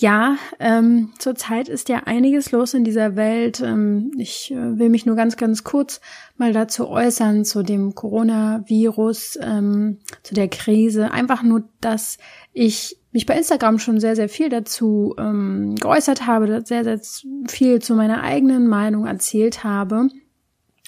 Ja, 0.00 0.38
ähm, 0.58 1.12
zurzeit 1.18 1.68
ist 1.68 1.90
ja 1.90 2.04
einiges 2.06 2.52
los 2.52 2.72
in 2.72 2.84
dieser 2.84 3.16
Welt. 3.16 3.60
Ähm, 3.60 4.12
ich 4.16 4.50
äh, 4.50 4.78
will 4.78 4.88
mich 4.88 5.04
nur 5.04 5.14
ganz, 5.14 5.36
ganz 5.36 5.62
kurz 5.62 6.00
mal 6.38 6.54
dazu 6.54 6.88
äußern, 6.88 7.44
zu 7.44 7.62
dem 7.62 7.94
Coronavirus, 7.94 9.38
ähm, 9.42 9.98
zu 10.22 10.32
der 10.32 10.48
Krise. 10.48 11.10
Einfach 11.10 11.42
nur, 11.42 11.64
dass 11.82 12.16
ich 12.54 12.96
mich 13.12 13.26
bei 13.26 13.36
Instagram 13.36 13.78
schon 13.78 14.00
sehr, 14.00 14.16
sehr 14.16 14.30
viel 14.30 14.48
dazu 14.48 15.14
ähm, 15.18 15.74
geäußert 15.74 16.26
habe, 16.26 16.62
sehr, 16.64 16.84
sehr 16.84 16.98
viel 17.46 17.82
zu 17.82 17.94
meiner 17.94 18.22
eigenen 18.22 18.68
Meinung 18.68 19.06
erzählt 19.06 19.64
habe. 19.64 20.08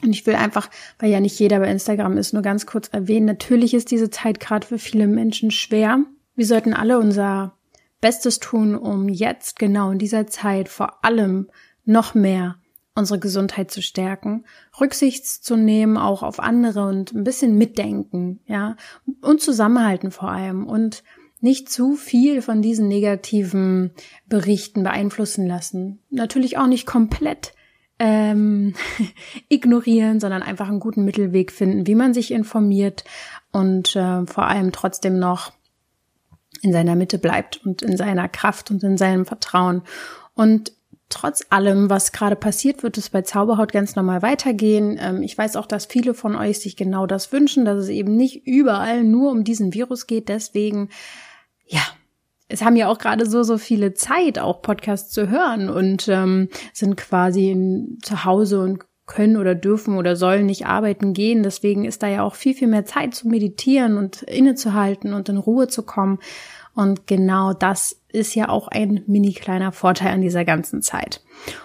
Und 0.03 0.11
ich 0.11 0.25
will 0.25 0.37
einfach, 0.37 0.71
weil 0.99 1.11
ja 1.11 1.21
nicht 1.21 1.39
jeder 1.39 1.59
bei 1.59 1.71
Instagram 1.71 2.17
ist, 2.17 2.33
nur 2.33 2.43
ganz 2.43 2.65
kurz 2.65 2.89
erwähnen, 2.89 3.27
natürlich 3.27 3.75
ist 3.75 3.91
diese 3.91 4.09
Zeit 4.09 4.41
gerade 4.41 4.67
für 4.67 4.79
viele 4.79 5.07
Menschen 5.07 5.51
schwer. 5.51 5.99
Wir 6.35 6.47
sollten 6.47 6.73
alle 6.73 6.99
unser 6.99 7.59
Bestes 8.03 8.41
tun, 8.41 8.77
um 8.77 9.09
jetzt 9.09 9.59
genau 9.59 9.91
in 9.93 9.99
dieser 9.99 10.27
Zeit 10.27 10.69
vor 10.69 11.03
allem 11.05 11.49
noch 11.87 12.15
mehr 12.15 12.57
unsere 12.95 13.19
Gesundheit 13.19 13.71
zu 13.71 13.81
stärken, 13.81 14.45
Rücksicht 14.79 15.25
zu 15.25 15.57
nehmen 15.57 15.97
auch 15.97 16.23
auf 16.23 16.41
andere 16.41 16.87
und 16.87 17.15
ein 17.15 17.25
bisschen 17.25 17.57
mitdenken, 17.57 18.41
ja, 18.47 18.77
und 19.23 19.41
zusammenhalten 19.41 20.11
vor 20.11 20.31
allem 20.31 20.67
und 20.67 21.03
nicht 21.41 21.71
zu 21.71 21.95
viel 21.95 22.43
von 22.43 22.61
diesen 22.61 22.89
negativen 22.89 23.93
Berichten 24.27 24.83
beeinflussen 24.83 25.47
lassen. 25.47 26.01
Natürlich 26.11 26.59
auch 26.59 26.67
nicht 26.67 26.87
komplett 26.87 27.55
ähm, 27.99 28.75
ignorieren, 29.49 30.21
sondern 30.21 30.43
einfach 30.43 30.69
einen 30.69 30.81
guten 30.81 31.05
Mittelweg 31.05 31.51
finden, 31.51 31.87
wie 31.87 31.95
man 31.95 32.15
sich 32.15 32.31
informiert 32.31 33.05
und 33.53 33.97
äh, 33.97 34.27
vor 34.27 34.47
allem 34.49 34.73
trotzdem 34.73 35.19
noch 35.19 35.53
in 36.63 36.73
seiner 36.73 36.97
Mitte 36.97 37.19
bleibt 37.19 37.65
und 37.65 37.83
in 37.83 37.97
seiner 37.97 38.29
Kraft 38.29 38.71
und 38.71 38.83
in 38.83 38.97
seinem 38.97 39.27
Vertrauen. 39.27 39.83
Und 40.35 40.73
trotz 41.09 41.45
allem, 41.51 41.91
was 41.91 42.13
gerade 42.13 42.37
passiert, 42.37 42.83
wird 42.83 42.97
es 42.97 43.11
bei 43.11 43.23
Zauberhaut 43.23 43.73
ganz 43.73 43.97
normal 43.97 44.23
weitergehen. 44.23 44.99
Ähm, 45.01 45.23
ich 45.23 45.37
weiß 45.37 45.57
auch, 45.57 45.67
dass 45.67 45.87
viele 45.87 46.15
von 46.15 46.37
euch 46.37 46.61
sich 46.61 46.77
genau 46.77 47.07
das 47.07 47.33
wünschen, 47.33 47.65
dass 47.65 47.79
es 47.79 47.89
eben 47.89 48.17
nicht 48.17 48.47
überall 48.47 49.05
nur 49.05 49.31
um 49.31 49.45
diesen 49.45 49.75
Virus 49.75 50.07
geht. 50.07 50.29
Deswegen, 50.29 50.89
ja, 51.67 51.83
es 52.49 52.63
haben 52.63 52.77
ja 52.77 52.89
auch 52.89 52.99
gerade 52.99 53.27
so, 53.27 53.43
so 53.43 53.59
viele 53.59 53.95
Zeit, 53.95 54.39
auch 54.39 54.63
Podcasts 54.63 55.11
zu 55.11 55.29
hören 55.29 55.69
und 55.69 56.09
ähm, 56.09 56.49
sind 56.73 56.97
quasi 56.97 57.97
zu 58.03 58.25
Hause 58.25 58.61
und 58.61 58.85
können 59.07 59.37
oder 59.37 59.55
dürfen 59.55 59.97
oder 59.97 60.17
sollen 60.17 60.47
nicht 60.47 60.67
arbeiten 60.67 61.13
gehen. 61.13 61.43
Deswegen 61.43 61.85
ist 61.85 62.03
da 62.03 62.09
ja 62.09 62.23
auch 62.23 62.35
viel, 62.35 62.55
viel 62.55 62.69
mehr 62.69 62.85
Zeit 62.85 63.15
zu 63.15 63.29
meditieren 63.29 63.97
und 63.97 64.23
innezuhalten 64.23 65.13
und 65.13 65.29
in 65.29 65.37
Ruhe 65.37 65.69
zu 65.69 65.83
kommen. 65.83 66.19
Und 66.75 67.07
genau 67.07 67.53
das 67.53 68.02
ist 68.13 68.35
ja 68.35 68.49
auch 68.49 68.69
ein 68.69 69.03
mini 69.07 69.33
kleiner 69.33 69.73
Vorteil 69.73 70.13
an 70.13 70.21
dieser 70.21 70.45
ganzen 70.45 70.83
Zeit. 70.83 71.23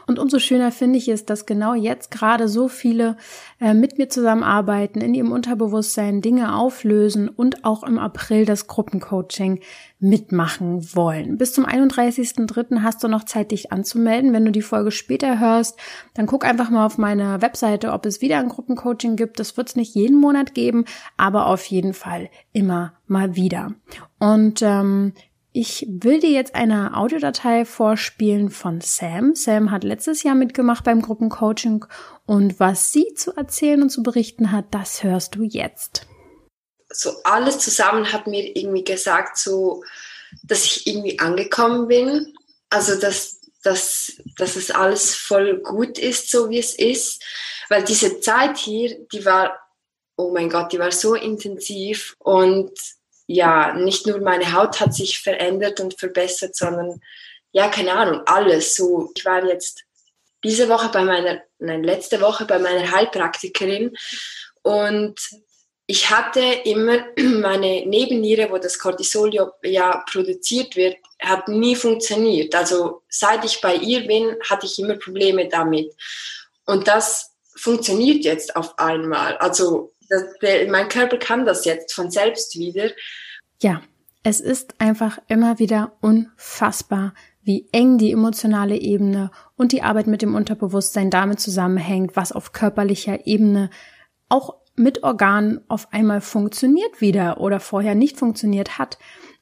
Und 0.08 0.20
umso 0.20 0.40
schöner 0.40 0.72
finde 0.72 0.98
ich 0.98 1.08
es, 1.08 1.26
dass 1.26 1.46
genau 1.46 1.74
jetzt 1.74 2.10
gerade 2.12 2.48
so 2.48 2.68
viele 2.68 3.18
äh, 3.60 3.74
mit 3.74 3.98
mir 3.98 4.10
zusammenarbeiten, 4.10 5.02
in 5.02 5.14
ihrem 5.14 5.32
Unterbewusstsein 5.32 6.22
Dinge 6.22 6.56
auflösen 6.56 7.30
und 7.30 7.66
auch 7.66 7.84
im 7.84 8.00
April 8.00 8.46
das 8.46 8.68
Gruppencoaching 8.68 9.60
mitmachen 10.00 10.96
wollen. 10.96 11.38
Bis 11.38 11.54
zum 11.54 11.66
31.03. 11.66 12.82
hast 12.82 13.04
du 13.04 13.08
noch 13.08 13.26
Zeit, 13.26 13.52
dich 13.52 13.72
anzumelden. 13.72 14.32
Wenn 14.34 14.46
du 14.46 14.52
die 14.52 14.62
Folge 14.62 14.92
später 14.92 15.40
hörst, 15.40 15.78
dann 16.14 16.28
guck 16.28 16.46
einfach 16.46 16.70
mal 16.70 16.86
auf 16.86 16.98
meine 16.98 17.42
Webseite, 17.42 17.92
ob 17.92 18.06
es 18.06 18.22
wieder 18.22 18.38
ein 18.40 18.50
Gruppencoaching 18.50 19.16
gibt. 19.16 19.40
Das 19.40 19.58
wird 19.58 19.70
es 19.70 19.76
nicht 19.76 19.96
jeden 19.96 20.20
Monat 20.20 20.54
geben, 20.54 20.86
aber 21.18 21.48
auf 21.48 21.66
jeden 21.66 21.94
Fall 21.94 22.30
immer 22.54 22.94
mal 23.08 23.36
wieder. 23.36 23.74
Und 24.20 24.62
ähm, 24.62 25.14
ich 25.58 25.88
will 25.90 26.20
dir 26.20 26.30
jetzt 26.30 26.54
eine 26.54 26.96
Audiodatei 26.96 27.66
vorspielen 27.66 28.52
von 28.52 28.80
Sam. 28.80 29.34
Sam 29.34 29.72
hat 29.72 29.84
letztes 29.84 30.22
Jahr 30.22 30.36
mitgemacht 30.36 30.84
beim 30.84 31.02
Gruppencoaching 31.02 31.84
und 32.28 32.60
was 32.60 32.92
sie 32.92 33.16
zu 33.16 33.36
erzählen 33.36 33.82
und 33.82 33.90
zu 33.90 34.04
berichten 34.04 34.52
hat, 34.52 34.66
das 34.70 35.04
hörst 35.04 35.34
du 35.34 35.42
jetzt. 35.42 36.06
So 36.90 37.12
alles 37.24 37.58
zusammen 37.58 38.14
hat 38.14 38.28
mir 38.28 38.56
irgendwie 38.56 38.84
gesagt, 38.84 39.40
so, 39.40 39.84
dass 40.44 40.64
ich 40.64 40.86
irgendwie 40.86 41.18
angekommen 41.18 41.88
bin. 41.88 42.36
Also, 42.70 43.00
dass, 43.00 43.42
dass, 43.64 44.22
dass 44.38 44.58
es 44.58 44.70
alles 44.70 45.16
voll 45.16 45.58
gut 45.64 45.98
ist, 45.98 46.30
so 46.30 46.52
wie 46.52 46.60
es 46.60 46.76
ist. 46.76 47.24
Weil 47.68 47.84
diese 47.84 48.20
Zeit 48.20 48.58
hier, 48.58 49.08
die 49.12 49.26
war, 49.26 49.58
oh 50.18 50.32
mein 50.32 50.50
Gott, 50.50 50.72
die 50.72 50.80
war 50.80 50.92
so 50.92 51.16
intensiv 51.16 52.16
und 52.20 52.72
ja, 53.28 53.74
nicht 53.74 54.08
nur 54.08 54.20
meine 54.22 54.54
Haut 54.54 54.80
hat 54.80 54.94
sich 54.94 55.20
verändert 55.20 55.80
und 55.80 56.00
verbessert, 56.00 56.56
sondern 56.56 57.02
ja, 57.52 57.68
keine 57.70 57.94
Ahnung, 57.94 58.22
alles. 58.26 58.76
So, 58.76 59.12
ich 59.16 59.26
war 59.26 59.46
jetzt 59.46 59.84
diese 60.44 60.70
Woche 60.70 60.90
bei 60.90 61.04
meiner, 61.04 61.42
nein, 61.60 61.84
letzte 61.84 62.22
Woche 62.22 62.46
bei 62.46 62.58
meiner 62.60 62.90
Heilpraktikerin 62.92 63.96
und 64.62 65.20
ich 65.88 66.10
hatte 66.10 66.42
immer 66.66 67.06
meine 67.18 67.86
Nebenniere, 67.86 68.52
wo 68.52 68.58
das 68.58 68.78
Cortisol 68.78 69.34
ja 69.64 70.04
produziert 70.10 70.76
wird, 70.76 70.98
hat 71.20 71.48
nie 71.48 71.76
funktioniert. 71.76 72.54
Also 72.54 73.04
seit 73.10 73.44
ich 73.46 73.60
bei 73.62 73.76
ihr 73.76 74.06
bin, 74.06 74.36
hatte 74.50 74.66
ich 74.66 74.78
immer 74.80 74.96
Probleme 74.96 75.48
damit. 75.48 75.94
Und 76.66 76.88
das 76.88 77.34
funktioniert 77.56 78.26
jetzt 78.26 78.56
auf 78.56 78.78
einmal. 78.78 79.38
Also 79.38 79.94
das, 80.10 80.24
mein 80.70 80.90
Körper 80.90 81.18
kann 81.18 81.46
das 81.46 81.66
jetzt 81.66 81.94
von 81.94 82.10
selbst 82.12 82.58
wieder. 82.58 82.90
Ja, 83.62 83.82
es 84.24 84.40
ist 84.40 84.76
einfach 84.80 85.20
immer 85.28 85.60
wieder 85.60 85.94
unfassbar, 86.02 87.14
wie 87.44 87.70
eng 87.72 87.98
die 87.98 88.12
emotionale 88.12 88.76
Ebene 88.76 89.32
und 89.56 89.72
die 89.72 89.82
Arbeit 89.82 90.08
mit 90.08 90.22
dem 90.22 90.36
Unterbewusstsein 90.36 91.10
damit 91.10 91.40
zusammenhängt, 91.40 92.16
was 92.16 92.34
auf 92.34 92.52
körperlicher 92.52 93.26
Ebene 93.26 93.70
auch 94.28 94.56
mit 94.76 95.04
Organen 95.04 95.62
auf 95.70 95.92
einmal 95.94 96.22
funktioniert 96.22 97.02
wieder 97.02 97.40
oder 97.40 97.60
vorher 97.60 97.96
nicht 97.96 98.18
funktioniert 98.18 98.78
hat. 98.78 98.98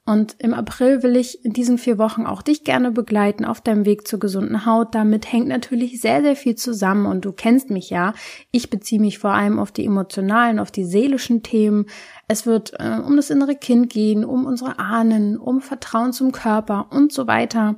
Und 0.07 0.35
im 0.37 0.53
April 0.53 1.01
will 1.01 1.15
ich 1.15 1.43
in 1.43 1.53
diesen 1.53 1.79
vier 1.79 1.97
Wochen 1.97 2.27
auch 2.27 2.43
dich 2.43 2.63
gerne 2.63 2.91
begleiten 2.91 3.43
auf 3.43 3.59
deinem 3.59 3.85
Weg 3.87 4.07
zur 4.07 4.19
gesunden 4.19 4.67
Haut. 4.67 4.93
Damit 4.93 5.31
hängt 5.31 5.47
natürlich 5.47 5.99
sehr, 5.99 6.21
sehr 6.21 6.35
viel 6.35 6.53
zusammen 6.53 7.07
und 7.07 7.25
du 7.25 7.31
kennst 7.31 7.71
mich 7.71 7.89
ja. 7.89 8.13
Ich 8.51 8.69
beziehe 8.69 9.01
mich 9.01 9.17
vor 9.17 9.31
allem 9.31 9.57
auf 9.57 9.71
die 9.71 9.83
emotionalen, 9.83 10.59
auf 10.59 10.69
die 10.69 10.85
seelischen 10.85 11.41
Themen. 11.41 11.87
Es 12.27 12.45
wird 12.45 12.73
äh, 12.77 12.99
um 13.03 13.15
das 13.15 13.31
innere 13.31 13.55
Kind 13.55 13.89
gehen, 13.89 14.23
um 14.23 14.45
unsere 14.45 14.77
Ahnen, 14.77 15.39
um 15.39 15.59
Vertrauen 15.59 16.13
zum 16.13 16.31
Körper 16.31 16.85
und 16.91 17.11
so 17.11 17.25
weiter. 17.25 17.77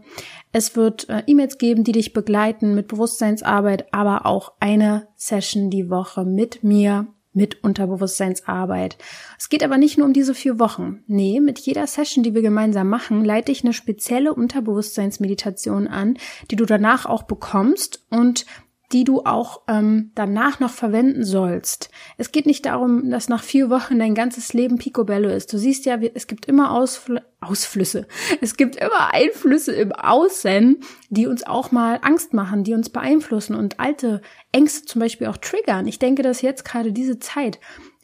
Es 0.51 0.75
wird 0.75 1.07
äh, 1.07 1.23
E-Mails 1.27 1.57
geben, 1.57 1.85
die 1.85 1.94
dich 1.94 2.11
begleiten 2.11 2.75
mit 2.75 2.89
Bewusstseinsarbeit, 2.89 3.94
aber 3.94 4.25
auch 4.25 4.51
eine 4.59 5.07
Session 5.15 5.69
die 5.69 5.89
Woche 5.89 6.25
mit 6.25 6.61
mir 6.61 7.07
mit 7.37 7.63
Unterbewusstseinsarbeit. 7.63 8.97
Es 9.39 9.47
geht 9.47 9.63
aber 9.63 9.77
nicht 9.77 9.97
nur 9.97 10.07
um 10.07 10.13
diese 10.13 10.33
vier 10.33 10.59
Wochen. 10.59 11.03
Nee, 11.07 11.39
mit 11.39 11.59
jeder 11.59 11.87
Session, 11.87 12.23
die 12.23 12.33
wir 12.33 12.41
gemeinsam 12.41 12.89
machen, 12.89 13.23
leite 13.23 13.51
ich 13.51 13.63
eine 13.63 13.73
spezielle 13.73 14.33
Unterbewusstseinsmeditation 14.33 15.87
an, 15.87 16.17
die 16.51 16.55
du 16.57 16.65
danach 16.65 17.05
auch 17.05 17.23
bekommst 17.23 18.03
und 18.09 18.45
die 18.93 19.03
du 19.03 19.21
auch 19.25 19.61
ähm, 19.67 20.11
danach 20.15 20.59
noch 20.59 20.69
verwenden 20.69 21.25
sollst. 21.25 21.89
Es 22.17 22.31
geht 22.31 22.45
nicht 22.45 22.65
darum, 22.65 23.09
dass 23.09 23.27
nach 23.27 23.44
vier 23.44 23.69
Wochen 23.69 24.00
dein 24.00 24.15
ganzes 24.15 24.53
Leben 24.53 24.77
picobello 24.77 25.29
ist. 25.29 25.51
Du 25.51 25.57
siehst 25.57 25.85
ja, 25.85 25.97
es 26.13 26.27
gibt 26.27 26.45
immer 26.45 26.71
Ausfl 26.71 27.21
Ausflüsse. 27.39 28.07
Es 28.41 28.57
gibt 28.57 28.77
immer 28.77 29.13
Einflüsse 29.13 29.73
im 29.73 29.91
Außen, 29.91 30.77
die 31.09 31.27
uns 31.27 31.45
auch 31.45 31.71
mal 31.71 32.00
Angst 32.01 32.33
machen, 32.33 32.63
die 32.63 32.73
uns 32.73 32.89
beeinflussen 32.89 33.56
und 33.56 33.79
alte 33.79 34.21
Ängste 34.51 34.85
zum 34.85 35.01
Beispiel 35.01 35.27
auch 35.27 35.38
triggern. 35.38 35.85
Ich 35.88 36.00
denke, 36.00 36.23
dass 36.23 36.41
jetzt 36.41 36.65
gerade 36.65 36.91
diese 36.91 37.19
Zeit 37.19 37.59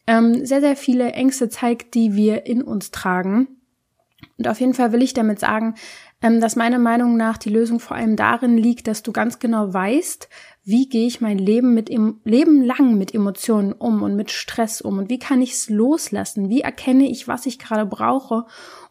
ähm, 0.06 0.46
sehr, 0.46 0.62
sehr 0.62 0.76
viele 0.76 1.12
Ängste 1.14 1.50
zeigt, 1.50 1.96
die 1.96 2.16
wir 2.16 2.46
in 2.46 2.62
uns 2.62 2.92
tragen. 2.92 3.48
Und 4.38 4.48
auf 4.48 4.60
jeden 4.60 4.74
Fall 4.74 4.92
will 4.92 5.02
ich 5.02 5.14
damit 5.14 5.40
sagen, 5.40 5.76
ähm, 6.22 6.40
dass 6.40 6.56
meiner 6.56 6.80
Meinung 6.80 7.18
nach 7.18 7.38
die 7.38 7.50
Lösung 7.50 7.80
vor 7.80 7.98
allem 7.98 8.16
darin 8.16 8.58
liegt, 8.58 8.88
dass 8.88 9.04
du 9.04 9.12
ganz 9.12 9.40
genau 9.40 9.74
weißt, 9.74 10.30
wie 10.66 10.88
gehe 10.88 11.08
ich 11.08 11.20
mein 11.20 11.38
Leben 11.38 11.74
mit 11.74 11.90
im 11.90 12.22
Leben 12.24 12.62
lang 12.64 12.98
mit 12.98 13.14
Emotionen 13.14 13.74
um 13.74 14.02
und 14.02 14.16
mit 14.16 14.32
Stress 14.32 14.82
um 14.82 14.98
und 14.98 15.10
wie 15.10 15.20
kann 15.20 15.42
ich 15.42 15.52
es 15.52 15.70
loslassen? 15.70 16.50
Wie 16.50 16.62
erkenne 16.62 17.10
ich, 17.10 17.28
was 17.28 17.46
ich 17.46 17.60
gerade 17.60 17.86
brauche 17.86 18.46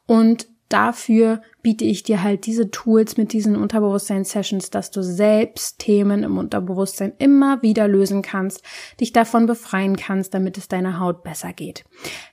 und 0.07 0.49
dafür 0.69 1.43
biete 1.63 1.85
ich 1.85 2.03
dir 2.03 2.23
halt 2.23 2.47
diese 2.47 2.71
Tools 2.71 3.17
mit 3.17 3.33
diesen 3.33 3.57
Unterbewusstsein-Sessions, 3.57 4.71
dass 4.71 4.91
du 4.91 5.03
selbst 5.03 5.79
Themen 5.79 6.25
im 6.25 6.37
Unterbewusstsein 6.37 7.13
immer 7.19 7.63
wieder 7.63 7.87
lösen 7.87 8.23
kannst, 8.23 8.63
dich 9.01 9.13
davon 9.13 9.47
befreien 9.47 9.97
kannst, 9.97 10.35
damit 10.35 10.59
es 10.59 10.67
deiner 10.69 10.99
Haut 10.99 11.23
besser 11.23 11.53
geht. 11.53 11.85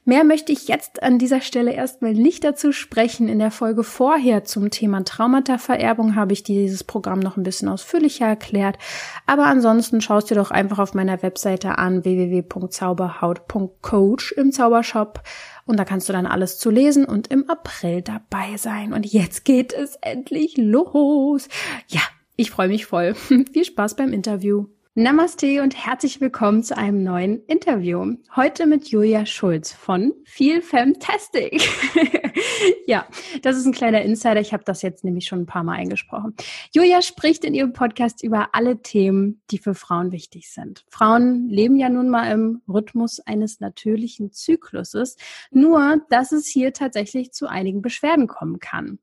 Mehr 0.04 0.24
möchte 0.24 0.52
ich 0.52 0.68
jetzt 0.68 1.04
an 1.04 1.20
dieser 1.20 1.42
Stelle 1.42 1.74
erstmal 1.74 2.14
nicht 2.14 2.44
dazu 2.44 2.72
sprechen. 2.72 3.30
In 3.30 3.38
der 3.38 3.52
Folge 3.52 3.84
vorher 3.84 4.44
zum 4.44 4.72
Thema 4.72 5.04
Traumata-Vererbung 5.04 6.16
habe 6.16 6.34
ich 6.34 6.42
dieses 6.42 6.84
Programm 6.84 7.20
noch 7.20 7.38
ein 7.38 7.44
bisschen 7.44 7.70
ausführlicher 7.70 8.26
erklärt. 8.26 8.80
Aber 9.28 9.46
ansonsten 9.46 10.02
schaust 10.02 10.32
dir 10.32 10.36
doch 10.36 10.50
einfach 10.50 10.80
auf 10.80 10.96
meiner 10.96 11.22
Webseite 11.22 11.78
an 11.78 12.04
www.zauberhaut.coach 12.04 14.32
im 14.32 14.52
Zaubershop 14.52 15.22
und 15.70 15.78
da 15.78 15.86
kannst 15.86 16.10
du 16.10 16.14
dann 16.14 16.26
alles 16.26 16.58
zu 16.58 16.72
lesen 16.72 17.06
und 17.06 17.28
im 17.28 17.48
April 17.48 18.02
dabei 18.02 18.58
sein. 18.58 18.92
Und 18.92 19.06
jetzt 19.20 19.44
geht 19.44 19.74
es 19.74 19.96
endlich 19.98 20.56
los. 20.58 21.50
Ja, 21.90 22.02
ich 22.38 22.52
freue 22.52 22.70
mich 22.70 22.86
voll. 22.86 23.14
Viel 23.16 23.66
Spaß 23.66 23.96
beim 23.96 24.14
Interview. 24.14 24.68
Namaste 24.96 25.62
und 25.62 25.78
herzlich 25.78 26.20
willkommen 26.20 26.64
zu 26.64 26.76
einem 26.76 27.04
neuen 27.04 27.46
Interview. 27.46 28.16
Heute 28.36 28.66
mit 28.66 28.88
Julia 28.88 29.24
Schulz 29.28 29.72
von 29.72 30.14
Feel 30.26 30.64
Fantastic. 30.64 31.62
ja, 32.88 33.06
das 33.44 33.56
ist 33.56 33.68
ein 33.68 33.72
kleiner 33.72 34.02
Insider. 34.02 34.42
Ich 34.42 34.52
habe 34.52 34.64
das 34.64 34.82
jetzt 34.82 35.04
nämlich 35.04 35.26
schon 35.26 35.42
ein 35.42 35.46
paar 35.46 35.64
Mal 35.64 35.76
eingesprochen. 35.76 36.34
Julia 36.74 37.04
spricht 37.04 37.46
in 37.46 37.54
ihrem 37.54 37.72
Podcast 37.72 38.24
über 38.24 38.50
alle 38.54 38.82
Themen, 38.82 39.44
die 39.52 39.60
für 39.60 39.76
Frauen 39.76 40.12
wichtig 40.12 40.52
sind. 40.52 40.84
Frauen 40.90 41.48
leben 41.50 41.78
ja 41.78 41.88
nun 41.90 42.10
mal 42.10 42.32
im 42.32 42.64
Rhythmus 42.68 43.20
eines 43.20 43.60
natürlichen 43.60 44.32
Zykluses, 44.32 45.18
nur 45.52 46.02
dass 46.10 46.32
es 46.32 46.48
hier 46.48 46.74
tatsächlich 46.74 47.32
zu 47.32 47.46
einigen 47.46 47.84
Beschwerden 47.84 48.26
kommen 48.26 48.58
kann. 48.58 48.98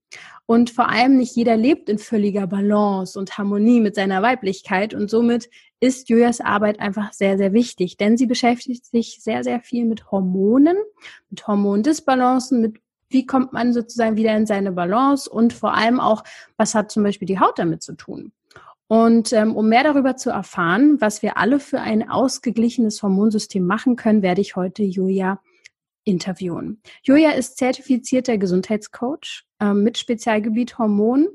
Und 0.47 0.71
vor 0.71 0.89
allem 0.89 1.17
nicht 1.17 1.35
jeder 1.35 1.57
lebt 1.57 1.89
in 1.89 1.99
völliger 1.99 2.47
Balance 2.47 3.19
und 3.19 3.37
Harmonie 3.37 3.81
mit 3.81 3.97
seiner 3.97 4.23
Weiblichkeit 4.23 4.95
und 4.95 5.11
somit 5.11 5.51
ist 5.81 6.09
Julias 6.09 6.41
Arbeit 6.41 6.79
einfach 6.81 7.13
sehr, 7.13 7.37
sehr 7.37 7.53
wichtig, 7.53 7.97
denn 7.97 8.17
sie 8.17 8.27
beschäftigt 8.27 8.87
sich 8.87 9.19
sehr, 9.21 9.43
sehr 9.43 9.61
viel 9.61 9.85
mit 9.85 10.11
Hormonen, 10.11 10.77
mit 11.31 11.47
Hormondisbalancen, 11.47 12.61
mit 12.61 12.79
wie 13.09 13.27
kommt 13.27 13.53
man 13.53 13.73
sozusagen 13.73 14.17
wieder 14.17 14.37
in 14.37 14.47
seine 14.47 14.73
Balance 14.73 15.31
und 15.31 15.53
vor 15.53 15.75
allem 15.75 16.01
auch, 16.01 16.25
was 16.57 16.75
hat 16.75 16.91
zum 16.91 17.03
Beispiel 17.03 17.27
die 17.27 17.39
Haut 17.39 17.59
damit 17.59 17.83
zu 17.83 17.95
tun. 17.95 18.33
Und 18.89 19.33
ähm, 19.33 19.57
um 19.57 19.69
mehr 19.69 19.85
darüber 19.85 20.17
zu 20.17 20.31
erfahren, 20.31 21.01
was 21.01 21.23
wir 21.23 21.37
alle 21.37 21.59
für 21.59 21.81
ein 21.81 22.09
ausgeglichenes 22.09 23.03
Hormonsystem 23.03 23.65
machen 23.65 23.97
können, 23.97 24.23
werde 24.23 24.41
ich 24.41 24.55
heute 24.55 24.83
Julia 24.83 25.41
interviewen. 26.05 26.81
Julia 27.03 27.33
ist 27.33 27.59
zertifizierter 27.59 28.39
Gesundheitscoach 28.39 29.46
ähm, 29.61 29.83
mit 29.83 29.99
Spezialgebiet 29.99 30.79
Hormon 30.79 31.29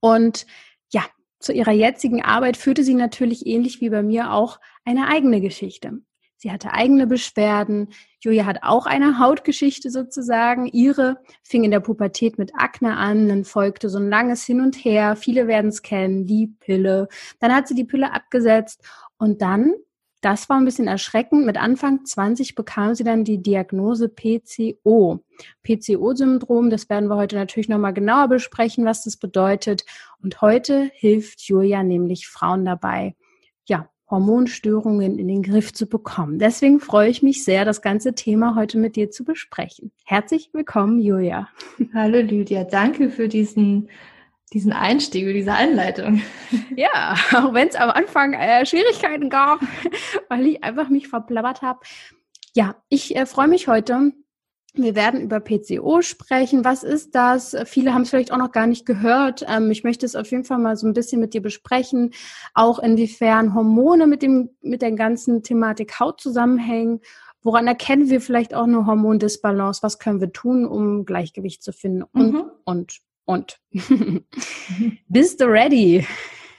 und 0.00 0.46
ja, 0.90 1.04
zu 1.38 1.52
ihrer 1.52 1.72
jetzigen 1.72 2.22
Arbeit 2.22 2.56
führte 2.56 2.82
sie 2.82 2.94
natürlich 2.94 3.46
ähnlich 3.46 3.80
wie 3.80 3.90
bei 3.90 4.02
mir 4.02 4.32
auch 4.32 4.60
eine 4.84 5.08
eigene 5.08 5.40
Geschichte. 5.40 6.00
Sie 6.40 6.52
hatte 6.52 6.72
eigene 6.72 7.08
Beschwerden. 7.08 7.88
Julia 8.20 8.46
hat 8.46 8.62
auch 8.62 8.86
eine 8.86 9.18
Hautgeschichte 9.18 9.90
sozusagen. 9.90 10.66
Ihre 10.66 11.16
fing 11.42 11.64
in 11.64 11.72
der 11.72 11.80
Pubertät 11.80 12.38
mit 12.38 12.52
Akne 12.54 12.96
an, 12.96 13.28
dann 13.28 13.44
folgte 13.44 13.88
so 13.88 13.98
ein 13.98 14.08
langes 14.08 14.44
Hin 14.44 14.60
und 14.60 14.76
Her. 14.76 15.16
Viele 15.16 15.48
werden 15.48 15.68
es 15.68 15.82
kennen, 15.82 16.26
die 16.26 16.46
Pille. 16.46 17.08
Dann 17.40 17.52
hat 17.52 17.66
sie 17.66 17.74
die 17.74 17.84
Pille 17.84 18.12
abgesetzt 18.12 18.84
und 19.18 19.42
dann 19.42 19.74
das 20.20 20.48
war 20.48 20.56
ein 20.56 20.64
bisschen 20.64 20.88
erschreckend. 20.88 21.46
Mit 21.46 21.56
Anfang 21.56 22.04
20 22.04 22.54
bekam 22.54 22.94
sie 22.94 23.04
dann 23.04 23.24
die 23.24 23.42
Diagnose 23.42 24.08
PCO. 24.08 25.22
PCO-Syndrom, 25.62 26.70
das 26.70 26.88
werden 26.88 27.08
wir 27.08 27.16
heute 27.16 27.36
natürlich 27.36 27.68
nochmal 27.68 27.94
genauer 27.94 28.28
besprechen, 28.28 28.84
was 28.84 29.04
das 29.04 29.16
bedeutet. 29.16 29.84
Und 30.22 30.40
heute 30.40 30.90
hilft 30.94 31.42
Julia 31.42 31.82
nämlich 31.82 32.26
Frauen 32.26 32.64
dabei, 32.64 33.14
ja, 33.66 33.88
Hormonstörungen 34.10 35.18
in 35.18 35.28
den 35.28 35.42
Griff 35.42 35.72
zu 35.72 35.86
bekommen. 35.86 36.38
Deswegen 36.38 36.80
freue 36.80 37.10
ich 37.10 37.22
mich 37.22 37.44
sehr, 37.44 37.64
das 37.64 37.82
ganze 37.82 38.14
Thema 38.14 38.56
heute 38.56 38.78
mit 38.78 38.96
dir 38.96 39.10
zu 39.10 39.22
besprechen. 39.22 39.92
Herzlich 40.04 40.50
willkommen, 40.52 40.98
Julia. 40.98 41.48
Hallo 41.94 42.20
Lydia, 42.20 42.64
danke 42.64 43.10
für 43.10 43.28
diesen 43.28 43.88
diesen 44.52 44.72
Einstieg, 44.72 45.26
diese 45.32 45.52
Einleitung. 45.52 46.22
Ja, 46.76 47.14
auch 47.34 47.52
wenn 47.54 47.68
es 47.68 47.74
am 47.74 47.90
Anfang 47.90 48.34
äh, 48.34 48.64
Schwierigkeiten 48.64 49.30
gab, 49.30 49.60
weil 50.28 50.46
ich 50.46 50.64
einfach 50.64 50.88
mich 50.88 51.08
verplappert 51.08 51.60
habe. 51.60 51.80
Ja, 52.54 52.76
ich 52.88 53.16
äh, 53.16 53.26
freue 53.26 53.48
mich 53.48 53.68
heute. 53.68 54.12
Wir 54.74 54.94
werden 54.94 55.20
über 55.20 55.40
PCO 55.40 56.02
sprechen. 56.02 56.64
Was 56.64 56.84
ist 56.84 57.14
das? 57.14 57.56
Viele 57.64 57.92
haben 57.92 58.02
es 58.02 58.10
vielleicht 58.10 58.32
auch 58.32 58.38
noch 58.38 58.52
gar 58.52 58.66
nicht 58.66 58.86
gehört. 58.86 59.44
Ähm, 59.48 59.70
ich 59.70 59.82
möchte 59.82 60.06
es 60.06 60.14
auf 60.14 60.30
jeden 60.30 60.44
Fall 60.44 60.58
mal 60.58 60.76
so 60.76 60.86
ein 60.86 60.94
bisschen 60.94 61.20
mit 61.20 61.34
dir 61.34 61.42
besprechen. 61.42 62.12
Auch 62.54 62.78
inwiefern 62.78 63.54
Hormone 63.54 64.06
mit 64.06 64.22
dem, 64.22 64.50
mit 64.60 64.82
der 64.82 64.92
ganzen 64.92 65.42
Thematik 65.42 65.98
Haut 65.98 66.20
zusammenhängen. 66.20 67.00
Woran 67.42 67.66
erkennen 67.66 68.10
wir 68.10 68.20
vielleicht 68.20 68.54
auch 68.54 68.64
eine 68.64 68.86
Hormondisbalance? 68.86 69.82
Was 69.82 69.98
können 69.98 70.20
wir 70.20 70.32
tun, 70.32 70.64
um 70.64 71.04
Gleichgewicht 71.04 71.62
zu 71.62 71.72
finden? 71.72 72.02
Und, 72.02 72.32
mhm. 72.32 72.50
und, 72.64 72.98
und. 73.28 73.60
Bist 75.08 75.40
du 75.40 75.44
ready? 75.44 76.06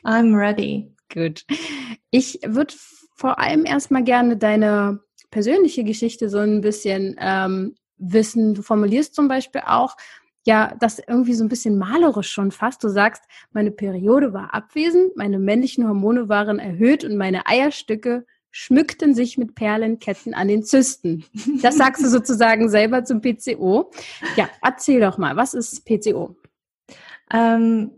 I'm 0.03 0.37
ready. 0.37 0.93
Gut. 1.11 1.43
Ich 2.11 2.39
würde 2.45 2.75
vor 3.15 3.39
allem 3.39 3.65
erstmal 3.65 4.03
gerne 4.03 4.37
deine 4.37 4.99
persönliche 5.31 5.83
Geschichte 5.83 6.29
so 6.29 6.37
ein 6.37 6.61
bisschen 6.61 7.15
ähm, 7.19 7.75
wissen. 7.97 8.53
Du 8.53 8.61
formulierst 8.61 9.15
zum 9.15 9.27
Beispiel 9.27 9.61
auch, 9.65 9.97
ja, 10.45 10.75
das 10.79 11.01
irgendwie 11.05 11.33
so 11.33 11.43
ein 11.43 11.49
bisschen 11.49 11.77
malerisch 11.77 12.29
schon 12.29 12.51
fast. 12.51 12.83
Du 12.83 12.89
sagst, 12.89 13.23
meine 13.51 13.71
Periode 13.71 14.31
war 14.31 14.53
abwesend, 14.53 15.17
meine 15.17 15.39
männlichen 15.39 15.87
Hormone 15.87 16.29
waren 16.29 16.59
erhöht 16.59 17.03
und 17.03 17.17
meine 17.17 17.47
Eierstücke 17.47 18.25
schmückten 18.51 19.15
sich 19.15 19.37
mit 19.37 19.55
Perlenketten 19.55 20.33
an 20.33 20.47
den 20.47 20.63
Zysten. 20.63 21.25
Das 21.61 21.77
sagst 21.77 22.03
du 22.03 22.09
sozusagen 22.09 22.69
selber 22.69 23.03
zum 23.03 23.21
PCO. 23.21 23.91
Ja, 24.35 24.49
erzähl 24.61 25.01
doch 25.01 25.17
mal, 25.17 25.35
was 25.35 25.53
ist 25.55 25.85
PCO? 25.85 26.35
Ähm, 27.31 27.91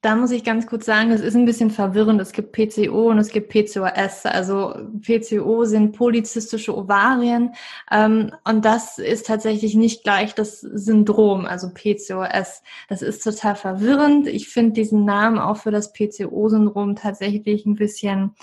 da 0.00 0.14
muss 0.14 0.30
ich 0.30 0.44
ganz 0.44 0.68
kurz 0.68 0.86
sagen, 0.86 1.10
es 1.10 1.20
ist 1.20 1.34
ein 1.34 1.44
bisschen 1.44 1.72
verwirrend. 1.72 2.20
Es 2.20 2.30
gibt 2.30 2.52
PCO 2.52 3.10
und 3.10 3.18
es 3.18 3.30
gibt 3.30 3.48
PCOS. 3.48 4.26
Also 4.26 4.72
PCO 5.02 5.64
sind 5.64 5.96
polyzystische 5.96 6.76
Ovarien 6.76 7.54
ähm, 7.90 8.32
und 8.44 8.64
das 8.64 8.98
ist 8.98 9.26
tatsächlich 9.26 9.74
nicht 9.74 10.04
gleich 10.04 10.34
das 10.36 10.60
Syndrom, 10.60 11.46
also 11.46 11.70
PCOS. 11.74 12.62
Das 12.88 13.02
ist 13.02 13.24
total 13.24 13.56
verwirrend. 13.56 14.28
Ich 14.28 14.48
finde 14.48 14.72
diesen 14.72 15.04
Namen 15.04 15.38
auch 15.40 15.56
für 15.56 15.72
das 15.72 15.92
PCO-Syndrom 15.92 16.94
tatsächlich 16.94 17.66
ein 17.66 17.74
bisschen 17.74 18.36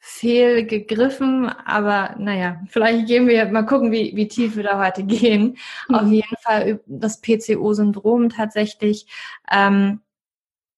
fehlgegriffen, 0.00 1.46
aber 1.48 2.14
naja, 2.18 2.62
vielleicht 2.68 3.06
gehen 3.06 3.28
wir 3.28 3.46
mal 3.46 3.66
gucken, 3.66 3.92
wie, 3.92 4.16
wie 4.16 4.28
tief 4.28 4.56
wir 4.56 4.64
da 4.64 4.84
heute 4.84 5.04
gehen. 5.04 5.58
Mhm. 5.88 5.94
Auf 5.94 6.08
jeden 6.08 6.36
Fall 6.40 6.80
das 6.86 7.20
PCO-Syndrom 7.20 8.30
tatsächlich, 8.30 9.06
ähm, 9.50 10.00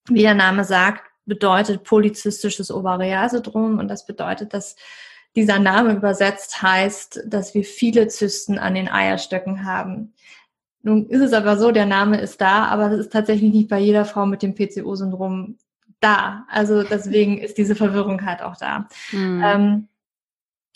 wie 0.09 0.23
der 0.23 0.35
Name 0.35 0.65
sagt, 0.65 1.05
bedeutet 1.25 1.85
polyzystisches 1.85 2.73
Ovarialsyndrom 2.73 3.79
und 3.79 3.87
das 3.87 4.07
bedeutet, 4.07 4.53
dass 4.55 4.75
dieser 5.37 5.61
Name 5.61 5.95
übersetzt 5.95 6.61
heißt, 6.61 7.23
dass 7.27 7.55
wir 7.55 7.65
viele 7.65 8.09
Zysten 8.09 8.59
an 8.59 8.75
den 8.75 8.89
Eierstöcken 8.89 9.65
haben. 9.65 10.15
Nun 10.83 11.09
ist 11.09 11.21
es 11.21 11.33
aber 11.33 11.57
so, 11.57 11.71
der 11.71 11.87
Name 11.87 12.21
ist 12.21 12.41
da, 12.41 12.65
aber 12.65 12.91
das 12.91 12.99
ist 12.99 13.13
tatsächlich 13.13 13.53
nicht 13.53 13.69
bei 13.69 13.79
jeder 13.79 14.05
Frau 14.05 14.27
mit 14.27 14.43
dem 14.43 14.57
PCO-Syndrom 14.57 15.59
da. 16.03 16.45
Also 16.51 16.83
deswegen 16.83 17.39
ist 17.39 17.59
diese 17.59 17.75
Verwirrung 17.75 18.25
halt 18.25 18.43
auch 18.43 18.57
da. 18.57 18.89
Mhm. 19.13 19.43
Ähm, 19.45 19.89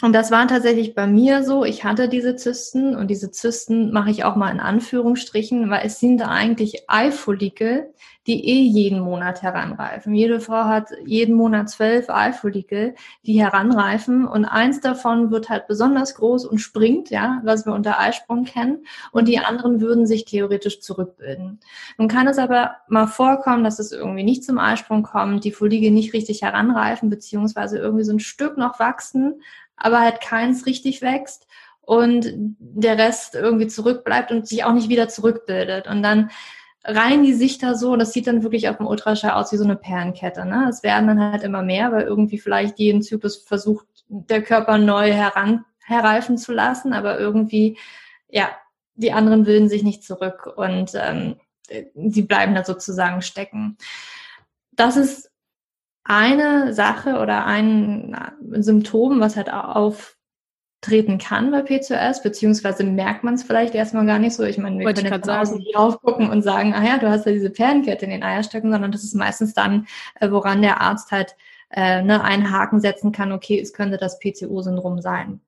und 0.02 0.12
das 0.12 0.30
war 0.30 0.46
tatsächlich 0.46 0.94
bei 0.94 1.06
mir 1.06 1.42
so. 1.42 1.64
Ich 1.64 1.82
hatte 1.82 2.10
diese 2.10 2.36
Zysten 2.36 2.94
und 2.94 3.08
diese 3.08 3.30
Zysten 3.30 3.92
mache 3.92 4.10
ich 4.10 4.24
auch 4.24 4.36
mal 4.36 4.50
in 4.50 4.60
Anführungsstrichen, 4.60 5.70
weil 5.70 5.86
es 5.86 6.00
sind 6.00 6.20
eigentlich 6.20 6.84
Eifollikel, 6.90 7.94
die 8.26 8.46
eh 8.46 8.60
jeden 8.60 9.00
Monat 9.00 9.42
heranreifen. 9.42 10.14
Jede 10.14 10.40
Frau 10.40 10.64
hat 10.64 10.90
jeden 11.06 11.34
Monat 11.34 11.70
zwölf 11.70 12.10
Eifollikel, 12.10 12.94
die 13.24 13.40
heranreifen 13.40 14.26
und 14.26 14.44
eins 14.44 14.80
davon 14.80 15.30
wird 15.30 15.48
halt 15.48 15.66
besonders 15.66 16.14
groß 16.16 16.44
und 16.44 16.58
springt, 16.58 17.08
ja, 17.08 17.40
was 17.44 17.64
wir 17.64 17.72
unter 17.72 17.98
Eisprung 17.98 18.44
kennen 18.44 18.84
und 19.12 19.28
die 19.28 19.38
anderen 19.38 19.80
würden 19.80 20.06
sich 20.06 20.26
theoretisch 20.26 20.80
zurückbilden. 20.80 21.60
Nun 21.96 22.08
kann 22.08 22.26
es 22.26 22.38
aber 22.38 22.76
mal 22.88 23.06
vorkommen, 23.06 23.64
dass 23.64 23.78
es 23.78 23.92
irgendwie 23.92 24.24
nicht 24.24 24.44
zum 24.44 24.58
Eisprung 24.58 25.04
kommt, 25.04 25.44
die 25.44 25.52
Follikel 25.52 25.90
nicht 25.90 26.12
richtig 26.12 26.42
heranreifen, 26.42 27.08
beziehungsweise 27.08 27.78
irgendwie 27.78 28.04
so 28.04 28.12
ein 28.12 28.20
Stück 28.20 28.58
noch 28.58 28.78
wachsen, 28.78 29.40
aber 29.76 30.00
halt 30.00 30.20
keins 30.20 30.66
richtig 30.66 31.02
wächst 31.02 31.46
und 31.80 32.32
der 32.58 32.98
Rest 32.98 33.34
irgendwie 33.34 33.68
zurückbleibt 33.68 34.32
und 34.32 34.48
sich 34.48 34.64
auch 34.64 34.72
nicht 34.72 34.88
wieder 34.88 35.08
zurückbildet. 35.08 35.86
Und 35.86 36.02
dann 36.02 36.30
rein 36.84 37.22
die 37.22 37.34
sich 37.34 37.58
da 37.58 37.74
so, 37.74 37.92
und 37.92 37.98
das 37.98 38.12
sieht 38.12 38.26
dann 38.26 38.42
wirklich 38.42 38.68
auf 38.68 38.78
dem 38.78 38.86
Ultraschall 38.86 39.32
aus 39.32 39.52
wie 39.52 39.56
so 39.56 39.64
eine 39.64 39.76
Perlenkette. 39.76 40.44
Ne? 40.44 40.66
Es 40.68 40.82
werden 40.82 41.06
dann 41.08 41.20
halt 41.20 41.42
immer 41.42 41.62
mehr, 41.62 41.92
weil 41.92 42.02
irgendwie 42.02 42.38
vielleicht 42.38 42.78
jeden 42.78 43.02
Zyklus 43.02 43.36
versucht, 43.36 43.86
der 44.08 44.42
Körper 44.42 44.78
neu 44.78 45.12
heran, 45.12 45.64
herreifen 45.84 46.38
zu 46.38 46.52
lassen, 46.52 46.92
aber 46.92 47.18
irgendwie, 47.18 47.76
ja, 48.28 48.50
die 48.94 49.12
anderen 49.12 49.44
bilden 49.44 49.68
sich 49.68 49.82
nicht 49.82 50.04
zurück. 50.04 50.52
Und 50.56 50.92
ähm, 50.94 51.36
sie 51.94 52.22
bleiben 52.22 52.54
da 52.54 52.64
sozusagen 52.64 53.22
stecken. 53.22 53.76
Das 54.72 54.96
ist 54.96 55.30
eine 56.08 56.72
Sache 56.72 57.18
oder 57.20 57.46
ein 57.46 58.16
Symptom, 58.52 59.20
was 59.20 59.36
halt 59.36 59.52
auftreten 59.52 61.18
kann 61.18 61.50
bei 61.50 61.62
PCOS, 61.62 62.22
beziehungsweise 62.22 62.84
merkt 62.84 63.24
man 63.24 63.34
es 63.34 63.42
vielleicht 63.42 63.74
erstmal 63.74 64.06
gar 64.06 64.18
nicht 64.18 64.34
so. 64.34 64.44
Ich 64.44 64.58
meine, 64.58 64.78
wir 64.78 64.86
Wollte 64.86 65.02
können 65.02 65.14
jetzt 65.14 65.26
von 65.26 65.34
außen 65.34 65.58
nicht 65.58 65.76
aufgucken 65.76 66.30
und 66.30 66.42
sagen, 66.42 66.74
ah 66.74 66.84
ja, 66.84 66.98
du 66.98 67.08
hast 67.08 67.26
ja 67.26 67.32
diese 67.32 67.50
Perlenkette 67.50 68.04
in 68.04 68.12
den 68.12 68.22
Eierstöcken, 68.22 68.70
sondern 68.70 68.92
das 68.92 69.02
ist 69.02 69.14
meistens 69.14 69.52
dann, 69.52 69.86
äh, 70.20 70.30
woran 70.30 70.62
der 70.62 70.80
Arzt 70.80 71.10
halt 71.10 71.34
äh, 71.70 72.02
ne, 72.02 72.22
einen 72.22 72.52
Haken 72.52 72.80
setzen 72.80 73.10
kann, 73.10 73.32
okay, 73.32 73.60
es 73.60 73.72
könnte 73.72 73.96
das 73.96 74.20
PCO-Syndrom 74.20 75.00
sein. 75.00 75.40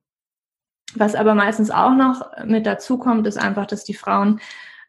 Was 0.94 1.14
aber 1.14 1.34
meistens 1.34 1.70
auch 1.70 1.94
noch 1.94 2.22
mit 2.44 2.66
dazu 2.66 2.98
kommt, 2.98 3.26
ist 3.26 3.38
einfach, 3.38 3.66
dass 3.66 3.84
die 3.84 3.94
Frauen 3.94 4.40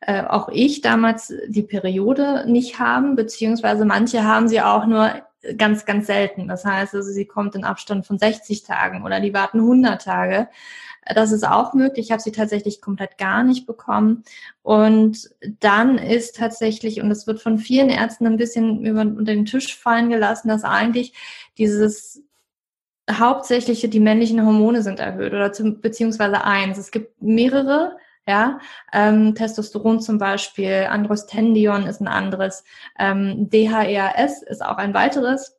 äh, 0.02 0.24
auch 0.24 0.50
ich 0.50 0.82
damals 0.82 1.34
die 1.48 1.62
Periode 1.62 2.46
nicht 2.48 2.80
haben, 2.80 3.16
beziehungsweise 3.16 3.86
manche 3.86 4.24
haben 4.24 4.48
sie 4.48 4.62
auch 4.62 4.86
nur 4.86 5.12
ganz, 5.58 5.86
ganz 5.86 6.08
selten. 6.08 6.48
Das 6.48 6.66
heißt, 6.66 6.96
also 6.96 7.12
sie 7.12 7.26
kommt 7.26 7.56
in 7.56 7.64
Abstand 7.64 8.06
von 8.06 8.18
60 8.18 8.64
Tagen 8.64 9.04
oder 9.04 9.20
die 9.20 9.34
warten 9.34 9.60
100 9.60 10.02
Tage. 10.02 10.50
Das 11.16 11.32
ist 11.32 11.48
auch 11.48 11.74
möglich. 11.74 12.08
Ich 12.08 12.12
habe 12.12 12.22
sie 12.22 12.32
tatsächlich 12.32 12.82
komplett 12.82 13.18
gar 13.18 13.44
nicht 13.44 13.66
bekommen. 13.66 14.24
Und 14.62 15.30
dann 15.60 15.98
ist 15.98 16.36
tatsächlich, 16.36 17.02
und 17.02 17.10
das 17.10 17.26
wird 17.26 17.42
von 17.42 17.58
vielen 17.58 17.90
Ärzten 17.90 18.28
ein 18.28 18.38
bisschen 18.38 18.86
über, 18.86 19.02
unter 19.02 19.34
den 19.34 19.46
Tisch 19.46 19.76
fallen 19.76 20.10
gelassen, 20.10 20.50
dass 20.50 20.64
eigentlich 20.64 21.14
dieses 21.58 22.22
hauptsächliche, 23.10 23.90
die 23.90 24.00
männlichen 24.00 24.46
Hormone 24.46 24.84
sind 24.84 25.00
erhöht 25.00 25.34
oder 25.34 25.52
zum, 25.52 25.82
beziehungsweise 25.82 26.44
eins. 26.44 26.78
Es 26.78 26.92
gibt 26.92 27.22
mehrere, 27.22 27.98
ja, 28.30 28.60
ähm, 28.94 29.34
Testosteron 29.34 30.02
zum 30.02 30.20
Beispiel, 30.20 30.86
Androstendion 30.88 31.88
ist 31.88 32.00
ein 32.00 32.08
anderes, 32.08 32.64
ähm, 33.00 33.50
DHEAS 33.50 34.44
ist 34.44 34.64
auch 34.64 34.78
ein 34.78 34.94
weiteres. 34.94 35.58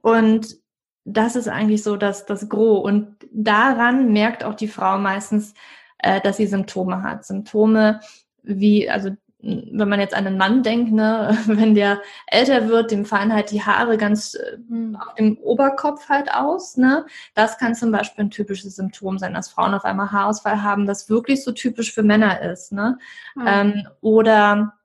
Und 0.00 0.58
das 1.04 1.34
ist 1.34 1.48
eigentlich 1.48 1.82
so 1.82 1.96
das, 1.96 2.24
das 2.24 2.48
Gros. 2.48 2.84
Und 2.84 3.16
daran 3.32 4.12
merkt 4.12 4.44
auch 4.44 4.54
die 4.54 4.68
Frau 4.68 4.96
meistens, 4.98 5.54
äh, 5.98 6.20
dass 6.20 6.36
sie 6.36 6.46
Symptome 6.46 7.02
hat. 7.02 7.24
Symptome 7.24 7.98
wie, 8.44 8.88
also 8.88 9.10
wenn 9.40 9.88
man 9.88 10.00
jetzt 10.00 10.14
an 10.14 10.26
einen 10.26 10.38
Mann 10.38 10.62
denkt, 10.62 10.92
ne, 10.92 11.36
wenn 11.46 11.74
der 11.74 12.00
älter 12.26 12.68
wird, 12.68 12.90
dem 12.90 13.04
fallen 13.04 13.32
halt 13.32 13.50
die 13.50 13.62
Haare 13.62 13.96
ganz 13.96 14.34
äh, 14.34 14.56
hm. 14.68 14.96
auf 14.96 15.14
dem 15.14 15.36
Oberkopf 15.38 16.08
halt 16.08 16.32
aus. 16.32 16.76
Ne? 16.76 17.06
Das 17.34 17.58
kann 17.58 17.74
zum 17.74 17.92
Beispiel 17.92 18.24
ein 18.24 18.30
typisches 18.30 18.76
Symptom 18.76 19.18
sein, 19.18 19.34
dass 19.34 19.48
Frauen 19.48 19.74
auf 19.74 19.84
einmal 19.84 20.10
Haarausfall 20.10 20.62
haben, 20.62 20.86
das 20.86 21.08
wirklich 21.08 21.44
so 21.44 21.52
typisch 21.52 21.92
für 21.92 22.02
Männer 22.02 22.40
ist. 22.40 22.72
Ne? 22.72 22.98
Mhm. 23.34 23.44
Ähm, 23.46 23.86
oder 24.00 24.75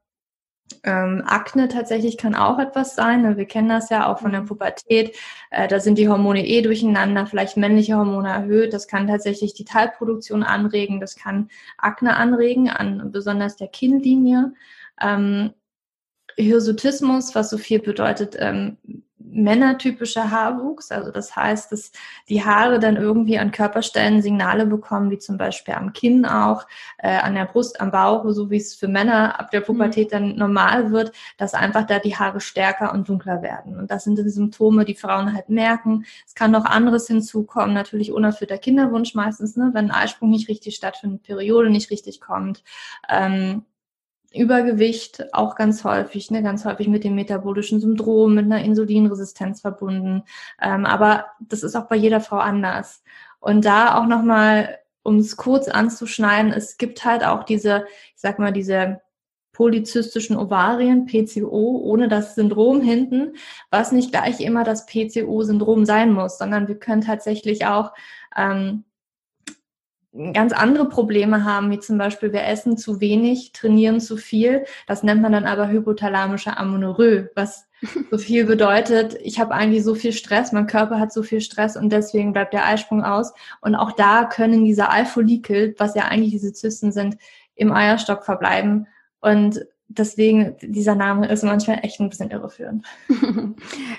ähm, 0.83 1.23
Akne 1.25 1.67
tatsächlich 1.67 2.17
kann 2.17 2.35
auch 2.35 2.59
etwas 2.59 2.95
sein. 2.95 3.21
Ne? 3.21 3.37
Wir 3.37 3.45
kennen 3.45 3.69
das 3.69 3.89
ja 3.89 4.11
auch 4.11 4.19
von 4.19 4.31
der 4.31 4.41
mhm. 4.41 4.47
Pubertät. 4.47 5.15
Äh, 5.49 5.67
da 5.67 5.79
sind 5.79 5.97
die 5.97 6.09
Hormone 6.09 6.45
eh 6.45 6.61
durcheinander, 6.61 7.25
vielleicht 7.27 7.57
männliche 7.57 7.97
Hormone 7.97 8.29
erhöht. 8.29 8.73
Das 8.73 8.87
kann 8.87 9.07
tatsächlich 9.07 9.53
die 9.53 9.65
Teilproduktion 9.65 10.43
anregen. 10.43 10.99
Das 10.99 11.15
kann 11.15 11.49
Akne 11.77 12.15
anregen, 12.15 12.69
an 12.69 13.11
besonders 13.11 13.55
der 13.55 13.67
Kinnlinie. 13.67 14.53
Ähm, 15.01 15.51
Hirsutismus, 16.37 17.35
was 17.35 17.49
so 17.49 17.57
viel 17.57 17.79
bedeutet, 17.79 18.35
ähm, 18.39 18.77
männertypischer 19.25 20.31
Haarwuchs. 20.31 20.91
Also 20.91 21.11
das 21.11 21.35
heißt, 21.35 21.71
dass 21.71 21.91
die 22.29 22.43
Haare 22.43 22.79
dann 22.79 22.95
irgendwie 22.95 23.37
an 23.37 23.51
Körperstellen 23.51 24.21
Signale 24.21 24.65
bekommen, 24.65 25.11
wie 25.11 25.17
zum 25.17 25.37
Beispiel 25.37 25.73
am 25.73 25.93
Kinn 25.93 26.25
auch, 26.25 26.67
äh, 26.97 27.17
an 27.17 27.35
der 27.35 27.45
Brust, 27.45 27.79
am 27.81 27.91
Bauch, 27.91 28.25
so 28.29 28.49
wie 28.49 28.57
es 28.57 28.75
für 28.75 28.87
Männer 28.87 29.39
ab 29.39 29.51
der 29.51 29.61
Pubertät 29.61 30.07
mhm. 30.07 30.11
dann 30.11 30.35
normal 30.35 30.91
wird, 30.91 31.11
dass 31.37 31.53
einfach 31.53 31.85
da 31.85 31.99
die 31.99 32.15
Haare 32.15 32.41
stärker 32.41 32.93
und 32.93 33.07
dunkler 33.09 33.41
werden. 33.41 33.77
Und 33.77 33.91
das 33.91 34.03
sind 34.03 34.17
die 34.17 34.29
Symptome, 34.29 34.85
die 34.85 34.95
Frauen 34.95 35.33
halt 35.33 35.49
merken. 35.49 36.05
Es 36.25 36.35
kann 36.35 36.51
noch 36.51 36.65
anderes 36.65 37.07
hinzukommen, 37.07 37.73
natürlich 37.73 38.11
unerfüllter 38.11 38.57
Kinderwunsch 38.57 39.15
meistens, 39.15 39.55
ne, 39.55 39.71
wenn 39.73 39.91
ein 39.91 40.03
Eisprung 40.03 40.29
nicht 40.29 40.49
richtig 40.49 40.75
stattfindet, 40.75 41.23
Periode 41.23 41.69
nicht 41.69 41.91
richtig 41.91 42.21
kommt. 42.21 42.63
Ähm, 43.09 43.65
Übergewicht 44.33 45.33
auch 45.33 45.55
ganz 45.55 45.83
häufig, 45.83 46.31
ne, 46.31 46.41
ganz 46.41 46.63
häufig 46.65 46.87
mit 46.87 47.03
dem 47.03 47.15
metabolischen 47.15 47.81
Syndrom, 47.81 48.35
mit 48.35 48.45
einer 48.45 48.63
Insulinresistenz 48.63 49.61
verbunden. 49.61 50.23
Ähm, 50.61 50.85
aber 50.85 51.25
das 51.39 51.63
ist 51.63 51.75
auch 51.75 51.87
bei 51.87 51.97
jeder 51.97 52.21
Frau 52.21 52.37
anders. 52.37 53.03
Und 53.39 53.65
da 53.65 53.99
auch 53.99 54.07
nochmal, 54.07 54.79
um 55.03 55.17
es 55.17 55.35
kurz 55.35 55.67
anzuschneiden, 55.67 56.53
es 56.53 56.77
gibt 56.77 57.03
halt 57.03 57.25
auch 57.25 57.43
diese, 57.43 57.85
ich 58.15 58.21
sag 58.21 58.39
mal, 58.39 58.53
diese 58.53 59.01
polyzystischen 59.53 60.37
Ovarien, 60.37 61.05
PCO, 61.05 61.81
ohne 61.83 62.07
das 62.07 62.35
Syndrom 62.35 62.81
hinten, 62.81 63.35
was 63.69 63.91
nicht 63.91 64.11
gleich 64.11 64.39
immer 64.39 64.63
das 64.63 64.85
PCO-Syndrom 64.85 65.85
sein 65.85 66.13
muss, 66.13 66.37
sondern 66.37 66.67
wir 66.67 66.79
können 66.79 67.01
tatsächlich 67.01 67.65
auch 67.65 67.91
ähm, 68.35 68.85
ganz 70.33 70.51
andere 70.51 70.89
Probleme 70.89 71.45
haben, 71.45 71.71
wie 71.71 71.79
zum 71.79 71.97
Beispiel 71.97 72.33
wir 72.33 72.43
essen 72.43 72.77
zu 72.77 72.99
wenig, 72.99 73.53
trainieren 73.53 74.01
zu 74.01 74.17
viel. 74.17 74.65
Das 74.87 75.03
nennt 75.03 75.21
man 75.21 75.31
dann 75.31 75.45
aber 75.45 75.69
hypothalamische 75.69 76.57
Amenorrhoe, 76.57 77.29
was 77.35 77.67
so 78.11 78.17
viel 78.17 78.45
bedeutet, 78.45 79.17
ich 79.23 79.39
habe 79.39 79.53
eigentlich 79.53 79.83
so 79.83 79.95
viel 79.95 80.13
Stress, 80.13 80.51
mein 80.51 80.67
Körper 80.67 80.99
hat 80.99 81.11
so 81.11 81.23
viel 81.23 81.41
Stress 81.41 81.75
und 81.75 81.89
deswegen 81.91 82.31
bleibt 82.33 82.53
der 82.53 82.65
Eisprung 82.65 83.03
aus. 83.03 83.33
Und 83.61 83.75
auch 83.75 83.93
da 83.93 84.25
können 84.25 84.65
diese 84.65 84.89
Eifolikel, 84.89 85.73
was 85.77 85.95
ja 85.95 86.03
eigentlich 86.03 86.31
diese 86.31 86.53
Zysten 86.53 86.91
sind, 86.91 87.17
im 87.55 87.71
Eierstock 87.71 88.23
verbleiben. 88.23 88.87
Und 89.19 89.65
deswegen, 89.97 90.55
dieser 90.61 90.95
Name 90.95 91.27
ist 91.27 91.43
manchmal 91.43 91.79
echt 91.83 91.99
ein 91.99 92.09
bisschen 92.09 92.31
irreführend. 92.31 92.85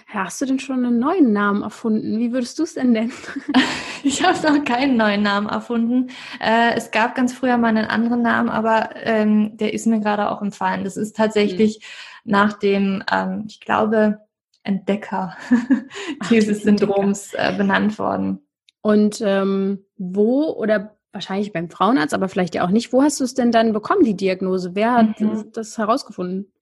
Hast 0.06 0.40
du 0.40 0.46
denn 0.46 0.58
schon 0.58 0.84
einen 0.84 0.99
neuen 0.99 1.32
Namen 1.32 1.62
erfunden? 1.62 2.18
Wie 2.18 2.32
würdest 2.32 2.58
du 2.58 2.64
es 2.64 2.75
denn 2.75 2.92
nennen? 2.92 3.12
ich 4.02 4.22
habe 4.25 4.38
noch 4.52 4.64
keinen 4.64 4.96
neuen 4.96 5.22
Namen 5.22 5.49
erfunden. 5.49 6.11
Äh, 6.40 6.75
es 6.75 6.90
gab 6.90 7.14
ganz 7.14 7.32
früher 7.32 7.56
mal 7.56 7.68
einen 7.68 7.87
anderen 7.87 8.22
Namen, 8.22 8.49
aber 8.49 8.90
ähm, 8.96 9.56
der 9.56 9.75
ist 9.75 9.87
mir 9.87 10.00
gerade 10.00 10.30
auch 10.30 10.42
entfallen. 10.42 10.84
Das 10.84 10.96
ist 10.96 11.16
tatsächlich 11.16 11.80
mhm. 12.25 12.30
nach 12.32 12.52
dem, 12.54 13.02
ähm, 13.11 13.44
ich 13.46 13.61
glaube, 13.61 14.20
Entdecker 14.64 15.37
dieses 16.30 16.62
Syndroms 16.62 17.34
äh, 17.34 17.54
benannt 17.56 17.99
worden. 17.99 18.46
Und 18.80 19.22
ähm, 19.25 19.84
wo 19.96 20.50
oder 20.50 20.96
wahrscheinlich 21.12 21.52
beim 21.52 21.71
Frauenarzt, 21.71 22.14
aber 22.14 22.28
vielleicht 22.28 22.54
ja 22.54 22.64
auch 22.64 22.71
nicht. 22.71 22.92
Wo 22.92 23.02
hast 23.02 23.21
du 23.21 23.25
es 23.25 23.35
denn 23.35 23.52
dann 23.52 23.73
bekommen, 23.73 24.04
die 24.04 24.16
Diagnose? 24.16 24.75
Wer 24.75 24.95
hat 24.95 25.21
mhm. 25.21 25.52
das 25.52 25.78
herausgefunden? 25.78 26.52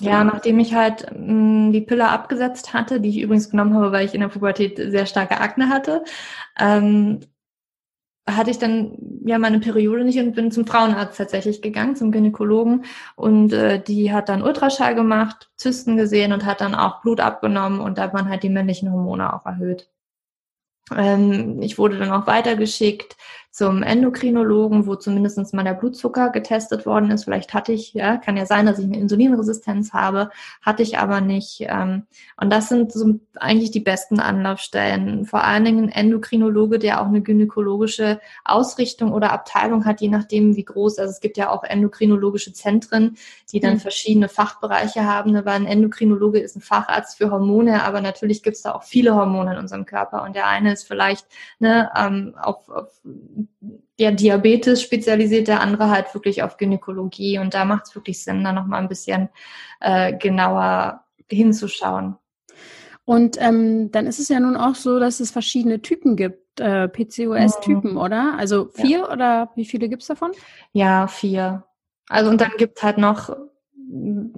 ja, 0.00 0.24
nachdem 0.24 0.58
ich 0.58 0.74
halt 0.74 1.06
mh, 1.12 1.68
mm, 1.68 1.72
die 1.72 1.80
Pille 1.80 2.08
abgesetzt 2.08 2.74
hatte, 2.74 3.00
die 3.00 3.10
ich 3.10 3.20
übrigens 3.20 3.50
genommen 3.50 3.74
habe, 3.74 3.92
weil 3.92 4.04
ich 4.04 4.14
in 4.14 4.20
der 4.20 4.28
Pubertät 4.28 4.76
sehr 4.78 5.06
starke 5.06 5.40
Akne 5.40 5.68
hatte, 5.68 6.02
ähm, 6.58 7.20
hatte 8.28 8.50
ich 8.50 8.58
dann 8.58 8.98
ja 9.24 9.38
meine 9.38 9.60
Periode 9.60 10.04
nicht 10.04 10.18
und 10.18 10.34
bin 10.34 10.50
zum 10.50 10.66
Frauenarzt 10.66 11.16
tatsächlich 11.16 11.62
gegangen, 11.62 11.94
zum 11.94 12.10
Gynäkologen 12.10 12.84
und 13.14 13.52
äh, 13.52 13.80
die 13.80 14.12
hat 14.12 14.28
dann 14.28 14.42
Ultraschall 14.42 14.96
gemacht, 14.96 15.50
Zysten 15.56 15.96
gesehen 15.96 16.32
und 16.32 16.44
hat 16.44 16.60
dann 16.60 16.74
auch 16.74 17.02
Blut 17.02 17.20
abgenommen 17.20 17.80
und 17.80 17.98
da 17.98 18.02
hat 18.02 18.14
man 18.14 18.28
halt 18.28 18.42
die 18.42 18.48
männlichen 18.48 18.92
Hormone 18.92 19.32
auch 19.32 19.46
erhöht. 19.46 19.88
Ähm, 20.94 21.62
ich 21.62 21.78
wurde 21.78 21.98
dann 21.98 22.10
auch 22.10 22.26
weitergeschickt 22.26 23.16
zum 23.56 23.82
Endokrinologen, 23.82 24.86
wo 24.86 24.96
zumindest 24.96 25.54
mal 25.54 25.64
der 25.64 25.72
Blutzucker 25.72 26.28
getestet 26.28 26.84
worden 26.84 27.10
ist. 27.10 27.24
Vielleicht 27.24 27.54
hatte 27.54 27.72
ich, 27.72 27.94
ja, 27.94 28.18
kann 28.18 28.36
ja 28.36 28.44
sein, 28.44 28.66
dass 28.66 28.78
ich 28.78 28.84
eine 28.84 28.98
Insulinresistenz 28.98 29.94
habe, 29.94 30.28
hatte 30.60 30.82
ich 30.82 30.98
aber 30.98 31.22
nicht. 31.22 31.64
Ähm, 31.66 32.02
und 32.38 32.52
das 32.52 32.68
sind 32.68 32.92
so 32.92 33.18
eigentlich 33.36 33.70
die 33.70 33.80
besten 33.80 34.20
Anlaufstellen. 34.20 35.24
Vor 35.24 35.42
allen 35.42 35.64
Dingen 35.64 35.84
ein 35.84 36.04
Endokrinologe, 36.04 36.78
der 36.78 37.00
auch 37.00 37.06
eine 37.06 37.22
gynäkologische 37.22 38.20
Ausrichtung 38.44 39.14
oder 39.14 39.32
Abteilung 39.32 39.86
hat, 39.86 40.02
je 40.02 40.10
nachdem 40.10 40.54
wie 40.54 40.64
groß. 40.64 40.98
Also 40.98 41.12
es 41.12 41.20
gibt 41.20 41.38
ja 41.38 41.48
auch 41.48 41.64
endokrinologische 41.64 42.52
Zentren, 42.52 43.16
die 43.52 43.60
dann 43.60 43.74
mhm. 43.74 43.80
verschiedene 43.80 44.28
Fachbereiche 44.28 45.06
haben. 45.06 45.32
Weil 45.32 45.48
ein 45.48 45.66
Endokrinologe 45.66 46.40
ist 46.40 46.56
ein 46.56 46.60
Facharzt 46.60 47.16
für 47.16 47.30
Hormone, 47.30 47.84
aber 47.84 48.02
natürlich 48.02 48.42
gibt 48.42 48.56
es 48.56 48.62
da 48.64 48.74
auch 48.74 48.82
viele 48.82 49.14
Hormone 49.14 49.54
in 49.54 49.58
unserem 49.58 49.86
Körper. 49.86 50.24
Und 50.24 50.36
der 50.36 50.46
eine 50.46 50.74
ist 50.74 50.86
vielleicht 50.86 51.26
ne, 51.58 51.90
ähm, 51.96 52.34
auf, 52.38 52.68
auf 52.68 53.00
ja, 53.98 54.10
Diabetes 54.10 54.82
spezialisiert, 54.82 55.48
der 55.48 55.60
andere 55.60 55.90
halt 55.90 56.12
wirklich 56.14 56.42
auf 56.42 56.56
Gynäkologie. 56.56 57.38
Und 57.38 57.54
da 57.54 57.64
macht 57.64 57.86
es 57.86 57.94
wirklich 57.94 58.22
Sinn, 58.22 58.44
da 58.44 58.52
nochmal 58.52 58.82
ein 58.82 58.88
bisschen 58.88 59.28
äh, 59.80 60.16
genauer 60.16 61.04
hinzuschauen. 61.30 62.16
Und 63.04 63.40
ähm, 63.40 63.90
dann 63.92 64.06
ist 64.06 64.18
es 64.18 64.28
ja 64.28 64.40
nun 64.40 64.56
auch 64.56 64.74
so, 64.74 64.98
dass 64.98 65.20
es 65.20 65.30
verschiedene 65.30 65.80
Typen 65.80 66.16
gibt, 66.16 66.60
äh, 66.60 66.88
PCOS-Typen, 66.88 67.92
mhm. 67.92 67.98
oder? 67.98 68.34
Also 68.36 68.68
vier 68.74 68.98
ja. 68.98 69.12
oder 69.12 69.50
wie 69.54 69.64
viele 69.64 69.88
gibt's 69.88 70.08
davon? 70.08 70.32
Ja, 70.72 71.06
vier. 71.06 71.64
Also 72.08 72.30
und 72.30 72.40
dann 72.40 72.50
gibt's 72.58 72.82
halt 72.82 72.98
noch, 72.98 73.36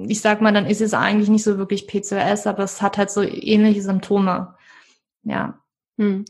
ich 0.07 0.21
sag 0.21 0.43
mal, 0.43 0.53
dann 0.53 0.67
ist 0.67 0.83
es 0.83 0.93
eigentlich 0.93 1.31
nicht 1.31 1.45
so 1.45 1.57
wirklich 1.57 1.87
PCOS, 1.87 2.47
aber 2.47 2.65
es 2.65 2.83
hat 2.83 2.99
halt 2.99 3.11
so 3.11 3.23
ähnliche 3.23 3.83
Symptome. 3.83 4.55
Ja. 5.23 5.59
Hm. 5.99 6.25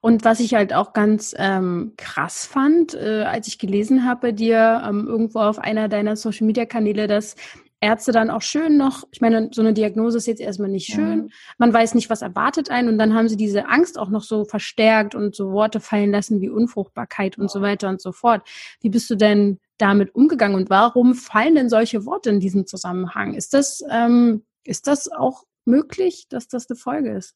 Und 0.00 0.24
was 0.24 0.40
ich 0.40 0.54
halt 0.54 0.74
auch 0.74 0.92
ganz 0.92 1.34
ähm, 1.38 1.92
krass 1.96 2.44
fand, 2.44 2.94
äh, 2.94 3.22
als 3.22 3.46
ich 3.46 3.58
gelesen 3.58 4.04
habe 4.04 4.20
bei 4.20 4.32
dir 4.32 4.82
ähm, 4.86 5.06
irgendwo 5.06 5.38
auf 5.38 5.58
einer 5.60 5.88
deiner 5.88 6.16
Social 6.16 6.46
Media 6.46 6.66
Kanäle, 6.66 7.06
dass 7.06 7.36
Ärzte 7.80 8.12
dann 8.12 8.30
auch 8.30 8.42
schön 8.42 8.76
noch, 8.76 9.04
ich 9.10 9.20
meine, 9.20 9.50
so 9.52 9.60
eine 9.60 9.72
Diagnose 9.72 10.18
ist 10.18 10.26
jetzt 10.26 10.40
erstmal 10.40 10.68
nicht 10.68 10.86
schön. 10.86 11.22
Mhm. 11.22 11.30
Man 11.58 11.72
weiß 11.72 11.94
nicht, 11.94 12.10
was 12.10 12.22
erwartet 12.22 12.70
einen 12.70 12.88
und 12.88 12.98
dann 12.98 13.12
haben 13.14 13.28
sie 13.28 13.36
diese 13.36 13.68
Angst 13.68 13.98
auch 13.98 14.08
noch 14.08 14.22
so 14.22 14.44
verstärkt 14.44 15.16
und 15.16 15.34
so 15.34 15.50
Worte 15.50 15.80
fallen 15.80 16.12
lassen 16.12 16.40
wie 16.40 16.48
Unfruchtbarkeit 16.48 17.38
und 17.38 17.50
so 17.50 17.60
weiter 17.60 17.88
und 17.88 18.00
so 18.00 18.12
fort. 18.12 18.48
Wie 18.80 18.88
bist 18.88 19.10
du 19.10 19.16
denn 19.16 19.58
damit 19.78 20.14
umgegangen 20.14 20.56
und 20.56 20.70
warum 20.70 21.14
fallen 21.14 21.56
denn 21.56 21.68
solche 21.68 22.06
Worte 22.06 22.30
in 22.30 22.38
diesem 22.38 22.66
Zusammenhang? 22.66 23.34
Ist 23.34 23.52
das, 23.52 23.82
ähm, 23.90 24.44
ist 24.64 24.86
das 24.86 25.10
auch 25.10 25.42
möglich, 25.64 26.26
dass 26.28 26.46
das 26.46 26.70
eine 26.70 26.76
Folge 26.76 27.10
ist? 27.10 27.34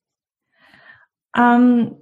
Ähm, 1.37 1.97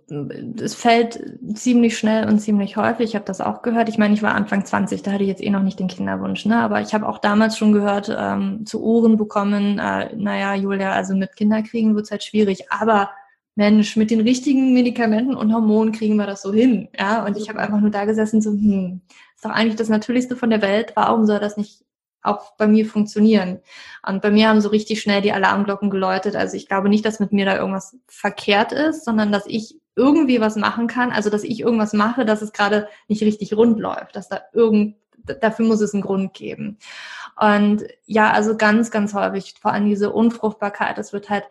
es 0.61 0.75
fällt 0.75 1.19
ziemlich 1.55 1.99
schnell 1.99 2.29
und 2.29 2.38
ziemlich 2.38 2.76
häufig. 2.76 3.11
Ich 3.11 3.14
habe 3.17 3.25
das 3.25 3.41
auch 3.41 3.62
gehört. 3.62 3.88
Ich 3.88 3.99
meine, 3.99 4.14
ich 4.14 4.23
war 4.23 4.35
Anfang 4.35 4.64
20, 4.64 5.03
da 5.03 5.11
hatte 5.12 5.25
ich 5.25 5.29
jetzt 5.29 5.43
eh 5.43 5.50
noch 5.50 5.62
nicht 5.62 5.81
den 5.81 5.88
Kinderwunsch, 5.88 6.47
ne? 6.47 6.59
Aber 6.59 6.81
ich 6.81 6.95
habe 6.95 7.09
auch 7.09 7.19
damals 7.19 7.59
schon 7.59 7.73
gehört, 7.73 8.14
ähm, 8.17 8.64
zu 8.64 8.83
Ohren 8.83 9.17
bekommen, 9.17 9.81
äh, 9.81 10.14
naja, 10.14 10.55
Julia, 10.55 10.93
also 10.93 11.17
mit 11.17 11.35
Kinderkriegen 11.35 11.97
wird's 11.97 12.12
halt 12.12 12.23
schwierig. 12.23 12.71
Aber 12.71 13.11
Mensch, 13.57 13.97
mit 13.97 14.11
den 14.11 14.21
richtigen 14.21 14.73
Medikamenten 14.73 15.35
und 15.35 15.53
Hormonen 15.53 15.93
kriegen 15.93 16.17
wir 16.17 16.26
das 16.26 16.43
so 16.43 16.53
hin. 16.53 16.88
Ja, 16.99 17.25
und 17.26 17.37
ich 17.37 17.49
habe 17.49 17.59
einfach 17.59 17.81
nur 17.81 17.91
da 17.91 18.05
gesessen, 18.05 18.41
so, 18.41 18.50
hm, 18.50 19.00
ist 19.35 19.45
doch 19.45 19.50
eigentlich 19.50 19.76
das 19.76 19.88
Natürlichste 19.88 20.37
von 20.37 20.50
der 20.50 20.62
Welt. 20.62 20.93
Warum 20.95 21.26
soll 21.26 21.41
das 21.41 21.57
nicht 21.57 21.85
auch 22.25 22.52
bei 22.57 22.66
mir 22.66 22.87
funktionieren. 22.87 23.61
Und 24.07 24.23
bei 24.23 24.31
mir 24.31 24.49
haben 24.49 24.61
so 24.61 24.71
richtig 24.71 25.00
schnell 25.00 25.23
die 25.23 25.33
Alarmglocken 25.33 25.90
geläutet. 25.90 26.37
Also 26.37 26.57
ich 26.57 26.66
glaube 26.66 26.88
nicht, 26.88 27.04
dass 27.04 27.21
mit 27.21 27.33
mir 27.33 27.45
da 27.45 27.57
irgendwas 27.57 27.97
verkehrt 28.09 28.73
ist, 28.73 29.04
sondern 29.04 29.31
dass 29.31 29.47
ich 29.47 29.76
irgendwie 29.97 30.40
was 30.40 30.57
machen 30.57 30.87
kann. 30.87 31.12
Also 31.12 31.31
dass 31.31 31.45
ich 31.45 31.61
irgendwas 31.61 31.93
mache, 31.93 32.25
dass 32.25 32.43
es 32.43 32.52
gerade 32.52 32.88
nicht 33.09 33.23
richtig 33.23 33.54
rund 33.54 33.78
läuft, 33.78 34.16
dass 34.16 34.28
da 34.28 34.40
irgend 34.52 34.97
dafür 35.40 35.66
muss 35.66 35.81
es 35.81 35.95
einen 35.95 36.02
Grund 36.02 36.35
geben. 36.35 36.78
Und 37.37 37.85
ja, 38.07 38.31
also 38.31 38.57
ganz, 38.57 38.90
ganz 38.90 39.14
häufig, 39.14 39.54
vor 39.61 39.73
allem 39.73 39.88
diese 39.88 40.12
Unfruchtbarkeit, 40.12 40.99
das 40.99 41.12
wird 41.12 41.31
halt 41.31 41.45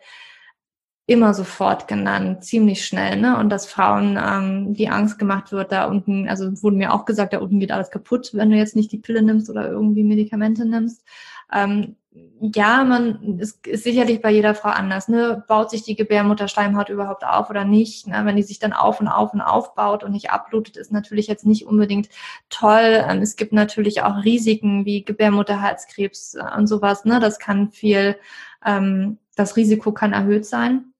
immer 1.06 1.34
sofort 1.34 1.86
genannt, 1.86 2.44
ziemlich 2.44 2.84
schnell, 2.86 3.20
ne? 3.20 3.38
Und 3.38 3.50
dass 3.50 3.66
Frauen 3.66 4.18
ähm, 4.22 4.72
die 4.74 4.88
Angst 4.88 5.18
gemacht 5.18 5.52
wird, 5.52 5.70
da 5.70 5.84
unten, 5.86 6.28
also 6.28 6.62
wurde 6.62 6.76
mir 6.76 6.94
auch 6.94 7.04
gesagt, 7.04 7.34
da 7.34 7.38
unten 7.38 7.60
geht 7.60 7.72
alles 7.72 7.90
kaputt, 7.90 8.30
wenn 8.32 8.50
du 8.50 8.56
jetzt 8.56 8.74
nicht 8.74 8.90
die 8.90 8.98
Pille 8.98 9.22
nimmst 9.22 9.50
oder 9.50 9.68
irgendwie 9.68 10.02
Medikamente 10.04 10.64
nimmst. 10.64 11.04
Ähm, 11.52 11.96
ja, 12.40 12.84
man 12.84 13.38
ist, 13.38 13.66
ist 13.66 13.84
sicherlich 13.84 14.22
bei 14.22 14.30
jeder 14.30 14.54
Frau 14.54 14.68
anders. 14.68 15.08
Ne? 15.08 15.44
Baut 15.48 15.70
sich 15.70 15.82
die 15.82 15.96
Gebärmutterschleimhaut 15.96 16.88
überhaupt 16.88 17.24
auf 17.24 17.50
oder 17.50 17.64
nicht? 17.64 18.06
Ne? 18.06 18.22
Wenn 18.24 18.36
die 18.36 18.42
sich 18.42 18.58
dann 18.58 18.72
auf 18.72 19.00
und 19.00 19.08
auf 19.08 19.34
und 19.34 19.40
aufbaut 19.40 20.04
und 20.04 20.12
nicht 20.12 20.30
abblutet, 20.30 20.76
ist 20.76 20.92
natürlich 20.92 21.26
jetzt 21.26 21.44
nicht 21.44 21.66
unbedingt 21.66 22.08
toll. 22.50 23.04
Ähm, 23.08 23.20
es 23.20 23.36
gibt 23.36 23.52
natürlich 23.52 24.02
auch 24.02 24.24
Risiken 24.24 24.84
wie 24.84 25.04
Gebärmutterhalskrebs 25.04 26.36
und 26.56 26.66
sowas. 26.66 27.04
Ne? 27.04 27.18
Das 27.20 27.38
kann 27.38 27.70
viel, 27.72 28.16
ähm, 28.64 29.18
das 29.34 29.56
Risiko 29.56 29.92
kann 29.92 30.12
erhöht 30.12 30.46
sein. 30.46 30.93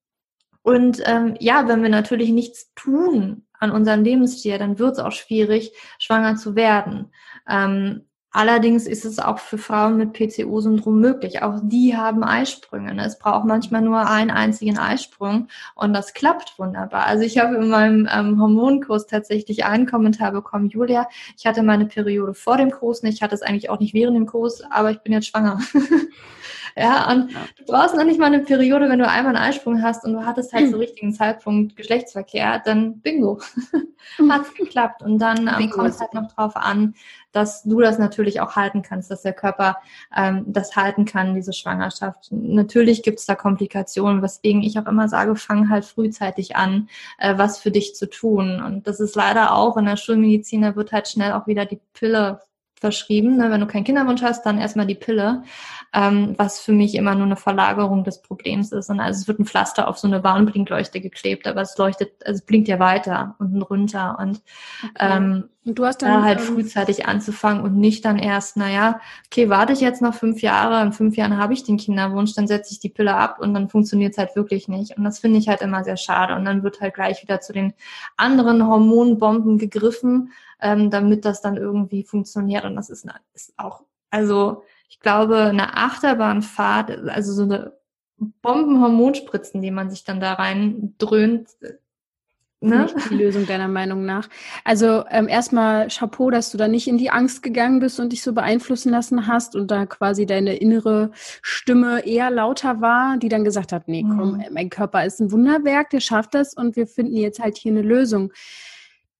Und 0.64 1.02
ähm, 1.04 1.36
ja, 1.40 1.68
wenn 1.68 1.82
wir 1.82 1.90
natürlich 1.90 2.30
nichts 2.30 2.72
tun 2.74 3.42
an 3.60 3.70
unserem 3.70 4.02
Lebensstil, 4.02 4.56
dann 4.56 4.78
wird 4.78 4.94
es 4.94 4.98
auch 4.98 5.12
schwierig, 5.12 5.72
schwanger 5.98 6.36
zu 6.36 6.56
werden. 6.56 7.12
Ähm, 7.46 8.06
allerdings 8.30 8.86
ist 8.86 9.04
es 9.04 9.18
auch 9.18 9.38
für 9.38 9.58
Frauen 9.58 9.98
mit 9.98 10.14
PCO-Syndrom 10.14 10.98
möglich. 10.98 11.42
Auch 11.42 11.60
die 11.62 11.94
haben 11.98 12.24
Eisprünge. 12.24 12.94
Ne? 12.94 13.04
Es 13.04 13.18
braucht 13.18 13.44
manchmal 13.44 13.82
nur 13.82 14.08
einen 14.08 14.30
einzigen 14.30 14.78
Eisprung 14.78 15.48
und 15.74 15.92
das 15.92 16.14
klappt 16.14 16.58
wunderbar. 16.58 17.04
Also 17.04 17.24
ich 17.24 17.36
habe 17.36 17.56
in 17.56 17.68
meinem 17.68 18.08
ähm, 18.10 18.40
Hormonkurs 18.40 19.06
tatsächlich 19.06 19.66
einen 19.66 19.84
Kommentar 19.84 20.32
bekommen, 20.32 20.70
Julia, 20.70 21.06
ich 21.36 21.44
hatte 21.44 21.62
meine 21.62 21.84
Periode 21.84 22.32
vor 22.32 22.56
dem 22.56 22.70
Kurs 22.70 23.02
nicht, 23.02 23.16
ich 23.16 23.22
hatte 23.22 23.34
es 23.34 23.42
eigentlich 23.42 23.68
auch 23.68 23.80
nicht 23.80 23.92
während 23.92 24.16
dem 24.16 24.24
Kurs, 24.24 24.62
aber 24.70 24.90
ich 24.92 25.00
bin 25.00 25.12
jetzt 25.12 25.26
schwanger. 25.26 25.60
Ja, 26.76 27.10
und 27.12 27.30
ja. 27.30 27.38
du 27.56 27.64
brauchst 27.66 27.94
noch 27.94 28.04
nicht 28.04 28.18
mal 28.18 28.26
eine 28.26 28.40
Periode, 28.40 28.88
wenn 28.88 28.98
du 28.98 29.08
einmal 29.08 29.36
einen 29.36 29.44
Eisprung 29.44 29.80
hast 29.82 30.04
und 30.04 30.12
du 30.12 30.26
hattest 30.26 30.52
halt 30.52 30.70
zum 30.70 30.80
richtigen 30.80 31.12
Zeitpunkt 31.12 31.76
Geschlechtsverkehr, 31.76 32.60
dann 32.64 33.00
bingo, 33.00 33.40
hat's 34.28 34.54
geklappt. 34.54 35.02
Und 35.02 35.18
dann 35.18 35.48
ähm, 35.48 35.70
kommt 35.70 35.90
es 35.90 36.00
halt 36.00 36.14
noch 36.14 36.32
drauf 36.32 36.56
an, 36.56 36.94
dass 37.30 37.62
du 37.62 37.80
das 37.80 37.98
natürlich 37.98 38.40
auch 38.40 38.56
halten 38.56 38.82
kannst, 38.82 39.10
dass 39.10 39.22
der 39.22 39.34
Körper 39.34 39.76
ähm, 40.16 40.44
das 40.46 40.74
halten 40.74 41.04
kann, 41.04 41.34
diese 41.34 41.52
Schwangerschaft. 41.52 42.28
Natürlich 42.30 43.04
gibt's 43.04 43.26
da 43.26 43.36
Komplikationen, 43.36 44.22
weswegen 44.22 44.62
ich 44.62 44.78
auch 44.78 44.86
immer 44.86 45.08
sage, 45.08 45.36
fang 45.36 45.70
halt 45.70 45.84
frühzeitig 45.84 46.56
an, 46.56 46.88
äh, 47.18 47.38
was 47.38 47.58
für 47.58 47.70
dich 47.70 47.94
zu 47.94 48.10
tun. 48.10 48.60
Und 48.60 48.88
das 48.88 48.98
ist 48.98 49.14
leider 49.14 49.54
auch 49.54 49.76
in 49.76 49.84
der 49.84 49.96
Schulmedizin, 49.96 50.62
da 50.62 50.74
wird 50.74 50.92
halt 50.92 51.08
schnell 51.08 51.32
auch 51.32 51.46
wieder 51.46 51.66
die 51.66 51.80
Pille 51.92 52.40
verschrieben. 52.84 53.38
Ne? 53.38 53.50
Wenn 53.50 53.62
du 53.62 53.66
keinen 53.66 53.84
Kinderwunsch 53.84 54.20
hast, 54.20 54.44
dann 54.44 54.58
erstmal 54.58 54.86
die 54.86 54.94
Pille, 54.94 55.42
ähm, 55.94 56.34
was 56.36 56.60
für 56.60 56.72
mich 56.72 56.94
immer 56.96 57.14
nur 57.14 57.24
eine 57.24 57.36
Verlagerung 57.36 58.04
des 58.04 58.20
Problems 58.20 58.72
ist. 58.72 58.90
Und 58.90 59.00
also 59.00 59.22
es 59.22 59.26
wird 59.26 59.38
ein 59.38 59.46
Pflaster 59.46 59.88
auf 59.88 59.96
so 59.96 60.06
eine 60.06 60.22
Warnblinkleuchte 60.22 61.00
geklebt, 61.00 61.46
aber 61.46 61.62
es 61.62 61.78
leuchtet, 61.78 62.12
also 62.26 62.40
es 62.40 62.44
blinkt 62.44 62.68
ja 62.68 62.78
weiter 62.78 63.36
unten 63.38 63.62
runter. 63.62 64.18
Und, 64.20 64.42
okay. 64.82 65.16
ähm, 65.16 65.48
und 65.66 65.78
du 65.78 65.86
hast 65.86 66.02
dann 66.02 66.20
da 66.20 66.22
halt 66.22 66.40
ähm, 66.40 66.46
frühzeitig 66.46 67.06
anzufangen 67.06 67.62
und 67.64 67.76
nicht 67.76 68.04
dann 68.04 68.18
erst, 68.18 68.56
naja, 68.56 69.00
okay, 69.26 69.48
warte 69.48 69.72
ich 69.72 69.80
jetzt 69.80 70.02
noch 70.02 70.14
fünf 70.14 70.42
Jahre, 70.42 70.82
in 70.82 70.92
fünf 70.92 71.16
Jahren 71.16 71.38
habe 71.38 71.54
ich 71.54 71.64
den 71.64 71.78
Kinderwunsch, 71.78 72.34
dann 72.34 72.46
setze 72.46 72.72
ich 72.72 72.80
die 72.80 72.90
Pille 72.90 73.14
ab 73.14 73.38
und 73.40 73.54
dann 73.54 73.70
funktioniert 73.70 74.12
es 74.12 74.18
halt 74.18 74.36
wirklich 74.36 74.68
nicht. 74.68 74.96
Und 74.98 75.04
das 75.04 75.20
finde 75.20 75.38
ich 75.38 75.48
halt 75.48 75.62
immer 75.62 75.82
sehr 75.82 75.96
schade. 75.96 76.34
Und 76.34 76.44
dann 76.44 76.62
wird 76.62 76.80
halt 76.80 76.94
gleich 76.94 77.22
wieder 77.22 77.40
zu 77.40 77.54
den 77.54 77.72
anderen 78.16 78.66
Hormonbomben 78.66 79.56
gegriffen, 79.56 80.32
ähm, 80.60 80.90
damit 80.90 81.24
das 81.24 81.40
dann 81.40 81.56
irgendwie 81.56 82.04
funktioniert. 82.04 82.64
Und 82.64 82.76
das 82.76 82.90
ist, 82.90 83.06
ist 83.32 83.54
auch, 83.56 83.84
also 84.10 84.64
ich 84.90 85.00
glaube, 85.00 85.44
eine 85.44 85.76
Achterbahnfahrt, 85.76 87.08
also 87.08 87.32
so 87.32 87.44
eine 87.44 87.72
Bombenhormonspritzen, 88.42 89.62
die 89.62 89.70
man 89.70 89.90
sich 89.90 90.04
dann 90.04 90.20
da 90.20 90.34
rein 90.34 90.94
dröhnt, 90.98 91.48
Ne? 92.68 92.90
Nicht 92.94 93.10
die 93.10 93.16
Lösung 93.16 93.46
deiner 93.46 93.68
Meinung 93.68 94.04
nach. 94.04 94.28
Also 94.64 95.04
ähm, 95.10 95.28
erstmal 95.28 95.88
Chapeau, 95.88 96.30
dass 96.30 96.50
du 96.50 96.58
da 96.58 96.68
nicht 96.68 96.88
in 96.88 96.98
die 96.98 97.10
Angst 97.10 97.42
gegangen 97.42 97.80
bist 97.80 98.00
und 98.00 98.12
dich 98.12 98.22
so 98.22 98.32
beeinflussen 98.32 98.90
lassen 98.90 99.26
hast 99.26 99.56
und 99.56 99.70
da 99.70 99.86
quasi 99.86 100.26
deine 100.26 100.56
innere 100.56 101.10
Stimme 101.42 102.06
eher 102.06 102.30
lauter 102.30 102.80
war, 102.80 103.16
die 103.18 103.28
dann 103.28 103.44
gesagt 103.44 103.72
hat, 103.72 103.88
nee, 103.88 104.02
komm, 104.02 104.34
mhm. 104.34 104.44
mein 104.52 104.70
Körper 104.70 105.04
ist 105.04 105.20
ein 105.20 105.32
Wunderwerk, 105.32 105.90
der 105.90 106.00
schafft 106.00 106.34
das 106.34 106.54
und 106.54 106.76
wir 106.76 106.86
finden 106.86 107.16
jetzt 107.16 107.40
halt 107.40 107.56
hier 107.56 107.72
eine 107.72 107.82
Lösung. 107.82 108.32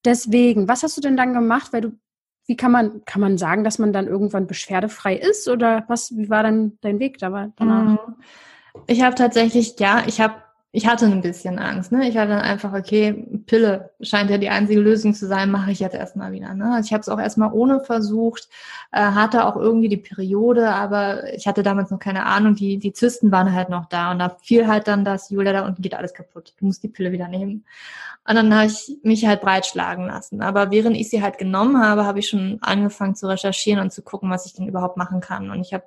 Deswegen, 0.05 0.69
was 0.69 0.83
hast 0.83 0.97
du 0.97 1.01
denn 1.01 1.17
dann 1.17 1.33
gemacht? 1.33 1.73
Weil 1.73 1.81
du, 1.81 1.93
wie 2.47 2.57
kann 2.57 2.73
man, 2.73 3.05
kann 3.05 3.21
man 3.21 3.39
sagen, 3.39 3.65
dass 3.65 3.79
man 3.79 3.93
dann 3.93 4.07
irgendwann 4.07 4.47
beschwerdefrei 4.47 5.17
ist? 5.17 5.49
Oder 5.49 5.85
was, 5.89 6.17
wie 6.17 6.29
war 6.29 6.43
dann 6.43 6.79
dein 6.83 6.99
Weg 6.99 7.19
da 7.19 7.51
danach? 7.57 8.07
Mhm. 8.07 8.15
Ich 8.87 9.03
habe 9.03 9.15
tatsächlich, 9.15 9.79
ja, 9.79 10.03
ich 10.07 10.21
habe 10.21 10.35
ich 10.77 10.89
hatte 10.89 11.07
ein 11.07 11.21
bisschen 11.21 11.61
Angst. 11.61 11.93
Ne? 11.93 12.09
Ich 12.09 12.17
hatte 12.17 12.31
dann 12.31 12.41
einfach, 12.41 12.73
okay, 12.73 13.25
Pille 13.47 13.91
scheint 14.01 14.29
ja 14.29 14.39
die 14.39 14.49
einzige 14.49 14.81
Lösung 14.81 15.15
zu 15.15 15.29
sein, 15.29 15.53
mache 15.53 15.71
ich 15.71 15.79
jetzt 15.79 15.95
erstmal 15.95 16.33
wieder. 16.33 16.53
Ne? 16.53 16.65
Also 16.75 16.87
ich 16.87 16.93
habe 16.93 17.01
es 17.01 17.09
auch 17.09 17.21
erstmal 17.21 17.53
ohne 17.53 17.79
versucht, 17.79 18.49
äh, 18.91 19.01
hatte 19.01 19.47
auch 19.47 19.55
irgendwie 19.55 19.89
die 19.89 19.99
Periode, 19.99 20.71
aber 20.71 21.33
ich 21.33 21.47
hatte 21.47 21.63
damals 21.63 21.93
noch 21.93 22.01
keine 22.01 22.27
Ahnung, 22.27 22.57
die, 22.57 22.79
die 22.79 22.93
Zysten 22.93 23.31
waren 23.31 23.53
halt 23.53 23.69
noch 23.69 23.87
da 23.87 24.11
und 24.11 24.19
da 24.19 24.37
fiel 24.43 24.67
halt 24.67 24.89
dann 24.89 25.05
das, 25.05 25.31
Julia, 25.31 25.53
da 25.53 25.65
unten 25.65 25.81
geht 25.81 25.95
alles 25.95 26.13
kaputt, 26.13 26.55
du 26.59 26.67
musst 26.67 26.83
die 26.83 26.89
Pille 26.89 27.13
wieder 27.13 27.29
nehmen. 27.29 27.65
Und 28.27 28.35
dann 28.35 28.53
habe 28.53 28.67
ich 28.67 28.99
mich 29.05 29.27
halt 29.27 29.43
breitschlagen 29.43 30.07
lassen. 30.07 30.43
Aber 30.43 30.73
während 30.73 30.97
ich 30.97 31.09
sie 31.09 31.23
halt 31.23 31.39
genommen 31.39 31.81
habe, 31.81 32.05
habe 32.05 32.19
ich 32.19 32.29
schon 32.29 32.59
angefangen 32.63 33.15
zu 33.15 33.29
recherchieren 33.29 33.81
und 33.81 33.93
zu 33.93 34.03
gucken, 34.03 34.29
was 34.29 34.47
ich 34.47 34.55
denn 34.55 34.67
überhaupt 34.67 34.97
machen 34.97 35.21
kann. 35.21 35.53
Und 35.53 35.61
ich 35.61 35.73
habe 35.73 35.85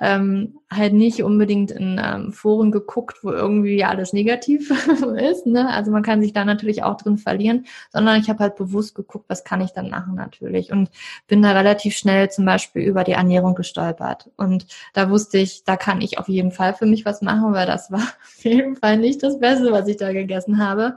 ähm, 0.00 0.58
halt 0.70 0.94
nicht 0.94 1.22
unbedingt 1.22 1.70
in 1.70 2.00
ähm, 2.02 2.32
Foren 2.32 2.70
geguckt, 2.70 3.18
wo 3.22 3.30
irgendwie 3.30 3.84
alles 3.84 4.12
negativ 4.12 4.70
ist. 5.30 5.46
Ne? 5.46 5.68
Also 5.68 5.90
man 5.90 6.02
kann 6.02 6.22
sich 6.22 6.32
da 6.32 6.44
natürlich 6.44 6.82
auch 6.82 6.96
drin 6.96 7.18
verlieren, 7.18 7.66
sondern 7.92 8.18
ich 8.18 8.30
habe 8.30 8.38
halt 8.38 8.56
bewusst 8.56 8.94
geguckt, 8.94 9.26
was 9.28 9.44
kann 9.44 9.60
ich 9.60 9.72
dann 9.72 9.90
machen 9.90 10.14
natürlich. 10.14 10.72
Und 10.72 10.90
bin 11.28 11.42
da 11.42 11.52
relativ 11.52 11.94
schnell 11.94 12.30
zum 12.30 12.46
Beispiel 12.46 12.82
über 12.82 13.04
die 13.04 13.12
Ernährung 13.12 13.54
gestolpert. 13.54 14.30
Und 14.36 14.66
da 14.94 15.10
wusste 15.10 15.38
ich, 15.38 15.64
da 15.64 15.76
kann 15.76 16.00
ich 16.00 16.18
auf 16.18 16.28
jeden 16.28 16.50
Fall 16.50 16.72
für 16.74 16.86
mich 16.86 17.04
was 17.04 17.20
machen, 17.20 17.52
weil 17.52 17.66
das 17.66 17.90
war 17.90 18.00
auf 18.22 18.44
jeden 18.44 18.76
Fall 18.76 18.96
nicht 18.96 19.22
das 19.22 19.38
Beste, 19.38 19.70
was 19.70 19.86
ich 19.86 19.98
da 19.98 20.12
gegessen 20.12 20.64
habe 20.64 20.96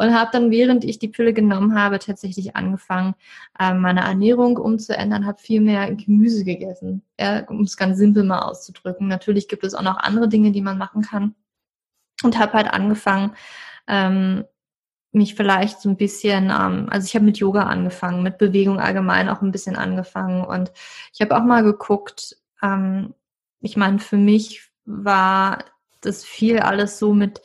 und 0.00 0.14
habe 0.14 0.30
dann, 0.32 0.50
während 0.50 0.82
ich 0.82 0.98
die 0.98 1.08
Pille 1.08 1.34
genommen 1.34 1.78
habe, 1.78 1.98
tatsächlich 1.98 2.56
angefangen, 2.56 3.14
äh, 3.58 3.74
meine 3.74 4.00
Ernährung 4.00 4.56
umzuändern, 4.56 5.26
habe 5.26 5.38
viel 5.38 5.60
mehr 5.60 5.94
Gemüse 5.94 6.42
gegessen, 6.42 7.02
um 7.48 7.64
es 7.64 7.76
ganz 7.76 7.98
simpel 7.98 8.24
mal 8.24 8.38
auszudrücken. 8.38 9.08
Natürlich 9.08 9.46
gibt 9.46 9.62
es 9.62 9.74
auch 9.74 9.82
noch 9.82 9.98
andere 9.98 10.26
Dinge, 10.28 10.52
die 10.52 10.62
man 10.62 10.78
machen 10.78 11.02
kann. 11.02 11.34
Und 12.22 12.38
habe 12.38 12.54
halt 12.54 12.72
angefangen, 12.72 13.32
ähm, 13.86 14.44
mich 15.12 15.34
vielleicht 15.34 15.82
so 15.82 15.90
ein 15.90 15.96
bisschen, 15.98 16.44
ähm, 16.44 16.86
also 16.88 17.06
ich 17.06 17.14
habe 17.14 17.26
mit 17.26 17.36
Yoga 17.36 17.64
angefangen, 17.64 18.22
mit 18.22 18.38
Bewegung 18.38 18.80
allgemein 18.80 19.28
auch 19.28 19.42
ein 19.42 19.52
bisschen 19.52 19.76
angefangen. 19.76 20.44
Und 20.46 20.72
ich 21.12 21.20
habe 21.20 21.36
auch 21.36 21.44
mal 21.44 21.62
geguckt, 21.62 22.38
ähm, 22.62 23.12
ich 23.60 23.76
meine, 23.76 23.98
für 23.98 24.16
mich 24.16 24.70
war 24.86 25.58
das 26.00 26.24
viel 26.24 26.60
alles 26.60 26.98
so 26.98 27.12
mit 27.12 27.42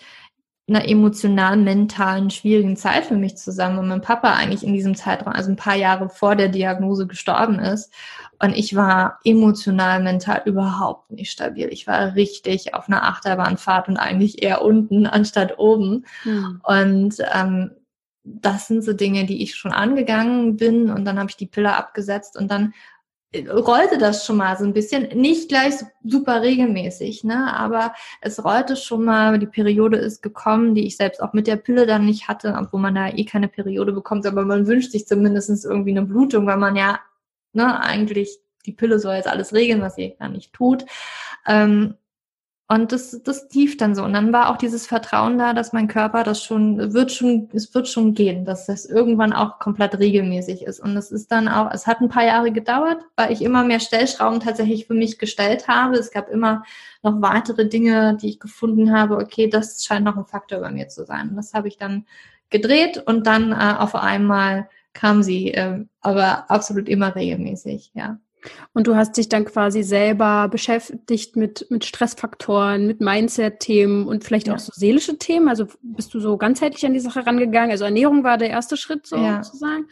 einer 0.67 0.87
emotional, 0.87 1.57
mentalen, 1.57 2.31
schwierigen 2.31 2.75
Zeit 2.75 3.05
für 3.05 3.15
mich 3.15 3.37
zusammen 3.37 3.77
und 3.77 3.87
mein 3.87 4.01
Papa 4.01 4.33
eigentlich 4.33 4.63
in 4.63 4.73
diesem 4.73 4.95
Zeitraum, 4.95 5.33
also 5.33 5.51
ein 5.51 5.57
paar 5.57 5.75
Jahre 5.75 6.09
vor 6.09 6.35
der 6.35 6.49
Diagnose 6.49 7.05
gestorben 7.05 7.59
ist. 7.59 7.93
Und 8.41 8.55
ich 8.57 8.75
war 8.75 9.19
emotional, 9.23 10.01
mental 10.01 10.41
überhaupt 10.45 11.11
nicht 11.11 11.31
stabil. 11.31 11.69
Ich 11.71 11.85
war 11.85 12.15
richtig 12.15 12.73
auf 12.73 12.87
einer 12.87 13.03
Achterbahnfahrt 13.03 13.87
und 13.87 13.97
eigentlich 13.97 14.41
eher 14.41 14.63
unten 14.63 15.05
anstatt 15.05 15.59
oben. 15.59 16.05
Mhm. 16.23 16.61
Und 16.63 17.15
ähm, 17.33 17.71
das 18.23 18.67
sind 18.67 18.83
so 18.83 18.93
Dinge, 18.93 19.25
die 19.25 19.43
ich 19.43 19.55
schon 19.55 19.71
angegangen 19.71 20.57
bin 20.57 20.89
und 20.89 21.05
dann 21.05 21.19
habe 21.19 21.29
ich 21.29 21.37
die 21.37 21.45
Pille 21.45 21.75
abgesetzt 21.75 22.35
und 22.35 22.49
dann 22.49 22.73
rollte 23.43 23.97
das 23.97 24.25
schon 24.25 24.37
mal 24.37 24.57
so 24.57 24.63
ein 24.63 24.73
bisschen, 24.73 25.07
nicht 25.19 25.49
gleich 25.49 25.75
super 26.03 26.41
regelmäßig, 26.41 27.23
ne, 27.23 27.53
aber 27.53 27.93
es 28.21 28.43
rollte 28.43 28.75
schon 28.75 29.05
mal, 29.05 29.39
die 29.39 29.47
Periode 29.47 29.97
ist 29.97 30.21
gekommen, 30.21 30.75
die 30.75 30.85
ich 30.85 30.97
selbst 30.97 31.21
auch 31.21 31.33
mit 31.33 31.47
der 31.47 31.55
Pille 31.55 31.85
dann 31.85 32.05
nicht 32.05 32.27
hatte, 32.27 32.55
obwohl 32.59 32.79
man 32.79 32.95
da 32.95 33.09
eh 33.09 33.25
keine 33.25 33.47
Periode 33.47 33.93
bekommt, 33.93 34.25
aber 34.25 34.45
man 34.45 34.67
wünscht 34.67 34.91
sich 34.91 35.07
zumindest 35.07 35.65
irgendwie 35.65 35.91
eine 35.91 36.03
Blutung, 36.03 36.45
weil 36.45 36.57
man 36.57 36.75
ja, 36.75 36.99
ne, 37.53 37.79
eigentlich 37.81 38.39
die 38.65 38.73
Pille 38.73 38.99
soll 38.99 39.15
jetzt 39.15 39.27
alles 39.27 39.53
regeln, 39.53 39.81
was 39.81 39.95
sie 39.95 40.15
gar 40.17 40.29
nicht 40.29 40.53
tut. 40.53 40.85
Ähm, 41.47 41.95
und 42.67 42.91
das, 42.91 43.21
das 43.23 43.47
lief 43.53 43.77
dann 43.77 43.93
so. 43.93 44.03
Und 44.03 44.13
dann 44.13 44.33
war 44.33 44.49
auch 44.49 44.57
dieses 44.57 44.87
Vertrauen 44.87 45.37
da, 45.37 45.53
dass 45.53 45.71
mein 45.71 45.87
Körper 45.87 46.23
das 46.23 46.43
schon, 46.43 46.93
wird 46.93 47.11
schon, 47.11 47.47
es 47.53 47.75
wird 47.75 47.87
schon 47.87 48.15
gehen, 48.15 48.43
dass 48.43 48.65
das 48.65 48.85
irgendwann 48.85 49.33
auch 49.33 49.59
komplett 49.59 49.99
regelmäßig 49.99 50.63
ist. 50.63 50.79
Und 50.79 50.97
es 50.97 51.11
ist 51.11 51.31
dann 51.31 51.47
auch, 51.47 51.69
es 51.71 51.85
hat 51.85 52.01
ein 52.01 52.09
paar 52.09 52.25
Jahre 52.25 52.51
gedauert, 52.51 53.03
weil 53.17 53.31
ich 53.31 53.43
immer 53.43 53.63
mehr 53.63 53.79
Stellschrauben 53.79 54.39
tatsächlich 54.39 54.87
für 54.87 54.95
mich 54.95 55.19
gestellt 55.19 55.67
habe. 55.67 55.95
Es 55.95 56.09
gab 56.09 56.27
immer 56.27 56.63
noch 57.03 57.21
weitere 57.21 57.69
Dinge, 57.69 58.17
die 58.19 58.29
ich 58.29 58.39
gefunden 58.39 58.91
habe. 58.97 59.17
Okay, 59.17 59.47
das 59.47 59.83
scheint 59.83 60.05
noch 60.05 60.17
ein 60.17 60.25
Faktor 60.25 60.59
bei 60.59 60.71
mir 60.71 60.87
zu 60.87 61.05
sein. 61.05 61.29
Und 61.29 61.35
das 61.35 61.53
habe 61.53 61.67
ich 61.67 61.77
dann 61.77 62.05
gedreht 62.49 62.97
und 62.97 63.27
dann 63.27 63.51
äh, 63.51 63.75
auf 63.77 63.93
einmal 63.93 64.69
kam 64.93 65.21
sie, 65.21 65.53
äh, 65.53 65.85
aber 66.01 66.49
absolut 66.49 66.89
immer 66.89 67.15
regelmäßig, 67.15 67.91
ja. 67.93 68.17
Und 68.73 68.87
du 68.87 68.95
hast 68.95 69.17
dich 69.17 69.29
dann 69.29 69.45
quasi 69.45 69.83
selber 69.83 70.47
beschäftigt 70.49 71.35
mit, 71.35 71.67
mit 71.69 71.85
Stressfaktoren, 71.85 72.87
mit 72.87 73.01
Mindset-Themen 73.01 74.07
und 74.07 74.23
vielleicht 74.23 74.47
ja. 74.47 74.55
auch 74.55 74.59
so 74.59 74.71
seelische 74.75 75.17
Themen. 75.17 75.49
Also 75.49 75.67
bist 75.81 76.13
du 76.13 76.19
so 76.19 76.37
ganzheitlich 76.37 76.85
an 76.85 76.93
die 76.93 76.99
Sache 76.99 77.25
rangegangen? 77.25 77.71
Also 77.71 77.85
Ernährung 77.85 78.23
war 78.23 78.37
der 78.37 78.49
erste 78.49 78.77
Schritt 78.77 79.07
so, 79.07 79.17
ja. 79.17 79.43
sozusagen. 79.43 79.87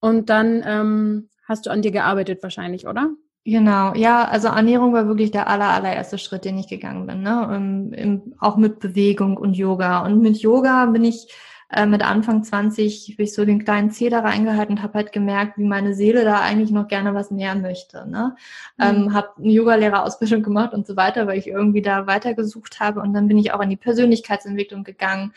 Und 0.00 0.30
dann 0.30 0.62
ähm, 0.66 1.28
hast 1.46 1.66
du 1.66 1.70
an 1.70 1.82
dir 1.82 1.90
gearbeitet 1.90 2.42
wahrscheinlich, 2.42 2.86
oder? 2.86 3.10
Genau, 3.44 3.94
ja, 3.94 4.24
also 4.24 4.48
Ernährung 4.48 4.92
war 4.92 5.06
wirklich 5.06 5.30
der 5.30 5.48
aller, 5.48 5.68
allererste 5.68 6.18
Schritt, 6.18 6.44
den 6.44 6.58
ich 6.58 6.68
gegangen 6.68 7.06
bin. 7.06 7.22
Ne? 7.22 7.50
Im, 7.56 7.92
im, 7.94 8.34
auch 8.38 8.58
mit 8.58 8.78
Bewegung 8.78 9.38
und 9.38 9.56
Yoga. 9.56 10.04
Und 10.04 10.20
mit 10.20 10.36
Yoga 10.38 10.84
bin 10.86 11.04
ich 11.04 11.32
äh, 11.70 11.84
mit 11.84 12.02
Anfang 12.02 12.42
20 12.42 13.10
habe 13.12 13.22
ich 13.22 13.34
so 13.34 13.44
den 13.44 13.62
kleinen 13.62 13.90
Zeh 13.90 14.08
da 14.08 14.20
reingehalten 14.20 14.76
und 14.76 14.82
habe 14.82 14.94
halt 14.94 15.12
gemerkt, 15.12 15.58
wie 15.58 15.64
meine 15.64 15.94
Seele 15.94 16.24
da 16.24 16.40
eigentlich 16.40 16.70
noch 16.70 16.88
gerne 16.88 17.14
was 17.14 17.30
näher 17.30 17.54
möchte. 17.54 18.08
Ne? 18.08 18.36
Mhm. 18.78 18.84
Ähm, 18.84 19.14
habe 19.14 19.36
eine 19.36 19.52
Yoga-Lehrerausbildung 19.52 20.42
gemacht 20.42 20.72
und 20.72 20.86
so 20.86 20.96
weiter, 20.96 21.26
weil 21.26 21.38
ich 21.38 21.46
irgendwie 21.46 21.82
da 21.82 22.06
weitergesucht 22.06 22.80
habe. 22.80 23.00
Und 23.00 23.12
dann 23.12 23.28
bin 23.28 23.36
ich 23.36 23.52
auch 23.52 23.60
in 23.60 23.70
die 23.70 23.76
Persönlichkeitsentwicklung 23.76 24.82
gegangen 24.82 25.34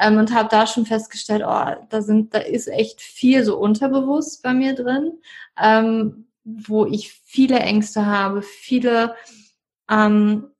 ähm, 0.00 0.18
und 0.18 0.34
habe 0.34 0.48
da 0.50 0.66
schon 0.66 0.84
festgestellt, 0.84 1.42
oh, 1.46 1.86
da 1.88 2.02
sind, 2.02 2.34
da 2.34 2.38
ist 2.38 2.66
echt 2.66 3.00
viel 3.00 3.44
so 3.44 3.56
unterbewusst 3.56 4.42
bei 4.42 4.54
mir 4.54 4.74
drin, 4.74 5.12
ähm, 5.60 6.26
wo 6.44 6.86
ich 6.86 7.12
viele 7.24 7.60
Ängste 7.60 8.04
habe, 8.06 8.42
viele 8.42 9.14
ähm, 9.88 10.50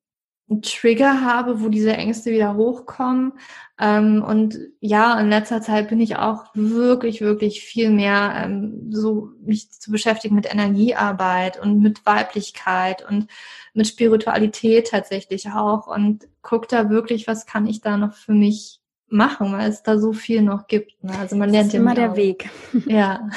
Trigger 0.62 1.20
habe, 1.22 1.60
wo 1.60 1.68
diese 1.68 1.92
Ängste 1.92 2.30
wieder 2.30 2.54
hochkommen. 2.54 3.32
Ähm, 3.78 4.24
und 4.26 4.58
ja, 4.80 5.18
in 5.20 5.28
letzter 5.28 5.60
Zeit 5.62 5.88
bin 5.88 6.00
ich 6.00 6.16
auch 6.16 6.46
wirklich, 6.54 7.20
wirklich 7.20 7.62
viel 7.62 7.90
mehr 7.90 8.44
ähm, 8.44 8.90
so 8.90 9.30
mich 9.40 9.70
zu 9.70 9.90
beschäftigen 9.92 10.34
mit 10.34 10.50
Energiearbeit 10.52 11.60
und 11.60 11.80
mit 11.80 12.04
Weiblichkeit 12.06 13.08
und 13.08 13.28
mit 13.74 13.86
Spiritualität 13.86 14.88
tatsächlich 14.88 15.50
auch 15.50 15.86
und 15.86 16.26
guck 16.42 16.68
da 16.68 16.90
wirklich, 16.90 17.26
was 17.28 17.46
kann 17.46 17.66
ich 17.66 17.80
da 17.80 17.96
noch 17.96 18.14
für 18.14 18.32
mich 18.32 18.80
machen, 19.10 19.52
weil 19.52 19.70
es 19.70 19.82
da 19.82 19.98
so 19.98 20.12
viel 20.12 20.42
noch 20.42 20.66
gibt. 20.66 21.02
Ne? 21.02 21.12
Also 21.18 21.36
man 21.36 21.50
lernt 21.50 21.68
das 21.68 21.74
ist 21.74 21.80
immer 21.80 21.94
der 21.94 22.12
auch. 22.12 22.16
Weg. 22.16 22.48
Ja. 22.86 23.28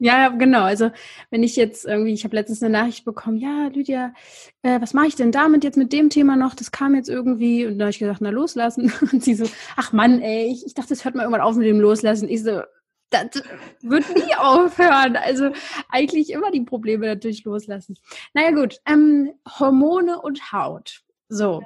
ja, 0.00 0.28
genau. 0.28 0.62
Also 0.62 0.90
wenn 1.30 1.42
ich 1.42 1.56
jetzt 1.56 1.84
irgendwie, 1.84 2.12
ich 2.12 2.24
habe 2.24 2.36
letztens 2.36 2.62
eine 2.62 2.72
Nachricht 2.72 3.04
bekommen, 3.04 3.36
ja, 3.36 3.68
Lydia, 3.68 4.12
äh, 4.62 4.80
was 4.80 4.94
mache 4.94 5.06
ich 5.06 5.16
denn 5.16 5.32
damit 5.32 5.64
jetzt 5.64 5.76
mit 5.76 5.92
dem 5.92 6.10
Thema 6.10 6.36
noch? 6.36 6.54
Das 6.54 6.72
kam 6.72 6.94
jetzt 6.94 7.08
irgendwie 7.08 7.66
und 7.66 7.78
da 7.78 7.84
habe 7.84 7.90
ich 7.90 7.98
gesagt, 7.98 8.20
na 8.20 8.30
loslassen. 8.30 8.92
Und 9.12 9.22
sie 9.22 9.34
so, 9.34 9.46
ach 9.76 9.92
Mann, 9.92 10.20
ey, 10.20 10.50
ich, 10.52 10.66
ich 10.66 10.74
dachte, 10.74 10.90
das 10.90 11.04
hört 11.04 11.14
mal 11.14 11.22
irgendwann 11.22 11.42
auf 11.42 11.56
mit 11.56 11.66
dem 11.66 11.80
Loslassen. 11.80 12.28
Ich 12.28 12.42
so, 12.42 12.62
das 13.10 13.42
wird 13.82 14.04
nie 14.14 14.34
aufhören. 14.36 15.16
Also 15.16 15.50
eigentlich 15.88 16.30
immer 16.30 16.50
die 16.50 16.62
Probleme 16.62 17.06
natürlich 17.06 17.44
loslassen. 17.44 17.96
Naja 18.32 18.50
gut, 18.50 18.80
ähm, 18.86 19.32
Hormone 19.58 20.20
und 20.20 20.52
Haut. 20.52 21.02
So, 21.28 21.62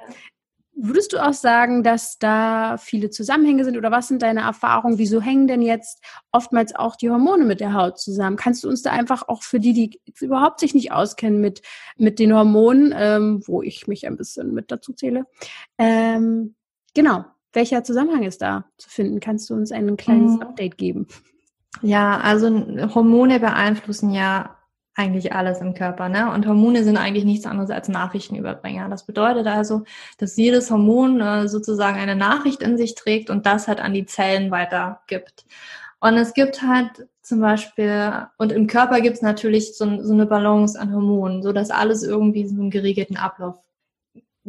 Würdest 0.81 1.11
du 1.11 1.17
auch 1.17 1.33
sagen, 1.33 1.83
dass 1.83 2.19
da 2.19 2.77
viele 2.77 3.09
Zusammenhänge 3.09 3.65
sind 3.65 3.75
oder 3.75 3.91
was 3.91 4.07
sind 4.07 4.21
deine 4.21 4.41
Erfahrungen? 4.41 4.97
Wieso 4.97 5.19
hängen 5.19 5.47
denn 5.47 5.61
jetzt 5.61 6.01
oftmals 6.31 6.73
auch 6.73 6.95
die 6.95 7.09
Hormone 7.09 7.43
mit 7.43 7.59
der 7.59 7.73
Haut 7.73 7.99
zusammen? 7.99 8.37
Kannst 8.37 8.63
du 8.63 8.69
uns 8.69 8.81
da 8.81 8.91
einfach 8.91 9.27
auch 9.27 9.43
für 9.43 9.59
die, 9.59 9.73
die 9.73 9.99
überhaupt 10.21 10.61
sich 10.61 10.73
nicht 10.73 10.93
auskennen 10.93 11.41
mit, 11.41 11.61
mit 11.97 12.17
den 12.17 12.33
Hormonen, 12.33 12.93
ähm, 12.95 13.43
wo 13.45 13.61
ich 13.61 13.87
mich 13.87 14.07
ein 14.07 14.15
bisschen 14.15 14.53
mit 14.53 14.71
dazu 14.71 14.93
zähle, 14.93 15.25
ähm, 15.77 16.55
genau, 16.93 17.25
welcher 17.51 17.83
Zusammenhang 17.83 18.23
ist 18.23 18.41
da 18.41 18.65
zu 18.77 18.89
finden? 18.89 19.19
Kannst 19.19 19.49
du 19.49 19.55
uns 19.55 19.73
ein 19.73 19.97
kleines 19.97 20.35
mhm. 20.35 20.41
Update 20.43 20.77
geben? 20.77 21.07
Ja, 21.81 22.19
also 22.19 22.47
Hormone 22.95 23.39
beeinflussen 23.39 24.11
ja 24.11 24.58
eigentlich 24.95 25.33
alles 25.33 25.61
im 25.61 25.73
Körper. 25.73 26.09
Ne? 26.09 26.31
Und 26.31 26.45
Hormone 26.45 26.83
sind 26.83 26.97
eigentlich 26.97 27.25
nichts 27.25 27.45
anderes 27.45 27.69
als 27.69 27.87
Nachrichtenüberbringer. 27.87 28.89
Das 28.89 29.05
bedeutet 29.05 29.47
also, 29.47 29.83
dass 30.17 30.35
jedes 30.35 30.69
Hormon 30.69 31.21
äh, 31.21 31.47
sozusagen 31.47 31.97
eine 31.97 32.15
Nachricht 32.15 32.61
in 32.61 32.77
sich 32.77 32.95
trägt 32.95 33.29
und 33.29 33.45
das 33.45 33.67
halt 33.67 33.79
an 33.79 33.93
die 33.93 34.05
Zellen 34.05 34.51
weitergibt. 34.51 35.45
Und 36.01 36.17
es 36.17 36.33
gibt 36.33 36.61
halt 36.61 37.07
zum 37.21 37.41
Beispiel, 37.41 38.27
und 38.37 38.51
im 38.51 38.67
Körper 38.67 39.01
gibt 39.01 39.17
es 39.17 39.21
natürlich 39.21 39.77
so, 39.77 40.01
so, 40.01 40.13
eine 40.13 40.25
Balance 40.25 40.79
an 40.79 40.93
Hormonen, 40.93 41.43
so 41.43 41.51
dass 41.51 41.69
alles 41.69 42.03
irgendwie 42.03 42.47
so 42.47 42.59
einen 42.59 42.71
geregelten 42.71 43.17
Ablauf 43.17 43.57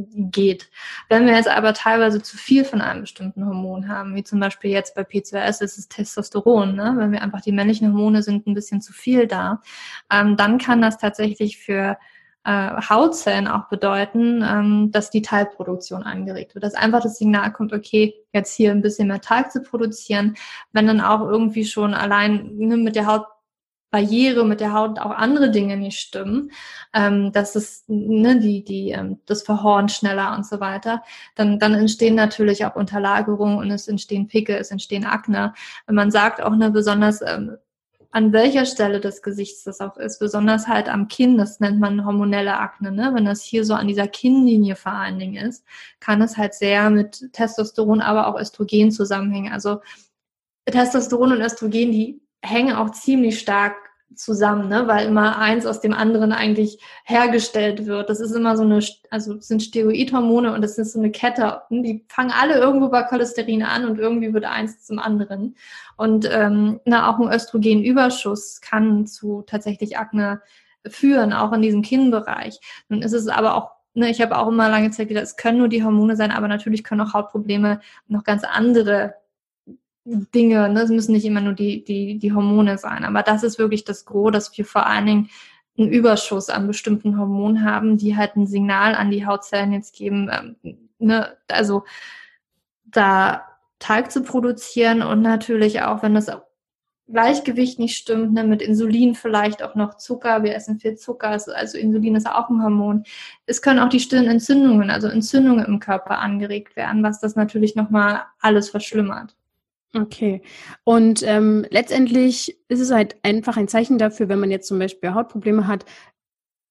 geht. 0.09 0.71
Wenn 1.09 1.27
wir 1.27 1.35
jetzt 1.35 1.49
aber 1.49 1.75
teilweise 1.75 2.23
zu 2.23 2.37
viel 2.37 2.65
von 2.65 2.81
einem 2.81 3.03
bestimmten 3.03 3.47
Hormon 3.47 3.89
haben, 3.89 4.15
wie 4.15 4.25
zum 4.25 4.41
Beispiel 4.41 4.71
jetzt 4.71 4.95
bei 4.95 5.05
PCOS 5.05 5.61
ist 5.61 5.79
es 5.79 5.89
Testosteron, 5.89 6.75
ne? 6.75 6.95
wenn 6.97 7.13
wir 7.13 7.23
einfach 7.23 7.41
die 7.41 7.53
männlichen 7.53 7.89
Hormone 7.89 8.23
sind 8.23 8.47
ein 8.47 8.55
bisschen 8.55 8.81
zu 8.81 8.93
viel 8.93 9.27
da, 9.27 9.63
ähm, 10.13 10.37
dann 10.37 10.59
kann 10.59 10.83
das 10.83 10.99
tatsächlich 10.99 11.59
für 11.59 11.97
äh, 12.45 12.83
Hautzellen 12.89 13.49
auch 13.49 13.69
bedeuten, 13.69 14.43
ähm, 14.43 14.91
dass 14.91 15.11
die 15.11 15.23
Teilproduktion 15.23 16.03
angeregt 16.03 16.55
wird. 16.55 16.65
Dass 16.65 16.75
einfach 16.75 17.03
das 17.03 17.19
Signal 17.19 17.53
kommt, 17.53 17.73
okay, 17.73 18.15
jetzt 18.33 18.55
hier 18.55 18.71
ein 18.71 18.83
bisschen 18.83 19.09
mehr 19.09 19.21
Talg 19.21 19.53
zu 19.53 19.61
produzieren. 19.61 20.37
Wenn 20.73 20.87
dann 20.87 21.01
auch 21.01 21.21
irgendwie 21.21 21.65
schon 21.65 21.93
allein 21.95 22.57
ne, 22.57 22.77
mit 22.77 22.97
der 22.97 23.07
Haut 23.07 23.27
Barriere 23.91 24.45
mit 24.45 24.61
der 24.61 24.73
Haut 24.73 24.99
auch 24.99 25.11
andere 25.11 25.51
Dinge 25.51 25.77
nicht 25.77 25.99
stimmen, 25.99 26.53
ähm, 26.95 27.33
dass 27.33 27.57
es 27.57 27.85
ne, 27.89 28.39
die 28.39 28.65
die 28.65 28.91
ähm, 28.91 29.21
das 29.27 29.43
Verhorn 29.43 29.89
schneller 29.89 30.35
und 30.37 30.47
so 30.47 30.61
weiter, 30.61 31.03
dann 31.35 31.59
dann 31.59 31.75
entstehen 31.75 32.15
natürlich 32.15 32.65
auch 32.65 32.77
Unterlagerungen 32.77 33.59
und 33.59 33.71
es 33.71 33.89
entstehen 33.89 34.29
Pickel, 34.29 34.57
es 34.57 34.71
entstehen 34.71 35.05
Akne. 35.05 35.55
Und 35.87 35.95
man 35.95 36.11
sagt 36.11 36.41
auch 36.43 36.55
ne 36.57 36.71
besonders 36.71 37.21
ähm, 37.23 37.57
an 38.13 38.33
welcher 38.33 38.67
Stelle 38.67 39.01
des 39.01 39.23
Gesichts 39.23 39.63
das 39.65 39.81
auch 39.81 39.97
ist, 39.97 40.19
besonders 40.19 40.67
halt 40.67 40.89
am 40.89 41.07
Kinn, 41.09 41.39
das 41.39 41.61
nennt 41.61 41.79
man 41.79 42.05
hormonelle 42.05 42.59
Akne, 42.59 42.91
ne? 42.91 43.13
Wenn 43.15 43.25
das 43.25 43.43
hier 43.43 43.65
so 43.65 43.75
an 43.75 43.87
dieser 43.89 44.09
Kinnlinie 44.09 44.75
vor 44.77 44.93
allen 44.93 45.19
Dingen 45.19 45.47
ist, 45.47 45.65
kann 46.01 46.21
es 46.21 46.37
halt 46.37 46.55
sehr 46.55 46.91
mit 46.91 47.33
Testosteron, 47.33 48.01
aber 48.01 48.27
auch 48.27 48.41
Östrogen 48.41 48.91
zusammenhängen. 48.91 49.53
Also 49.53 49.81
Testosteron 50.67 51.33
und 51.33 51.41
Östrogen, 51.41 51.93
die 51.93 52.21
hängen 52.43 52.75
auch 52.75 52.91
ziemlich 52.91 53.39
stark 53.39 53.77
zusammen, 54.15 54.69
ne? 54.69 54.87
weil 54.87 55.07
immer 55.07 55.39
eins 55.39 55.67
aus 55.67 55.81
dem 55.81 55.93
anderen 55.93 56.33
eigentlich 56.33 56.79
hergestellt 57.05 57.87
wird. 57.87 58.11
Das 58.11 58.21
ist 58.21 58.33
immer 58.33 58.57
so 58.57 58.65
eine, 58.65 58.81
also 59.11 59.41
sind 59.41 59.63
Steroidhormone 59.63 60.53
und 60.53 60.63
das 60.63 60.79
ist 60.79 60.93
so 60.93 60.99
eine 60.99 61.11
Kette. 61.11 61.63
Die 61.71 62.05
fangen 62.09 62.33
alle 62.33 62.59
irgendwo 62.59 62.89
bei 62.89 63.03
Cholesterin 63.05 63.63
an 63.63 63.85
und 63.85 63.99
irgendwie 63.99 64.35
wird 64.35 64.45
eins 64.45 64.85
zum 64.85 64.99
anderen. 64.99 65.57
Und 65.97 66.29
ähm, 66.31 66.81
na, 66.85 67.09
auch 67.09 67.19
ein 67.19 67.33
Östrogenüberschuss 67.33 68.61
kann 68.61 69.07
zu 69.07 69.43
tatsächlich 69.47 69.97
Akne 69.97 70.43
führen, 70.87 71.33
auch 71.33 71.53
in 71.53 71.63
diesem 71.63 71.83
Kinnbereich. 71.83 72.59
Nun 72.89 73.03
ist 73.03 73.13
es 73.13 73.29
aber 73.29 73.55
auch 73.55 73.71
Ne, 73.93 74.09
ich 74.09 74.21
habe 74.21 74.39
auch 74.39 74.47
immer 74.47 74.69
lange 74.69 74.93
Zeit 74.93 75.09
gedacht, 75.09 75.25
es 75.25 75.37
können 75.37 75.59
nur 75.59 75.67
die 75.69 75.83
Hormone 75.83 76.15
sein, 76.15 76.31
aber 76.31 76.47
natürlich 76.47 76.85
können 76.85 77.01
auch 77.01 77.13
Hautprobleme 77.13 77.81
noch 78.07 78.23
ganz 78.23 78.45
andere 78.45 79.15
Dinge, 80.35 80.69
ne? 80.69 80.83
es 80.83 80.91
müssen 80.91 81.13
nicht 81.13 81.25
immer 81.25 81.41
nur 81.41 81.53
die, 81.53 81.85
die, 81.85 82.19
die 82.19 82.33
Hormone 82.33 82.79
sein, 82.79 83.05
aber 83.05 83.23
das 83.23 83.43
ist 83.43 83.59
wirklich 83.59 83.85
das 83.85 84.05
Gros, 84.05 84.33
dass 84.33 84.57
wir 84.57 84.65
vor 84.65 84.87
allen 84.87 85.07
Dingen 85.07 85.31
einen 85.79 85.89
Überschuss 85.89 86.51
an 86.51 86.67
bestimmten 86.67 87.19
Hormonen 87.19 87.65
haben, 87.65 87.97
die 87.97 88.17
halt 88.17 88.37
ein 88.37 88.47
Signal 88.47 88.95
an 88.95 89.11
die 89.11 89.27
Hautzellen 89.27 89.73
jetzt 89.73 89.95
geben. 89.95 90.31
Ähm, 90.31 90.57
ne? 90.99 91.37
Also 91.49 91.85
da 92.85 93.47
Teig 93.79 94.11
zu 94.13 94.23
produzieren 94.23 95.03
und 95.03 95.23
natürlich 95.23 95.83
auch, 95.83 96.03
wenn 96.03 96.15
das 96.15 96.31
Gleichgewicht 97.11 97.79
nicht 97.79 97.97
stimmt, 97.97 98.33
ne, 98.35 98.45
mit 98.45 98.63
Insulin 98.63 99.15
vielleicht 99.15 99.63
auch 99.63 99.75
noch 99.75 99.97
Zucker, 99.97 100.43
wir 100.43 100.55
essen 100.55 100.79
viel 100.79 100.97
Zucker, 100.97 101.29
also, 101.29 101.53
also 101.53 101.79
Insulin 101.79 102.15
ist 102.15 102.29
auch 102.29 102.51
ein 102.51 102.63
Hormon. 102.63 103.05
Es 103.47 103.63
können 103.63 103.81
auch 103.81 103.89
die 103.89 104.01
stillen 104.01 104.29
Entzündungen, 104.29 104.91
also 104.91 105.09
Entzündungen 105.09 105.65
im 105.65 105.81
Körper 105.81 106.19
angeregt 106.19 106.77
werden, 106.77 107.03
was 107.03 107.21
das 107.21 107.35
natürlich 107.37 107.75
nochmal 107.75 108.23
alles 108.41 108.71
verschlimmert. 108.71 109.35
Okay. 109.95 110.43
Und 110.85 111.23
ähm, 111.25 111.67
letztendlich 111.71 112.59
ist 112.69 112.81
es 112.81 112.93
halt 112.93 113.17
einfach 113.23 113.57
ein 113.57 113.69
Zeichen 113.69 113.99
dafür, 113.99 114.29
wenn 114.29 114.39
man 114.39 114.51
jetzt 114.51 114.69
zum 114.69 114.79
Beispiel 114.79 115.15
Hautprobleme 115.15 115.67
hat, 115.67 115.85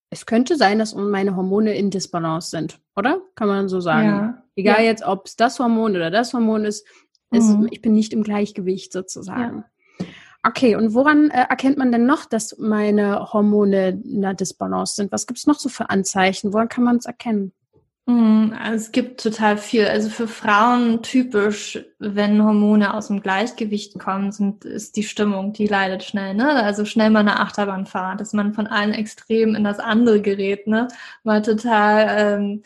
es 0.09 0.25
könnte 0.25 0.55
sein, 0.55 0.79
dass 0.79 0.95
meine 0.95 1.35
Hormone 1.35 1.75
in 1.75 1.91
Disbalance 1.91 2.49
sind, 2.49 2.79
oder? 2.95 3.21
Kann 3.35 3.47
man 3.47 3.69
so 3.69 3.79
sagen. 3.79 4.07
Ja. 4.07 4.43
Egal 4.55 4.79
ja. 4.79 4.85
jetzt, 4.85 5.03
ob 5.03 5.27
es 5.27 5.35
das 5.35 5.59
Hormon 5.59 5.95
oder 5.95 6.09
das 6.09 6.33
Hormon 6.33 6.65
ist, 6.65 6.85
mhm. 7.29 7.37
ist, 7.37 7.57
ich 7.71 7.81
bin 7.81 7.93
nicht 7.93 8.13
im 8.13 8.23
Gleichgewicht 8.23 8.91
sozusagen. 8.91 9.63
Ja. 9.99 10.05
Okay, 10.41 10.75
und 10.75 10.93
woran 10.93 11.29
äh, 11.31 11.45
erkennt 11.49 11.77
man 11.77 11.91
denn 11.91 12.05
noch, 12.05 12.25
dass 12.25 12.57
meine 12.57 13.33
Hormone 13.33 13.89
in 13.89 14.21
der 14.21 14.33
Disbalance 14.33 14.95
sind? 14.95 15.11
Was 15.11 15.27
gibt 15.27 15.37
es 15.37 15.47
noch 15.47 15.59
so 15.59 15.67
für 15.67 15.89
Anzeichen? 15.89 16.53
Woran 16.53 16.69
kann 16.69 16.85
man 16.85 16.95
es 16.95 17.05
erkennen? 17.05 17.51
Mhm, 18.09 18.53
also 18.59 18.85
es 18.85 18.91
gibt 18.91 19.21
total 19.21 19.57
viel. 19.57 19.85
Also 19.85 20.09
für 20.09 20.27
Frauen 20.27 21.03
typisch, 21.03 21.77
wenn 21.99 22.43
Hormone 22.43 22.95
aus 22.95 23.07
dem 23.07 23.21
Gleichgewicht 23.21 23.99
kommen, 23.99 24.31
sind, 24.31 24.65
ist 24.65 24.95
die 24.95 25.03
Stimmung, 25.03 25.53
die 25.53 25.67
leidet 25.67 26.03
schnell. 26.03 26.33
Ne? 26.33 26.49
Also 26.49 26.85
schnell 26.85 27.11
mal 27.11 27.19
eine 27.19 27.39
Achterbahnfahrt, 27.39 28.19
dass 28.19 28.33
man 28.33 28.53
von 28.55 28.65
einem 28.65 28.93
Extrem 28.93 29.53
in 29.53 29.63
das 29.63 29.77
andere 29.79 30.21
gerät. 30.21 30.65
Ne? 30.65 30.87
Mal 31.23 31.43
total 31.43 32.07
ähm, 32.39 32.63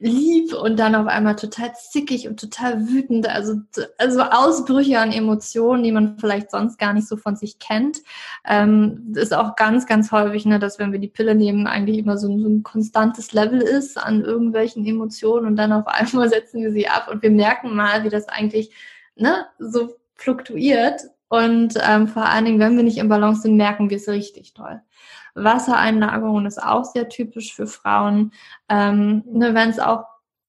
lieb 0.00 0.54
und 0.54 0.78
dann 0.78 0.94
auf 0.94 1.06
einmal 1.06 1.36
total 1.36 1.72
zickig 1.74 2.26
und 2.26 2.40
total 2.40 2.88
wütend. 2.88 3.28
Also, 3.28 3.56
also 3.98 4.22
Ausbrüche 4.22 4.98
an 4.98 5.12
Emotionen, 5.12 5.82
die 5.82 5.92
man 5.92 6.18
vielleicht 6.18 6.50
sonst 6.50 6.78
gar 6.78 6.94
nicht 6.94 7.06
so 7.06 7.18
von 7.18 7.36
sich 7.36 7.58
kennt. 7.58 7.98
Ähm, 8.46 9.12
ist 9.14 9.34
auch 9.34 9.56
ganz, 9.56 9.86
ganz 9.86 10.10
häufig, 10.10 10.46
ne, 10.46 10.58
dass 10.58 10.78
wenn 10.78 10.92
wir 10.92 10.98
die 10.98 11.08
Pille 11.08 11.34
nehmen, 11.34 11.66
eigentlich 11.66 11.98
immer 11.98 12.16
so 12.16 12.28
ein, 12.28 12.40
so 12.40 12.48
ein 12.48 12.62
konstantes 12.62 13.32
Level 13.32 13.60
ist 13.60 13.98
an 13.98 14.24
irgendwelchen 14.24 14.86
Emotionen 14.86 15.46
und 15.46 15.56
dann 15.56 15.72
auf 15.72 15.86
einmal 15.86 16.28
setzen 16.30 16.62
wir 16.62 16.72
sie 16.72 16.88
ab 16.88 17.08
und 17.12 17.22
wir 17.22 17.30
merken 17.30 17.76
mal, 17.76 18.02
wie 18.02 18.08
das 18.08 18.26
eigentlich 18.28 18.72
ne, 19.16 19.46
so 19.58 19.96
fluktuiert. 20.14 21.02
Und 21.28 21.74
ähm, 21.86 22.08
vor 22.08 22.24
allen 22.24 22.46
Dingen, 22.46 22.58
wenn 22.58 22.76
wir 22.76 22.82
nicht 22.82 22.98
im 22.98 23.08
Balance 23.08 23.42
sind, 23.42 23.56
merken 23.56 23.90
wir 23.90 23.98
es 23.98 24.08
richtig 24.08 24.54
toll. 24.54 24.80
Wassereinlagerung 25.34 26.46
ist 26.46 26.62
auch 26.62 26.84
sehr 26.84 27.08
typisch 27.08 27.54
für 27.54 27.66
Frauen. 27.66 28.32
Ähm, 28.68 29.22
ne, 29.26 29.54
Wenn 29.54 29.70
es 29.70 29.78
auch 29.78 30.04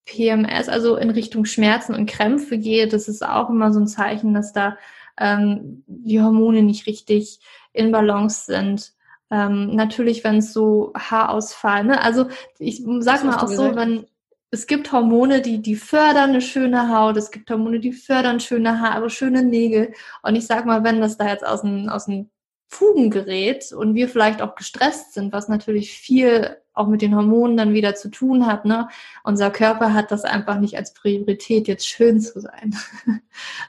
PMS, 0.06 0.68
also 0.70 0.96
in 0.98 1.10
Richtung 1.10 1.46
Schmerzen 1.46 1.94
und 1.94 2.10
Krämpfe 2.10 2.58
geht, 2.58 2.94
das 2.94 3.08
ist 3.08 3.26
auch 3.26 3.50
immer 3.50 3.72
so 3.72 3.80
ein 3.80 3.88
Zeichen, 3.88 4.34
dass 4.34 4.54
da 4.54 4.78
ähm, 5.18 5.84
die 5.88 6.22
Hormone 6.22 6.64
nicht 6.64 6.88
richtig 6.88 7.40
in 7.74 7.92
Balance 7.92 8.46
sind. 8.46 8.94
Ähm, 9.30 9.76
natürlich, 9.76 10.24
wenn 10.24 10.38
es 10.38 10.52
so 10.52 10.92
Haarausfall, 10.98 11.86
ne? 11.86 12.02
also 12.02 12.28
ich 12.60 12.84
sag 13.00 13.24
mal 13.24 13.38
auch 13.38 13.48
so, 13.48 13.76
wenn 13.76 14.06
es 14.54 14.68
gibt 14.68 14.92
Hormone, 14.92 15.42
die, 15.42 15.62
die 15.62 15.78
fördern 15.78 16.32
eine 16.32 16.42
schöne 16.42 16.90
Haut, 16.90 17.16
es 17.16 17.32
gibt 17.32 17.50
Hormone, 17.50 17.80
die 17.80 17.94
fördern 17.94 18.42
schöne 18.42 18.82
Haare, 18.82 19.10
schöne 19.10 19.44
Nägel. 19.44 19.94
Und 20.24 20.36
ich 20.36 20.46
sag 20.46 20.66
mal, 20.66 20.84
wenn 20.84 21.00
das 21.00 21.18
da 21.18 21.30
jetzt 21.30 21.46
aus 21.46 21.62
dem, 21.62 21.88
aus 21.88 22.06
dem 22.06 22.30
Fugen 22.74 23.10
gerät 23.10 23.74
und 23.74 23.96
wir 23.96 24.08
vielleicht 24.08 24.42
auch 24.42 24.56
gestresst 24.56 25.14
sind, 25.14 25.34
was 25.34 25.50
natürlich 25.50 25.92
viel 25.92 26.56
auch 26.74 26.88
mit 26.88 27.02
den 27.02 27.18
Hormonen 27.18 27.58
dann 27.58 27.74
wieder 27.74 27.96
zu 27.96 28.10
tun 28.10 28.48
hat. 28.48 28.64
Ne? 28.64 28.88
Unser 29.26 29.52
Körper 29.52 29.94
hat 29.94 30.10
das 30.10 30.24
einfach 30.24 30.58
nicht 30.58 30.78
als 30.78 30.94
Priorität, 30.94 31.68
jetzt 31.68 31.86
schön 31.86 32.22
zu 32.22 32.40
sein, 32.40 32.74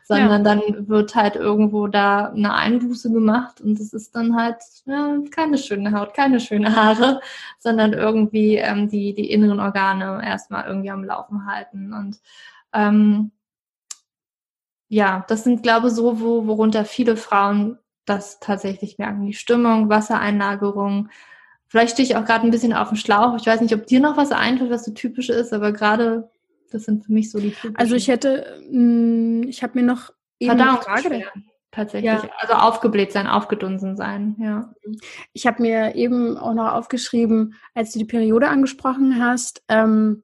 sondern 0.04 0.44
ja. 0.44 0.54
dann 0.54 0.88
wird 0.88 1.16
halt 1.16 1.34
irgendwo 1.34 1.88
da 1.88 2.28
eine 2.28 2.54
Einbuße 2.54 3.10
gemacht 3.10 3.60
und 3.60 3.80
es 3.80 3.92
ist 3.92 4.14
dann 4.14 4.36
halt 4.36 4.58
ja, 4.84 5.18
keine 5.32 5.58
schöne 5.58 5.90
Haut, 5.98 6.14
keine 6.14 6.38
schöne 6.38 6.76
Haare, 6.76 7.20
sondern 7.58 7.94
irgendwie 7.94 8.54
ähm, 8.54 8.88
die, 8.88 9.14
die 9.14 9.32
inneren 9.32 9.58
Organe 9.58 10.24
erstmal 10.24 10.68
irgendwie 10.68 10.92
am 10.92 11.02
Laufen 11.02 11.46
halten. 11.46 11.92
Und 11.92 12.20
ähm, 12.72 13.32
ja, 14.86 15.24
das 15.26 15.42
sind, 15.42 15.64
glaube 15.64 15.88
ich, 15.88 15.94
so, 15.94 16.20
wo, 16.20 16.46
worunter 16.46 16.84
viele 16.84 17.16
Frauen 17.16 17.78
das 18.04 18.40
tatsächlich 18.40 18.98
merken. 18.98 19.26
Die 19.26 19.32
Stimmung, 19.32 19.88
Wassereinlagerung. 19.88 21.08
Vielleicht 21.68 21.94
stehe 21.94 22.06
ich 22.06 22.16
auch 22.16 22.24
gerade 22.24 22.46
ein 22.46 22.50
bisschen 22.50 22.72
auf 22.72 22.88
dem 22.88 22.96
Schlauch. 22.96 23.36
Ich 23.36 23.46
weiß 23.46 23.60
nicht, 23.60 23.74
ob 23.74 23.86
dir 23.86 24.00
noch 24.00 24.16
was 24.16 24.32
einfällt, 24.32 24.70
was 24.70 24.84
so 24.84 24.92
typisch 24.92 25.30
ist, 25.30 25.52
aber 25.52 25.72
gerade 25.72 26.30
das 26.70 26.84
sind 26.84 27.04
für 27.04 27.12
mich 27.12 27.30
so 27.30 27.38
die 27.38 27.50
typischen. 27.50 27.76
Also 27.76 27.94
ich 27.94 28.08
hätte, 28.08 28.60
mh, 28.70 29.42
mm, 29.42 29.48
ich 29.48 29.62
habe 29.62 29.78
mir 29.78 29.84
noch 29.84 30.10
eben 30.38 30.60
eine 30.60 30.78
Frage 30.78 31.24
tatsächlich. 31.70 32.12
Ja. 32.12 32.30
Also 32.38 32.54
aufgebläht 32.54 33.12
sein, 33.12 33.26
aufgedunsen 33.26 33.96
sein, 33.96 34.36
ja. 34.38 34.72
Ich 35.32 35.46
habe 35.46 35.62
mir 35.62 35.94
eben 35.94 36.36
auch 36.36 36.54
noch 36.54 36.72
aufgeschrieben, 36.72 37.54
als 37.74 37.92
du 37.92 37.98
die 37.98 38.04
Periode 38.04 38.48
angesprochen 38.48 39.22
hast, 39.22 39.62
ähm, 39.68 40.22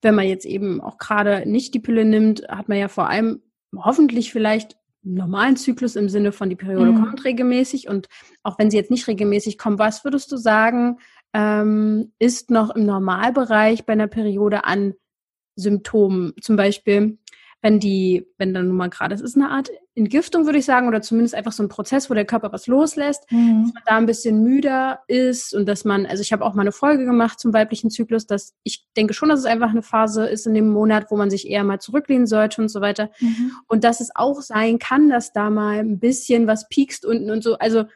wenn 0.00 0.14
man 0.14 0.26
jetzt 0.26 0.46
eben 0.46 0.80
auch 0.80 0.98
gerade 0.98 1.48
nicht 1.48 1.74
die 1.74 1.80
Pille 1.80 2.04
nimmt, 2.04 2.48
hat 2.48 2.68
man 2.68 2.78
ja 2.78 2.88
vor 2.88 3.08
allem 3.08 3.42
hoffentlich 3.76 4.32
vielleicht 4.32 4.77
normalen 5.14 5.56
Zyklus 5.56 5.96
im 5.96 6.08
Sinne 6.08 6.32
von 6.32 6.50
die 6.50 6.56
Periode 6.56 6.92
mhm. 6.92 7.00
kommt 7.00 7.24
regelmäßig 7.24 7.88
und 7.88 8.08
auch 8.42 8.58
wenn 8.58 8.70
sie 8.70 8.76
jetzt 8.76 8.90
nicht 8.90 9.08
regelmäßig 9.08 9.58
kommt, 9.58 9.78
was 9.78 10.04
würdest 10.04 10.30
du 10.32 10.36
sagen, 10.36 10.98
ähm, 11.32 12.12
ist 12.18 12.50
noch 12.50 12.74
im 12.74 12.86
Normalbereich 12.86 13.84
bei 13.84 13.92
einer 13.94 14.06
Periode 14.06 14.64
an 14.64 14.94
Symptomen? 15.56 16.34
Zum 16.40 16.56
Beispiel 16.56 17.18
wenn 17.60 17.80
die, 17.80 18.26
wenn 18.38 18.54
dann 18.54 18.68
nun 18.68 18.76
mal 18.76 18.88
gerade, 18.88 19.14
es 19.14 19.20
ist 19.20 19.36
eine 19.36 19.50
Art 19.50 19.70
Entgiftung, 19.96 20.46
würde 20.46 20.58
ich 20.58 20.64
sagen, 20.64 20.86
oder 20.86 21.02
zumindest 21.02 21.34
einfach 21.34 21.50
so 21.50 21.62
ein 21.62 21.68
Prozess, 21.68 22.08
wo 22.08 22.14
der 22.14 22.24
Körper 22.24 22.52
was 22.52 22.68
loslässt, 22.68 23.30
mhm. 23.32 23.64
dass 23.64 23.74
man 23.74 23.82
da 23.84 23.96
ein 23.96 24.06
bisschen 24.06 24.44
müder 24.44 25.00
ist 25.08 25.54
und 25.54 25.66
dass 25.66 25.84
man, 25.84 26.06
also 26.06 26.22
ich 26.22 26.32
habe 26.32 26.44
auch 26.44 26.54
mal 26.54 26.62
eine 26.62 26.72
Folge 26.72 27.04
gemacht 27.04 27.40
zum 27.40 27.52
weiblichen 27.52 27.90
Zyklus, 27.90 28.26
dass 28.26 28.54
ich 28.62 28.86
denke 28.96 29.12
schon, 29.12 29.28
dass 29.28 29.40
es 29.40 29.46
einfach 29.46 29.70
eine 29.70 29.82
Phase 29.82 30.26
ist 30.26 30.46
in 30.46 30.54
dem 30.54 30.68
Monat, 30.68 31.10
wo 31.10 31.16
man 31.16 31.30
sich 31.30 31.48
eher 31.48 31.64
mal 31.64 31.80
zurücklehnen 31.80 32.28
sollte 32.28 32.62
und 32.62 32.68
so 32.68 32.80
weiter. 32.80 33.10
Mhm. 33.18 33.52
Und 33.66 33.82
dass 33.82 34.00
es 34.00 34.10
auch 34.14 34.40
sein 34.40 34.78
kann, 34.78 35.08
dass 35.08 35.32
da 35.32 35.50
mal 35.50 35.78
ein 35.78 35.98
bisschen 35.98 36.46
was 36.46 36.68
piekst 36.68 37.04
unten 37.04 37.30
und 37.30 37.42
so. 37.42 37.58
Also 37.58 37.86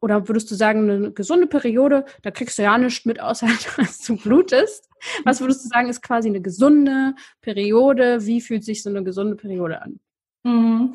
oder 0.00 0.28
würdest 0.28 0.50
du 0.50 0.54
sagen, 0.54 0.90
eine 0.90 1.12
gesunde 1.12 1.46
Periode, 1.46 2.04
da 2.22 2.30
kriegst 2.30 2.58
du 2.58 2.62
ja 2.62 2.76
nichts 2.78 3.04
mit, 3.04 3.20
außer 3.20 3.48
dass 3.76 3.98
du 4.00 4.16
blutest? 4.16 4.88
Was 5.24 5.40
würdest 5.40 5.64
du 5.64 5.68
sagen, 5.68 5.88
ist 5.88 6.02
quasi 6.02 6.28
eine 6.28 6.40
gesunde 6.40 7.14
Periode? 7.40 8.26
Wie 8.26 8.40
fühlt 8.40 8.64
sich 8.64 8.82
so 8.82 8.90
eine 8.90 9.04
gesunde 9.04 9.36
Periode 9.36 9.82
an? 9.82 10.00
Mhm. 10.44 10.94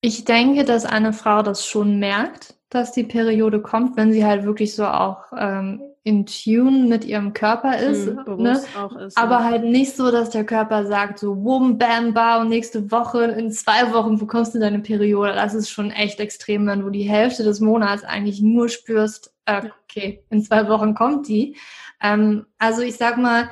Ich 0.00 0.24
denke, 0.24 0.64
dass 0.64 0.86
eine 0.86 1.12
Frau 1.12 1.42
das 1.42 1.66
schon 1.66 1.98
merkt, 1.98 2.54
dass 2.70 2.92
die 2.92 3.04
Periode 3.04 3.60
kommt, 3.60 3.96
wenn 3.96 4.12
sie 4.12 4.24
halt 4.24 4.44
wirklich 4.44 4.74
so 4.74 4.86
auch 4.86 5.24
ähm, 5.36 5.82
in 6.02 6.24
Tune 6.24 6.86
mit 6.86 7.04
ihrem 7.04 7.34
Körper 7.34 7.78
ist, 7.78 8.06
mhm, 8.06 8.42
ne? 8.42 8.52
ist 8.52 9.18
aber 9.18 9.40
ja. 9.40 9.44
halt 9.44 9.64
nicht 9.64 9.94
so, 9.94 10.10
dass 10.10 10.30
der 10.30 10.44
Körper 10.44 10.86
sagt 10.86 11.18
so 11.18 11.44
wum, 11.44 11.76
bam, 11.76 12.14
ba 12.14 12.40
und 12.40 12.48
nächste 12.48 12.90
Woche, 12.90 13.24
in 13.24 13.50
zwei 13.50 13.92
Wochen 13.92 14.18
bekommst 14.18 14.54
du 14.54 14.58
deine 14.58 14.78
Periode. 14.78 15.34
Das 15.34 15.52
ist 15.52 15.68
schon 15.68 15.90
echt 15.90 16.18
extrem, 16.18 16.66
wenn 16.66 16.80
du 16.80 16.88
die 16.88 17.02
Hälfte 17.02 17.44
des 17.44 17.60
Monats 17.60 18.02
eigentlich 18.02 18.40
nur 18.40 18.70
spürst, 18.70 19.34
äh, 19.44 19.62
okay, 19.84 20.24
in 20.30 20.42
zwei 20.42 20.68
Wochen 20.68 20.94
kommt 20.94 21.28
die. 21.28 21.56
Ähm, 22.02 22.46
also 22.58 22.80
ich 22.80 22.96
sag 22.96 23.18
mal, 23.18 23.50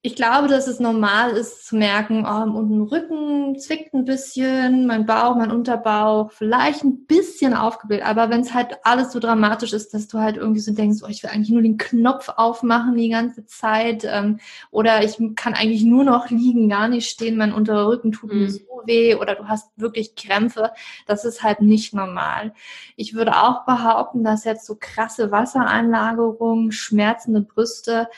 ich 0.00 0.14
glaube, 0.14 0.46
dass 0.46 0.68
es 0.68 0.78
normal 0.78 1.32
ist 1.32 1.66
zu 1.66 1.76
merken, 1.76 2.24
oh, 2.24 2.56
unten 2.56 2.82
Rücken 2.82 3.58
zwickt 3.58 3.92
ein 3.94 4.04
bisschen, 4.04 4.86
mein 4.86 5.06
Bauch, 5.06 5.34
mein 5.34 5.50
Unterbauch, 5.50 6.30
vielleicht 6.30 6.84
ein 6.84 7.04
bisschen 7.06 7.52
aufgebläht. 7.52 8.04
Aber 8.04 8.30
wenn 8.30 8.42
es 8.42 8.54
halt 8.54 8.78
alles 8.84 9.10
so 9.10 9.18
dramatisch 9.18 9.72
ist, 9.72 9.92
dass 9.94 10.06
du 10.06 10.18
halt 10.20 10.36
irgendwie 10.36 10.60
so 10.60 10.72
denkst, 10.72 11.02
oh, 11.02 11.08
ich 11.08 11.24
will 11.24 11.30
eigentlich 11.30 11.50
nur 11.50 11.62
den 11.62 11.78
Knopf 11.78 12.28
aufmachen 12.36 12.96
die 12.96 13.08
ganze 13.08 13.44
Zeit 13.46 14.04
ähm, 14.04 14.38
oder 14.70 15.02
ich 15.02 15.18
kann 15.34 15.54
eigentlich 15.54 15.82
nur 15.82 16.04
noch 16.04 16.30
liegen, 16.30 16.68
gar 16.68 16.86
nicht 16.86 17.10
stehen, 17.10 17.36
mein 17.36 17.52
unterer 17.52 17.88
Rücken 17.88 18.12
tut 18.12 18.32
mhm. 18.32 18.38
mir 18.38 18.50
so 18.50 18.60
weh 18.84 19.16
oder 19.16 19.34
du 19.34 19.48
hast 19.48 19.70
wirklich 19.76 20.14
Krämpfe, 20.14 20.70
das 21.06 21.24
ist 21.24 21.42
halt 21.42 21.60
nicht 21.60 21.92
normal. 21.92 22.54
Ich 22.94 23.14
würde 23.14 23.36
auch 23.36 23.64
behaupten, 23.64 24.22
dass 24.22 24.44
jetzt 24.44 24.64
so 24.64 24.76
krasse 24.78 25.32
Wassereinlagerungen, 25.32 26.70
schmerzende 26.70 27.40
Brüste, 27.40 28.08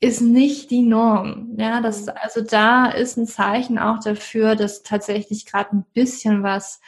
ist 0.00 0.20
nicht 0.20 0.70
die 0.70 0.82
Norm. 0.82 1.54
Ja, 1.58 1.80
das, 1.80 2.06
mhm. 2.06 2.12
also 2.22 2.40
da 2.40 2.86
ist 2.86 3.16
ein 3.16 3.26
Zeichen 3.26 3.78
auch 3.78 3.98
dafür, 4.00 4.54
dass 4.54 4.82
tatsächlich 4.82 5.46
gerade 5.46 5.76
ein 5.76 5.86
bisschen 5.92 6.42
was 6.42 6.80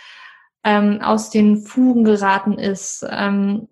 ähm, 0.63 1.01
aus 1.03 1.31
den 1.31 1.59
Fugen 1.59 2.05
geraten 2.05 2.59
ist. 2.59 3.05
Ähm, 3.09 3.69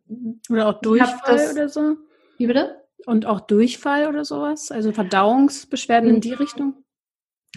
oder 0.51 0.69
auch 0.69 0.81
Durchfall 0.81 1.37
das, 1.37 1.53
oder 1.53 1.69
so? 1.69 1.97
Wie 2.39 2.47
bitte? 2.47 2.83
Und 3.07 3.27
auch 3.27 3.41
Durchfall 3.41 4.09
oder 4.09 4.25
sowas? 4.25 4.71
Also 4.71 4.93
Verdauungsbeschwerden 4.93 6.11
in 6.11 6.21
die 6.21 6.33
Richtung? 6.33 6.75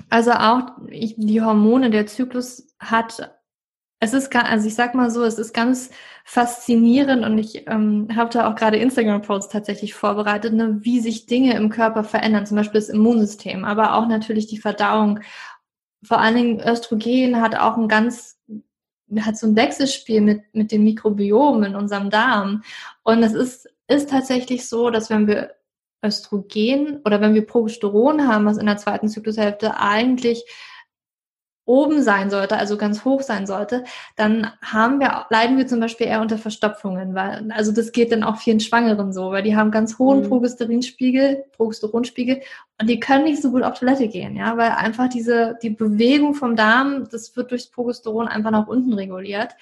Also 0.10 0.32
auch 0.32 0.64
ich, 0.88 1.16
die 1.18 1.42
Hormone, 1.42 1.90
der 1.90 2.08
Zyklus 2.08 2.68
hat 2.80 3.32
es 4.04 4.14
ist, 4.14 4.36
also 4.36 4.68
ich 4.68 4.74
sag 4.74 4.96
mal 4.96 5.12
so, 5.12 5.24
es 5.24 5.38
ist 5.38 5.54
ganz 5.54 5.92
faszinierend 6.26 7.24
und 7.24 7.38
ich 7.38 7.68
ähm, 7.68 8.08
habe 8.16 8.32
da 8.32 8.50
auch 8.50 8.56
gerade 8.56 8.78
Instagram-Posts 8.78 9.52
tatsächlich 9.52 9.94
vorbereitet, 9.94 10.54
ne, 10.54 10.80
wie 10.82 11.00
sich 11.00 11.28
Dinge 11.28 11.56
im 11.56 11.70
Körper 11.70 12.04
verändern, 12.04 12.48
zum 12.48 12.58
Beispiel 12.58 12.82
das 12.82 12.90
Immunsystem, 12.90 13.64
aber 13.64 13.96
auch 13.96 14.08
natürlich 14.08 14.48
die 14.48 14.58
Verdauung. 14.58 15.20
Vor 16.04 16.20
allen 16.20 16.36
Dingen 16.36 16.60
Östrogen 16.60 17.42
hat 17.42 17.56
auch 17.56 17.78
ein 17.78 17.88
ganz 17.88 18.40
hat 19.20 19.38
so 19.38 19.46
ein 19.46 19.56
Wechselspiel 19.56 20.22
mit, 20.22 20.42
mit 20.54 20.72
dem 20.72 20.84
Mikrobiom 20.84 21.64
in 21.64 21.76
unserem 21.76 22.10
Darm. 22.10 22.64
Und 23.04 23.22
es 23.24 23.34
ist, 23.34 23.70
ist 23.88 24.10
tatsächlich 24.10 24.68
so, 24.68 24.90
dass 24.90 25.10
wenn 25.10 25.28
wir 25.28 25.54
Östrogen 26.04 27.02
oder 27.06 27.22
wenn 27.22 27.34
wir 27.34 27.46
Progesteron 27.46 28.28
haben, 28.28 28.46
was 28.46 28.58
in 28.58 28.66
der 28.66 28.78
zweiten 28.78 29.10
Zyklushälfte 29.10 29.78
eigentlich 29.78 30.46
oben 31.66 32.02
sein 32.02 32.30
sollte, 32.30 32.58
also 32.58 32.78
ganz 32.78 33.06
hoch 33.06 33.22
sein 33.22 33.46
sollte, 33.46 33.84
dann 34.16 34.52
haben 34.62 35.00
wir, 35.00 35.26
leiden 35.30 35.58
wir 35.58 35.68
zum 35.68 35.80
Beispiel 35.80 36.08
eher 36.08 36.22
unter 36.22 36.38
Verstopfungen, 36.38 37.14
weil, 37.14 37.50
also 37.52 37.72
das 37.72 37.92
geht 37.92 38.12
dann 38.12 38.24
auch 38.24 38.38
vielen 38.38 38.60
Schwangeren 38.60 39.14
so, 39.14 39.32
weil 39.32 39.44
die 39.44 39.56
haben 39.56 39.72
ganz 39.72 40.00
hohen 40.00 40.22
mhm. 40.22 40.30
Progesterinspiegel, 40.30 41.46
Progesteronspiegel 41.56 42.42
und 42.80 42.90
die 42.90 43.00
können 43.00 43.26
nicht 43.26 43.42
so 43.42 43.52
gut 43.52 43.64
auf 43.64 43.80
Toilette 43.80 44.08
gehen, 44.08 44.36
ja, 44.36 44.58
weil 44.58 44.72
einfach 44.72 45.08
diese, 45.08 45.58
die 45.62 45.70
Bewegung 45.70 46.34
vom 46.34 46.56
Darm, 46.56 47.08
das 47.10 47.36
wird 47.36 47.52
durchs 47.52 47.68
Progesteron 47.68 48.28
einfach 48.28 48.52
nach 48.52 48.68
unten 48.68 48.94
reguliert. 48.94 49.56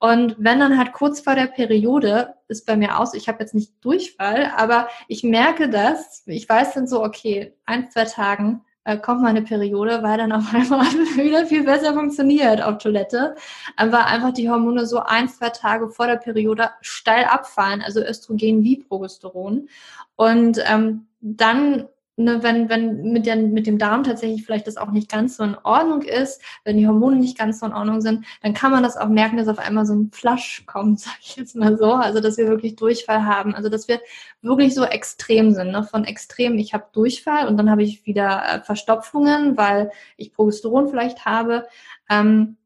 Und 0.00 0.36
wenn 0.38 0.60
dann 0.60 0.76
halt 0.76 0.92
kurz 0.92 1.20
vor 1.20 1.34
der 1.34 1.46
Periode 1.46 2.34
ist 2.48 2.66
bei 2.66 2.76
mir 2.76 2.98
aus, 2.98 3.14
ich 3.14 3.28
habe 3.28 3.38
jetzt 3.40 3.54
nicht 3.54 3.72
Durchfall, 3.82 4.52
aber 4.54 4.88
ich 5.08 5.22
merke 5.22 5.70
das, 5.70 6.24
ich 6.26 6.46
weiß 6.46 6.74
dann 6.74 6.86
so, 6.86 7.02
okay, 7.02 7.54
ein, 7.64 7.90
zwei 7.90 8.04
Tagen 8.04 8.62
äh, 8.84 8.98
kommt 8.98 9.22
meine 9.22 9.42
Periode, 9.42 10.02
weil 10.02 10.18
dann 10.18 10.32
auf 10.32 10.44
einmal 10.54 10.86
wieder 11.16 11.46
viel 11.46 11.64
besser 11.64 11.94
funktioniert 11.94 12.62
auf 12.62 12.78
Toilette, 12.78 13.34
weil 13.76 13.94
einfach 13.94 14.32
die 14.32 14.48
Hormone 14.48 14.86
so 14.86 15.00
ein, 15.00 15.28
zwei 15.28 15.50
Tage 15.50 15.88
vor 15.88 16.06
der 16.06 16.16
Periode 16.16 16.70
steil 16.80 17.24
abfallen, 17.24 17.82
also 17.82 18.00
Östrogen 18.00 18.62
wie 18.62 18.76
Progesteron. 18.76 19.68
Und 20.16 20.62
ähm, 20.66 21.06
dann 21.20 21.88
ne, 22.16 22.42
wenn, 22.42 22.68
wenn 22.68 23.12
mit, 23.12 23.26
der, 23.26 23.36
mit 23.36 23.66
dem 23.66 23.78
Darm 23.78 24.04
tatsächlich 24.04 24.44
vielleicht 24.44 24.66
das 24.66 24.76
auch 24.76 24.90
nicht 24.90 25.10
ganz 25.10 25.36
so 25.36 25.44
in 25.44 25.56
Ordnung 25.62 26.02
ist, 26.02 26.40
wenn 26.64 26.76
die 26.76 26.86
Hormone 26.86 27.16
nicht 27.16 27.38
ganz 27.38 27.60
so 27.60 27.66
in 27.66 27.72
Ordnung 27.72 28.00
sind, 28.00 28.24
dann 28.42 28.54
kann 28.54 28.70
man 28.70 28.82
das 28.82 28.96
auch 28.96 29.08
merken, 29.08 29.36
dass 29.36 29.48
auf 29.48 29.58
einmal 29.58 29.86
so 29.86 29.94
ein 29.94 30.10
Flash 30.12 30.64
kommt, 30.66 31.00
sag 31.00 31.14
ich 31.20 31.36
jetzt 31.36 31.56
mal 31.56 31.76
so. 31.76 31.92
Also 31.92 32.20
dass 32.20 32.36
wir 32.36 32.48
wirklich 32.48 32.76
Durchfall 32.76 33.24
haben. 33.24 33.54
Also 33.54 33.68
dass 33.68 33.88
wir 33.88 34.00
wirklich 34.42 34.74
so 34.74 34.84
extrem 34.84 35.52
sind. 35.52 35.70
Ne? 35.70 35.84
Von 35.84 36.04
extrem, 36.04 36.58
ich 36.58 36.74
habe 36.74 36.86
Durchfall 36.92 37.48
und 37.48 37.56
dann 37.56 37.70
habe 37.70 37.82
ich 37.82 38.06
wieder 38.06 38.42
äh, 38.46 38.60
Verstopfungen, 38.62 39.56
weil 39.56 39.90
ich 40.16 40.32
Progesteron 40.32 40.88
vielleicht 40.88 41.24
habe. 41.24 41.66
Ähm, 42.08 42.56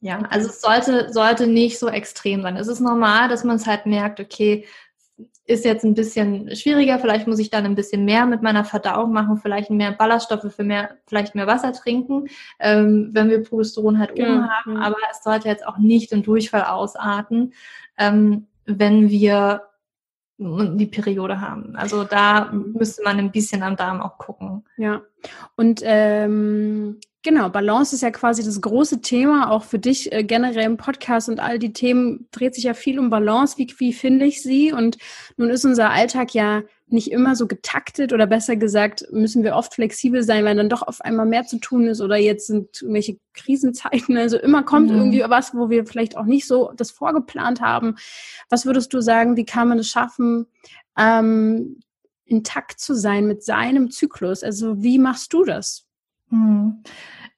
ja, 0.00 0.18
also 0.28 0.50
es 0.50 0.60
sollte, 0.60 1.12
sollte 1.12 1.46
nicht 1.46 1.78
so 1.78 1.88
extrem 1.88 2.42
sein. 2.42 2.56
Es 2.56 2.68
ist 2.68 2.80
normal, 2.80 3.28
dass 3.28 3.42
man 3.42 3.56
es 3.56 3.66
halt 3.66 3.86
merkt, 3.86 4.20
okay, 4.20 4.66
ist 5.46 5.64
jetzt 5.64 5.84
ein 5.84 5.94
bisschen 5.94 6.54
schwieriger. 6.56 6.98
Vielleicht 6.98 7.26
muss 7.26 7.38
ich 7.38 7.50
dann 7.50 7.66
ein 7.66 7.74
bisschen 7.74 8.04
mehr 8.04 8.26
mit 8.26 8.42
meiner 8.42 8.64
Verdauung 8.64 9.12
machen, 9.12 9.36
vielleicht 9.36 9.70
mehr 9.70 9.92
Ballaststoffe 9.92 10.54
für 10.54 10.64
mehr, 10.64 10.96
vielleicht 11.06 11.34
mehr 11.34 11.46
Wasser 11.46 11.72
trinken, 11.72 12.28
ähm, 12.58 13.10
wenn 13.12 13.28
wir 13.28 13.42
Progesteron 13.42 13.98
halt 13.98 14.12
oben 14.12 14.22
ja. 14.22 14.48
haben. 14.48 14.76
Aber 14.78 14.96
es 15.10 15.22
sollte 15.22 15.48
jetzt 15.48 15.66
auch 15.66 15.78
nicht 15.78 16.12
in 16.12 16.22
Durchfall 16.22 16.64
ausarten, 16.64 17.52
ähm, 17.98 18.46
wenn 18.64 19.10
wir 19.10 19.62
die 20.36 20.86
Periode 20.86 21.40
haben. 21.40 21.76
Also 21.76 22.02
da 22.02 22.50
müsste 22.52 23.02
man 23.04 23.18
ein 23.18 23.30
bisschen 23.30 23.62
am 23.62 23.76
Darm 23.76 24.00
auch 24.00 24.18
gucken. 24.18 24.64
Ja. 24.76 25.02
Und 25.56 25.80
ähm, 25.84 26.98
Genau, 27.24 27.48
Balance 27.48 27.94
ist 27.94 28.02
ja 28.02 28.10
quasi 28.10 28.44
das 28.44 28.60
große 28.60 29.00
Thema, 29.00 29.50
auch 29.50 29.64
für 29.64 29.78
dich 29.78 30.12
äh, 30.12 30.24
generell 30.24 30.66
im 30.66 30.76
Podcast 30.76 31.30
und 31.30 31.40
all 31.40 31.58
die 31.58 31.72
Themen 31.72 32.28
dreht 32.32 32.54
sich 32.54 32.64
ja 32.64 32.74
viel 32.74 32.98
um 32.98 33.08
Balance. 33.08 33.56
Wie, 33.56 33.66
wie 33.78 33.94
finde 33.94 34.26
ich 34.26 34.42
sie? 34.42 34.74
Und 34.74 34.98
nun 35.38 35.48
ist 35.48 35.64
unser 35.64 35.88
Alltag 35.88 36.34
ja 36.34 36.64
nicht 36.86 37.10
immer 37.10 37.34
so 37.34 37.46
getaktet 37.46 38.12
oder 38.12 38.26
besser 38.26 38.56
gesagt, 38.56 39.06
müssen 39.10 39.42
wir 39.42 39.56
oft 39.56 39.72
flexibel 39.72 40.22
sein, 40.22 40.44
weil 40.44 40.54
dann 40.54 40.68
doch 40.68 40.82
auf 40.82 41.00
einmal 41.00 41.24
mehr 41.24 41.46
zu 41.46 41.58
tun 41.58 41.86
ist 41.86 42.02
oder 42.02 42.18
jetzt 42.18 42.48
sind 42.48 42.82
irgendwelche 42.82 43.16
Krisenzeiten. 43.32 44.18
Also 44.18 44.36
immer 44.36 44.62
kommt 44.62 44.90
mhm. 44.90 44.98
irgendwie 44.98 45.24
was, 45.26 45.54
wo 45.54 45.70
wir 45.70 45.86
vielleicht 45.86 46.18
auch 46.18 46.26
nicht 46.26 46.46
so 46.46 46.72
das 46.76 46.90
vorgeplant 46.90 47.62
haben. 47.62 47.96
Was 48.50 48.66
würdest 48.66 48.92
du 48.92 49.00
sagen, 49.00 49.38
wie 49.38 49.46
kann 49.46 49.68
man 49.68 49.78
es 49.78 49.88
schaffen, 49.88 50.44
ähm, 50.98 51.80
intakt 52.26 52.80
zu 52.80 52.94
sein 52.94 53.26
mit 53.26 53.42
seinem 53.42 53.90
Zyklus? 53.90 54.42
Also 54.42 54.82
wie 54.82 54.98
machst 54.98 55.32
du 55.32 55.44
das? 55.44 55.86
Hm. 56.30 56.82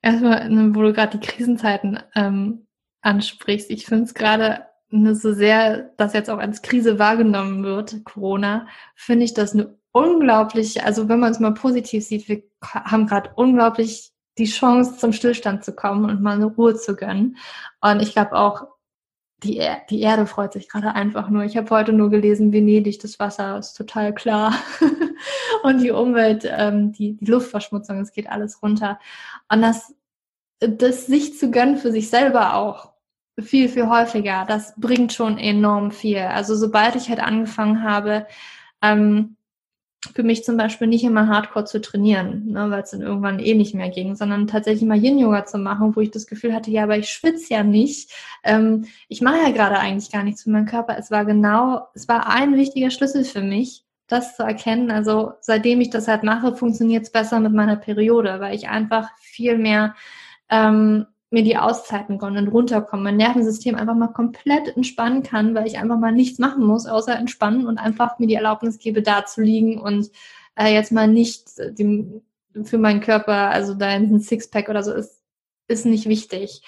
Erstmal, 0.03 0.49
ne, 0.49 0.75
wo 0.75 0.83
du 0.83 0.93
gerade 0.93 1.19
die 1.19 1.27
Krisenzeiten 1.27 1.99
ähm, 2.15 2.67
ansprichst, 3.03 3.71
ich 3.71 3.87
finde 3.87 4.05
es 4.05 4.15
gerade 4.15 4.67
ne, 4.91 5.15
so 5.15 5.33
sehr, 5.33 5.91
dass 5.97 6.13
jetzt 6.13 6.31
auch 6.31 6.39
als 6.39 6.63
Krise 6.63 6.99
wahrgenommen 6.99 7.65
wird, 7.65 8.05
Corona, 8.05 8.67
finde 8.95 9.25
ich 9.25 9.35
das 9.35 9.55
eine 9.55 9.77
unglaublich, 9.93 10.85
also 10.85 11.09
wenn 11.09 11.21
man 11.21 11.33
es 11.33 11.41
mal 11.41 11.55
positiv 11.55 12.05
sieht, 12.05 12.29
wir 12.29 12.43
haben 12.63 13.07
gerade 13.07 13.31
unglaublich 13.35 14.13
die 14.39 14.45
Chance 14.45 14.99
zum 14.99 15.13
Stillstand 15.13 15.65
zu 15.65 15.75
kommen 15.75 16.05
und 16.11 16.21
mal 16.21 16.35
eine 16.35 16.47
Ruhe 16.47 16.77
zu 16.77 16.95
gönnen. 16.95 17.39
Und 17.81 18.03
ich 18.03 18.13
glaube 18.13 18.33
auch, 18.33 18.67
die, 19.43 19.59
er 19.59 19.83
die 19.91 20.01
Erde 20.01 20.27
freut 20.27 20.55
sich 20.55 20.69
gerade 20.69 20.95
einfach 20.95 21.29
nur. 21.29 21.45
Ich 21.45 21.57
habe 21.57 21.71
heute 21.71 21.93
nur 21.93 22.11
gelesen, 22.11 22.53
Venedig, 22.53 22.99
das 23.01 23.19
Wasser 23.19 23.59
ist 23.59 23.75
total 23.75 24.15
klar. 24.15 24.55
und 25.63 25.81
die 25.83 25.91
Umwelt, 25.91 26.49
ähm, 26.51 26.93
die, 26.93 27.15
die 27.15 27.27
Luftverschmutzung, 27.27 28.01
es 28.01 28.13
geht 28.13 28.29
alles 28.29 28.63
runter. 28.63 28.99
Und 29.53 29.63
das, 29.63 29.95
das 30.61 31.07
sich 31.07 31.39
zu 31.39 31.51
gönnen 31.51 31.77
für 31.77 31.93
sich 31.93 32.09
selber 32.09 32.55
auch 32.55 32.93
viel, 33.39 33.69
viel 33.69 33.89
häufiger, 33.89 34.47
das 34.49 34.75
bringt 34.79 35.13
schon 35.13 35.39
enorm 35.39 35.91
viel. 35.91 36.19
Also 36.19 36.55
sobald 36.55 36.97
ich 36.97 37.11
halt 37.11 37.21
angefangen 37.21 37.83
habe, 37.83 38.27
ähm, 38.83 39.37
für 40.15 40.23
mich 40.23 40.45
zum 40.45 40.57
Beispiel 40.57 40.87
nicht 40.87 41.05
immer 41.05 41.29
Hardcore 41.29 41.65
zu 41.65 41.81
trainieren, 41.81 42.53
ne, 42.53 42.71
weil 42.71 42.83
es 42.83 42.91
dann 42.91 43.03
irgendwann 43.03 43.39
eh 43.39 43.55
nicht 43.55 43.75
mehr 43.75 43.91
ging, 43.91 44.17
sondern 44.17 44.47
tatsächlich 44.47 44.87
mal 44.87 45.03
Yin-Yoga 45.03 45.45
zu 45.47 45.59
machen, 45.59 45.95
wo 45.97 46.01
ich 46.01 46.11
das 46.11 46.27
Gefühl 46.27 46.55
hatte, 46.55 46.71
ja, 46.71 46.85
aber 46.85 46.99
ich 46.99 47.09
schwitze 47.11 47.55
ja 47.55 47.63
nicht. 47.63 48.13
Ähm, 48.45 48.87
ich 49.09 49.21
mache 49.21 49.39
ja 49.39 49.51
gerade 49.51 49.79
eigentlich 49.79 50.11
gar 50.11 50.23
nichts 50.23 50.43
für 50.43 50.51
meinen 50.51 50.67
Körper. 50.67 50.97
Es 50.99 51.11
war 51.11 51.25
genau, 51.25 51.89
es 51.95 52.09
war 52.09 52.29
ein 52.29 52.57
wichtiger 52.57 52.91
Schlüssel 52.91 53.25
für 53.25 53.43
mich, 53.43 53.85
das 54.07 54.37
zu 54.37 54.43
erkennen. 54.43 54.91
Also 54.91 55.33
seitdem 55.41 55.81
ich 55.81 55.91
das 55.91 56.09
halt 56.09 56.23
mache, 56.23 56.57
funktioniert 56.57 57.05
es 57.05 57.11
besser 57.11 57.41
mit 57.41 57.53
meiner 57.53 57.77
Periode, 57.77 58.41
weil 58.41 58.55
ich 58.55 58.69
einfach 58.69 59.11
viel 59.19 59.59
mehr 59.59 59.95
ähm, 60.49 61.07
mir 61.31 61.43
die 61.43 61.57
Auszeiten 61.57 62.19
gönnen 62.19 62.47
und 62.47 62.53
runterkommen, 62.53 63.05
mein 63.05 63.17
Nervensystem 63.17 63.75
einfach 63.75 63.95
mal 63.95 64.09
komplett 64.09 64.77
entspannen 64.77 65.23
kann, 65.23 65.55
weil 65.55 65.67
ich 65.67 65.79
einfach 65.79 65.99
mal 65.99 66.13
nichts 66.13 66.39
machen 66.39 66.65
muss, 66.65 66.87
außer 66.87 67.17
entspannen 67.17 67.67
und 67.67 67.79
einfach 67.79 68.19
mir 68.19 68.29
die 68.29 68.35
Erlaubnis 68.35 68.79
gebe, 68.79 69.03
da 69.03 69.27
zu 69.27 69.43
liegen 69.43 69.81
und 69.81 70.11
äh, 70.57 70.73
jetzt 70.73 70.93
mal 70.93 71.09
nicht 71.09 71.59
dem, 71.59 72.23
für 72.63 72.79
meinen 72.79 73.01
Körper, 73.01 73.51
also 73.51 73.75
da 73.75 73.89
ein 73.89 74.21
Sixpack 74.21 74.69
oder 74.69 74.83
so 74.83 74.93
ist, 74.93 75.23
ist 75.69 75.85
nicht 75.85 76.09
wichtig. 76.09 76.63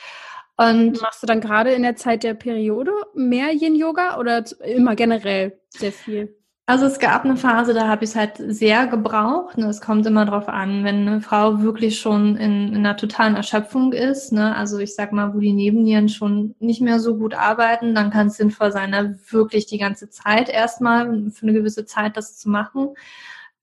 Und 0.57 1.01
machst 1.01 1.23
du 1.23 1.27
dann 1.29 1.40
gerade 1.40 1.73
in 1.73 1.83
der 1.83 1.94
Zeit 1.94 2.25
der 2.25 2.35
Periode 2.35 2.90
mehr 3.14 3.53
Yin-Yoga 3.53 4.18
oder 4.18 4.44
immer 4.61 4.97
generell 4.97 5.61
sehr 5.68 5.92
viel? 5.92 6.37
Also 6.68 6.85
es 6.85 6.98
gab 6.98 7.24
eine 7.24 7.38
Phase, 7.38 7.72
da 7.72 7.88
habe 7.88 8.04
ich 8.04 8.11
es 8.11 8.16
halt 8.16 8.33
sehr 8.37 8.87
gebraucht. 8.88 9.57
Ne? 9.57 9.68
Es 9.68 9.81
kommt 9.81 10.04
immer 10.04 10.26
drauf 10.26 10.50
an, 10.50 10.85
wenn 10.85 11.09
eine 11.09 11.22
Frau 11.22 11.62
wirklich 11.62 11.98
schon 11.98 12.37
in, 12.37 12.74
in, 12.74 12.76
einer 12.76 12.94
totalen 12.94 13.37
Erschöpfung 13.37 13.94
ist, 13.94 14.33
ne? 14.33 14.54
also 14.54 14.76
ich 14.76 14.94
sag 14.94 15.11
mal, 15.12 15.33
wo 15.33 15.40
die 15.40 15.54
Nebennieren 15.54 16.11
schon 16.11 16.54
nicht 16.59 16.83
mehr 16.83 17.00
so 17.00 17.16
gut 17.16 17.33
arbeiten, 17.33 17.94
dann 17.94 18.11
kann 18.11 18.26
es 18.26 18.37
sinnvoll 18.37 18.70
sein, 18.70 18.92
da 18.92 19.14
wirklich 19.31 19.64
die 19.64 19.78
ganze 19.78 20.11
Zeit 20.11 20.50
erstmal 20.50 21.31
für 21.31 21.44
eine 21.44 21.54
gewisse 21.54 21.87
Zeit 21.87 22.18
das 22.18 22.37
zu 22.37 22.50
machen. 22.50 22.90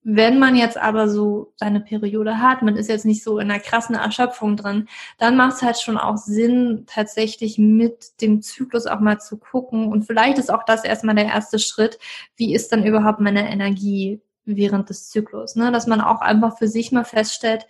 Wenn 0.08 0.38
man 0.38 0.56
jetzt 0.56 0.78
aber 0.78 1.10
so 1.10 1.52
seine 1.56 1.82
Periode 1.82 2.40
hat, 2.40 2.62
man 2.62 2.76
ist 2.76 2.90
jetzt 2.90 3.06
nicht 3.06 3.24
so 3.24 3.40
in 3.40 3.50
einer 3.50 3.60
krassen 3.60 3.96
Erschöpfung 3.96 4.56
drin, 4.56 4.88
dann 5.18 5.36
macht 5.36 5.56
es 5.56 5.62
halt 5.64 5.80
schon 5.80 5.98
auch 5.98 6.18
Sinn, 6.18 6.84
tatsächlich 6.86 7.58
mit 7.58 8.22
dem 8.22 8.44
Zyklus 8.44 8.86
auch 8.86 9.00
mal 9.00 9.20
zu 9.20 9.38
gucken. 9.38 9.92
Und 9.92 10.04
vielleicht 10.04 10.38
ist 10.38 10.54
auch 10.54 10.62
das 10.64 10.84
erstmal 10.84 11.16
der 11.16 11.26
erste 11.26 11.58
Schritt. 11.58 11.98
Wie 12.36 12.54
ist 12.54 12.72
dann 12.72 12.86
überhaupt 12.86 13.20
meine 13.20 13.50
Energie 13.50 14.22
während 14.46 14.92
des 14.92 15.10
Zyklus? 15.10 15.56
Ne? 15.56 15.72
Dass 15.72 15.88
man 15.88 16.02
auch 16.02 16.22
einfach 16.22 16.56
für 16.60 16.68
sich 16.68 16.92
mal 16.92 17.04
feststellt, 17.04 17.66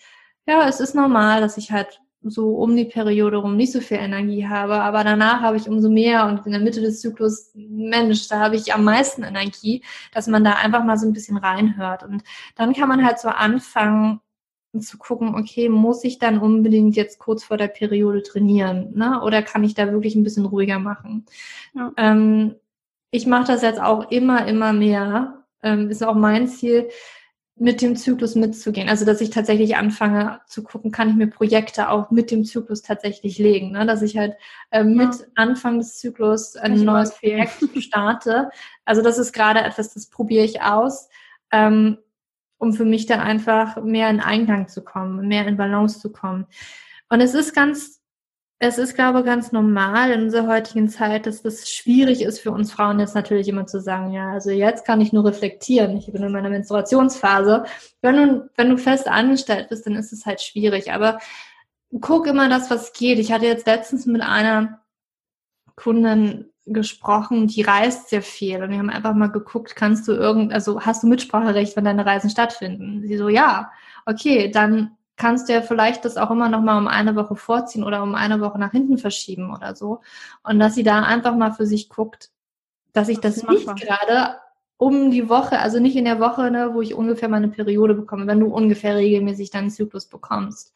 ja, 0.45 0.67
es 0.67 0.81
ist 0.81 0.93
normal, 0.93 1.39
dass 1.39 1.55
ich 1.55 1.71
halt 1.71 2.01
so 2.27 2.55
um 2.55 2.75
die 2.75 2.85
Periode 2.85 3.37
rum 3.37 3.55
nicht 3.55 3.71
so 3.71 3.81
viel 3.81 3.97
Energie 3.97 4.47
habe, 4.47 4.81
aber 4.81 5.03
danach 5.03 5.41
habe 5.41 5.57
ich 5.57 5.69
umso 5.69 5.89
mehr 5.89 6.25
und 6.25 6.45
in 6.45 6.51
der 6.51 6.61
Mitte 6.61 6.81
des 6.81 6.99
Zyklus, 7.01 7.51
Mensch, 7.53 8.27
da 8.27 8.39
habe 8.39 8.55
ich 8.55 8.73
am 8.73 8.83
meisten 8.83 9.23
Energie, 9.23 9.83
dass 10.11 10.27
man 10.27 10.43
da 10.43 10.53
einfach 10.53 10.83
mal 10.83 10.97
so 10.97 11.05
ein 11.05 11.13
bisschen 11.13 11.37
reinhört. 11.37 12.03
Und 12.03 12.23
dann 12.55 12.73
kann 12.73 12.89
man 12.89 13.05
halt 13.05 13.19
so 13.19 13.29
anfangen 13.29 14.21
zu 14.79 14.97
gucken, 14.97 15.35
okay, 15.35 15.69
muss 15.69 16.03
ich 16.03 16.19
dann 16.19 16.39
unbedingt 16.39 16.95
jetzt 16.95 17.19
kurz 17.19 17.43
vor 17.43 17.57
der 17.57 17.67
Periode 17.67 18.23
trainieren, 18.23 18.91
ne? 18.93 19.21
Oder 19.21 19.41
kann 19.41 19.63
ich 19.63 19.73
da 19.73 19.91
wirklich 19.91 20.15
ein 20.15 20.23
bisschen 20.23 20.45
ruhiger 20.45 20.79
machen? 20.79 21.25
Ja. 21.73 21.93
Ähm, 21.97 22.55
ich 23.11 23.27
mache 23.27 23.47
das 23.47 23.61
jetzt 23.61 23.79
auch 23.79 24.11
immer, 24.11 24.47
immer 24.47 24.73
mehr. 24.73 25.45
Ähm, 25.63 25.89
ist 25.89 26.03
auch 26.03 26.15
mein 26.15 26.47
Ziel, 26.47 26.89
mit 27.57 27.81
dem 27.81 27.95
Zyklus 27.95 28.35
mitzugehen. 28.35 28.89
Also 28.89 29.05
dass 29.05 29.21
ich 29.21 29.29
tatsächlich 29.29 29.77
anfange 29.77 30.41
zu 30.45 30.61
gucken, 30.61 30.91
kann 30.91 31.09
ich 31.09 31.15
mir 31.15 31.27
Projekte 31.27 31.89
auch 31.89 32.11
mit 32.11 32.29
dem 32.29 32.43
Zyklus 32.43 32.81
tatsächlich 32.81 33.37
legen. 33.37 33.71
Ne? 33.71 33.85
Dass 33.85 34.01
ich 34.01 34.17
halt 34.17 34.35
äh, 34.71 34.83
mit 34.83 35.13
ja. 35.13 35.25
Anfang 35.35 35.77
des 35.77 35.97
Zyklus 35.97 36.57
ein 36.57 36.83
neues 36.83 37.11
Projekt 37.17 37.63
starte. 37.81 38.49
Also 38.83 39.01
das 39.01 39.17
ist 39.17 39.31
gerade 39.31 39.61
etwas, 39.61 39.93
das 39.93 40.07
probiere 40.07 40.43
ich 40.43 40.61
aus, 40.61 41.07
ähm, 41.51 41.97
um 42.57 42.73
für 42.73 42.85
mich 42.85 43.05
dann 43.05 43.21
einfach 43.21 43.81
mehr 43.81 44.09
in 44.09 44.19
Einklang 44.19 44.67
zu 44.67 44.83
kommen, 44.83 45.27
mehr 45.27 45.47
in 45.47 45.55
Balance 45.55 45.99
zu 45.99 46.11
kommen. 46.11 46.47
Und 47.07 47.21
es 47.21 47.33
ist 47.33 47.53
ganz 47.53 47.94
es 48.59 48.77
ist, 48.77 48.95
glaube 48.95 49.19
ich, 49.19 49.25
ganz 49.25 49.51
normal 49.51 50.11
in 50.11 50.23
unserer 50.23 50.47
heutigen 50.47 50.87
Zeit, 50.87 51.25
dass 51.25 51.41
das 51.41 51.69
schwierig 51.69 52.21
ist 52.21 52.39
für 52.39 52.51
uns 52.51 52.71
Frauen 52.71 52.99
jetzt 52.99 53.15
natürlich 53.15 53.49
immer 53.49 53.67
zu 53.67 53.81
sagen, 53.81 54.11
ja, 54.11 54.31
also 54.31 54.49
jetzt 54.49 54.85
kann 54.85 55.01
ich 55.01 55.11
nur 55.11 55.25
reflektieren. 55.25 55.97
Ich 55.97 56.11
bin 56.11 56.23
in 56.23 56.31
meiner 56.31 56.49
Menstruationsphase. 56.49 57.65
Wenn 58.01 58.15
du, 58.15 58.49
wenn 58.55 58.69
du 58.69 58.77
fest 58.77 59.07
angestellt 59.07 59.69
bist, 59.69 59.85
dann 59.85 59.95
ist 59.95 60.13
es 60.13 60.25
halt 60.25 60.41
schwierig. 60.41 60.93
Aber 60.93 61.19
guck 62.01 62.27
immer 62.27 62.47
das, 62.49 62.71
was 62.71 62.93
geht. 62.93 63.19
Ich 63.19 63.31
hatte 63.31 63.45
jetzt 63.45 63.67
letztens 63.67 64.05
mit 64.05 64.21
einer 64.21 64.81
Kundin 65.75 66.51
gesprochen, 66.65 67.47
die 67.47 67.61
reist 67.61 68.09
sehr 68.09 68.23
viel 68.23 68.63
und 68.63 68.71
wir 68.71 68.79
haben 68.79 68.89
einfach 68.89 69.13
mal 69.13 69.27
geguckt, 69.27 69.75
kannst 69.75 70.07
du 70.07 70.13
irgend, 70.13 70.51
also 70.51 70.81
hast 70.81 71.03
du 71.03 71.07
Mitspracherecht, 71.07 71.75
wenn 71.75 71.85
deine 71.85 72.05
Reisen 72.05 72.29
stattfinden? 72.29 73.07
Sie 73.07 73.17
so, 73.17 73.29
ja, 73.29 73.71
okay, 74.05 74.49
dann 74.49 74.97
kannst 75.17 75.47
du 75.47 75.53
ja 75.53 75.61
vielleicht 75.61 76.05
das 76.05 76.17
auch 76.17 76.31
immer 76.31 76.49
noch 76.49 76.61
mal 76.61 76.77
um 76.77 76.87
eine 76.87 77.15
Woche 77.15 77.35
vorziehen 77.35 77.83
oder 77.83 78.03
um 78.03 78.15
eine 78.15 78.41
Woche 78.41 78.59
nach 78.59 78.71
hinten 78.71 78.97
verschieben 78.97 79.53
oder 79.53 79.75
so. 79.75 80.01
Und 80.43 80.59
dass 80.59 80.75
sie 80.75 80.83
da 80.83 81.03
einfach 81.03 81.35
mal 81.35 81.53
für 81.53 81.65
sich 81.65 81.89
guckt, 81.89 82.31
dass 82.93 83.09
ich 83.09 83.19
das, 83.19 83.35
das 83.35 83.49
nicht 83.49 83.67
gerade 83.75 84.35
um 84.77 85.11
die 85.11 85.29
Woche, 85.29 85.59
also 85.59 85.79
nicht 85.79 85.95
in 85.95 86.05
der 86.05 86.19
Woche, 86.19 86.51
ne, 86.51 86.71
wo 86.73 86.81
ich 86.81 86.93
ungefähr 86.93 87.29
meine 87.29 87.47
Periode 87.47 87.93
bekomme, 87.93 88.27
wenn 88.27 88.39
du 88.39 88.47
ungefähr 88.47 88.95
regelmäßig 88.95 89.51
deinen 89.51 89.69
Zyklus 89.69 90.07
bekommst. 90.07 90.73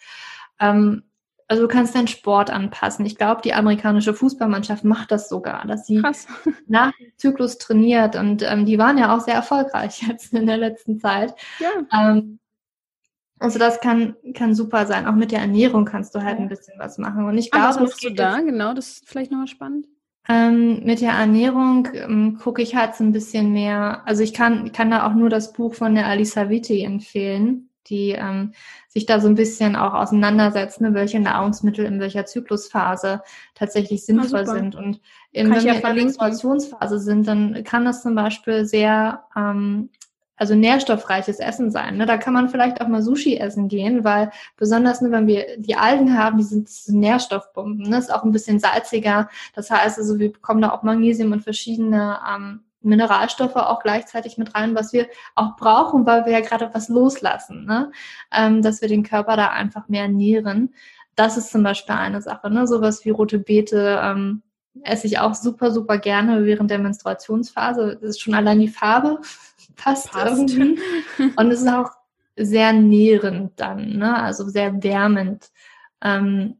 Ähm, 0.60 1.04
also 1.50 1.64
du 1.64 1.68
kannst 1.68 1.96
deinen 1.96 2.08
Sport 2.08 2.52
anpassen. 2.52 3.06
Ich 3.06 3.18
glaube, 3.18 3.42
die 3.42 3.54
amerikanische 3.54 4.14
Fußballmannschaft 4.14 4.84
macht 4.84 5.12
das 5.12 5.30
sogar, 5.30 5.66
dass 5.66 5.88
sie 5.88 6.00
Krass. 6.00 6.28
nach 6.68 6.92
dem 6.98 7.12
Zyklus 7.18 7.58
trainiert 7.58 8.16
und 8.16 8.44
ähm, 8.44 8.66
die 8.66 8.78
waren 8.78 8.98
ja 8.98 9.16
auch 9.16 9.20
sehr 9.20 9.34
erfolgreich 9.34 10.02
jetzt 10.08 10.34
in 10.34 10.46
der 10.46 10.58
letzten 10.58 11.00
Zeit. 11.00 11.34
Ja. 11.60 11.70
Ähm, 11.92 12.39
also 13.40 13.58
das 13.58 13.80
kann, 13.80 14.16
kann 14.34 14.54
super 14.54 14.86
sein. 14.86 15.08
Auch 15.08 15.16
mit 15.16 15.32
der 15.32 15.40
Ernährung 15.40 15.86
kannst 15.86 16.14
du 16.14 16.24
halt 16.24 16.40
ein 16.40 16.50
bisschen 16.50 16.78
was 16.78 16.98
machen. 16.98 17.26
Und 17.26 17.38
ich 17.38 17.52
glaube, 17.52 17.70
was 17.70 17.80
machst 17.80 18.04
du 18.04 18.10
da? 18.10 18.42
Genau, 18.42 18.74
das 18.74 18.90
ist 18.90 19.10
vielleicht 19.10 19.32
nochmal 19.32 19.48
spannend. 19.48 19.88
Ähm, 20.28 20.84
mit 20.84 21.02
der 21.02 21.14
Ernährung 21.14 21.88
ähm, 21.94 22.38
gucke 22.38 22.62
ich 22.62 22.76
halt 22.76 22.96
so 22.96 23.04
ein 23.04 23.14
bisschen 23.14 23.52
mehr. 23.54 24.04
Also 24.06 24.22
ich 24.22 24.34
kann, 24.34 24.72
kann 24.74 24.92
da 24.92 25.08
auch 25.08 25.16
nur 25.16 25.30
das 25.30 25.54
Buch 25.54 25.74
von 25.74 25.96
der 25.96 26.06
Alisa 26.06 26.50
Vitti 26.50 26.84
empfehlen, 26.84 27.70
die 27.88 28.12
ähm, 28.12 28.54
sich 28.90 29.06
da 29.06 29.22
so 29.22 29.28
ein 29.28 29.36
bisschen 29.36 29.76
auch 29.76 29.94
auseinandersetzt, 29.94 30.82
ne, 30.82 30.94
welche 30.94 31.20
Nahrungsmittel 31.20 31.86
in 31.86 32.00
welcher 32.00 32.26
Zyklusphase 32.26 33.22
tatsächlich 33.56 34.02
ah, 34.02 34.06
sinnvoll 34.06 34.42
ah, 34.42 34.46
sind. 34.46 34.76
Und 34.76 35.00
in, 35.32 35.50
wenn 35.50 35.64
wir 35.64 35.74
in 35.74 35.82
der 35.82 35.94
Menstruationsphase 35.94 37.00
sind, 37.00 37.28
dann 37.28 37.64
kann 37.64 37.86
das 37.86 38.04
zum 38.04 38.14
Beispiel 38.14 38.66
sehr 38.66 39.24
ähm, 39.36 39.90
also 40.40 40.56
nährstoffreiches 40.56 41.40
Essen 41.40 41.70
sein. 41.70 41.98
Ne? 41.98 42.06
Da 42.06 42.18
kann 42.18 42.34
man 42.34 42.50
vielleicht 42.50 42.82
auch 42.82 42.88
mal 42.88 43.04
Sushi 43.04 43.38
essen 43.38 43.68
gehen, 43.68 44.06
weil 44.06 44.32
besonders, 44.56 45.02
ne, 45.02 45.12
wenn 45.12 45.28
wir 45.28 45.58
die 45.58 45.76
Algen 45.76 46.18
haben, 46.18 46.38
die 46.38 46.44
sind 46.44 46.70
Nährstoffbomben. 46.88 47.90
Ne? 47.90 47.98
Ist 47.98 48.12
auch 48.12 48.24
ein 48.24 48.32
bisschen 48.32 48.60
salziger. 48.60 49.30
Das 49.54 49.70
heißt 49.70 50.00
also, 50.00 50.18
wir 50.18 50.32
bekommen 50.32 50.62
da 50.62 50.72
auch 50.72 50.82
Magnesium 50.82 51.34
und 51.34 51.44
verschiedene 51.44 52.20
ähm, 52.34 52.62
Mineralstoffe 52.82 53.58
auch 53.58 53.82
gleichzeitig 53.82 54.38
mit 54.38 54.56
rein, 54.56 54.74
was 54.76 54.94
wir 54.94 55.08
auch 55.36 55.58
brauchen, 55.58 56.06
weil 56.06 56.26
wir 56.26 56.32
ja 56.32 56.40
gerade 56.40 56.70
was 56.74 56.88
loslassen, 56.88 57.66
ne? 57.66 57.92
ähm, 58.32 58.62
dass 58.62 58.82
wir 58.82 58.88
den 58.88 59.04
Körper 59.04 59.36
da 59.36 59.50
einfach 59.50 59.90
mehr 59.90 60.08
nähren. 60.08 60.74
Das 61.16 61.36
ist 61.36 61.52
zum 61.52 61.64
Beispiel 61.64 61.96
eine 61.96 62.22
Sache, 62.22 62.50
ne? 62.50 62.66
sowas 62.66 63.04
wie 63.04 63.10
rote 63.10 63.40
Beete, 63.40 64.00
ähm, 64.02 64.42
esse 64.84 65.08
ich 65.08 65.20
auch 65.20 65.34
super, 65.34 65.72
super 65.72 65.98
gerne 65.98 66.46
während 66.46 66.72
der 66.72 66.80
Menstruationsphase. 66.80 67.98
Das 68.00 68.12
ist 68.12 68.22
schon 68.22 68.34
allein 68.34 68.62
die 68.62 68.70
Farbe 68.70 69.20
passt, 69.80 70.12
passt. 70.12 70.38
irgendwie. 70.38 70.80
Und 71.36 71.52
es 71.52 71.62
ist 71.62 71.68
auch 71.68 71.92
sehr 72.36 72.74
nährend 72.74 73.60
dann, 73.60 73.98
ne? 73.98 74.16
also 74.22 74.48
sehr 74.48 74.82
wärmend, 74.82 75.50
ähm, 76.02 76.58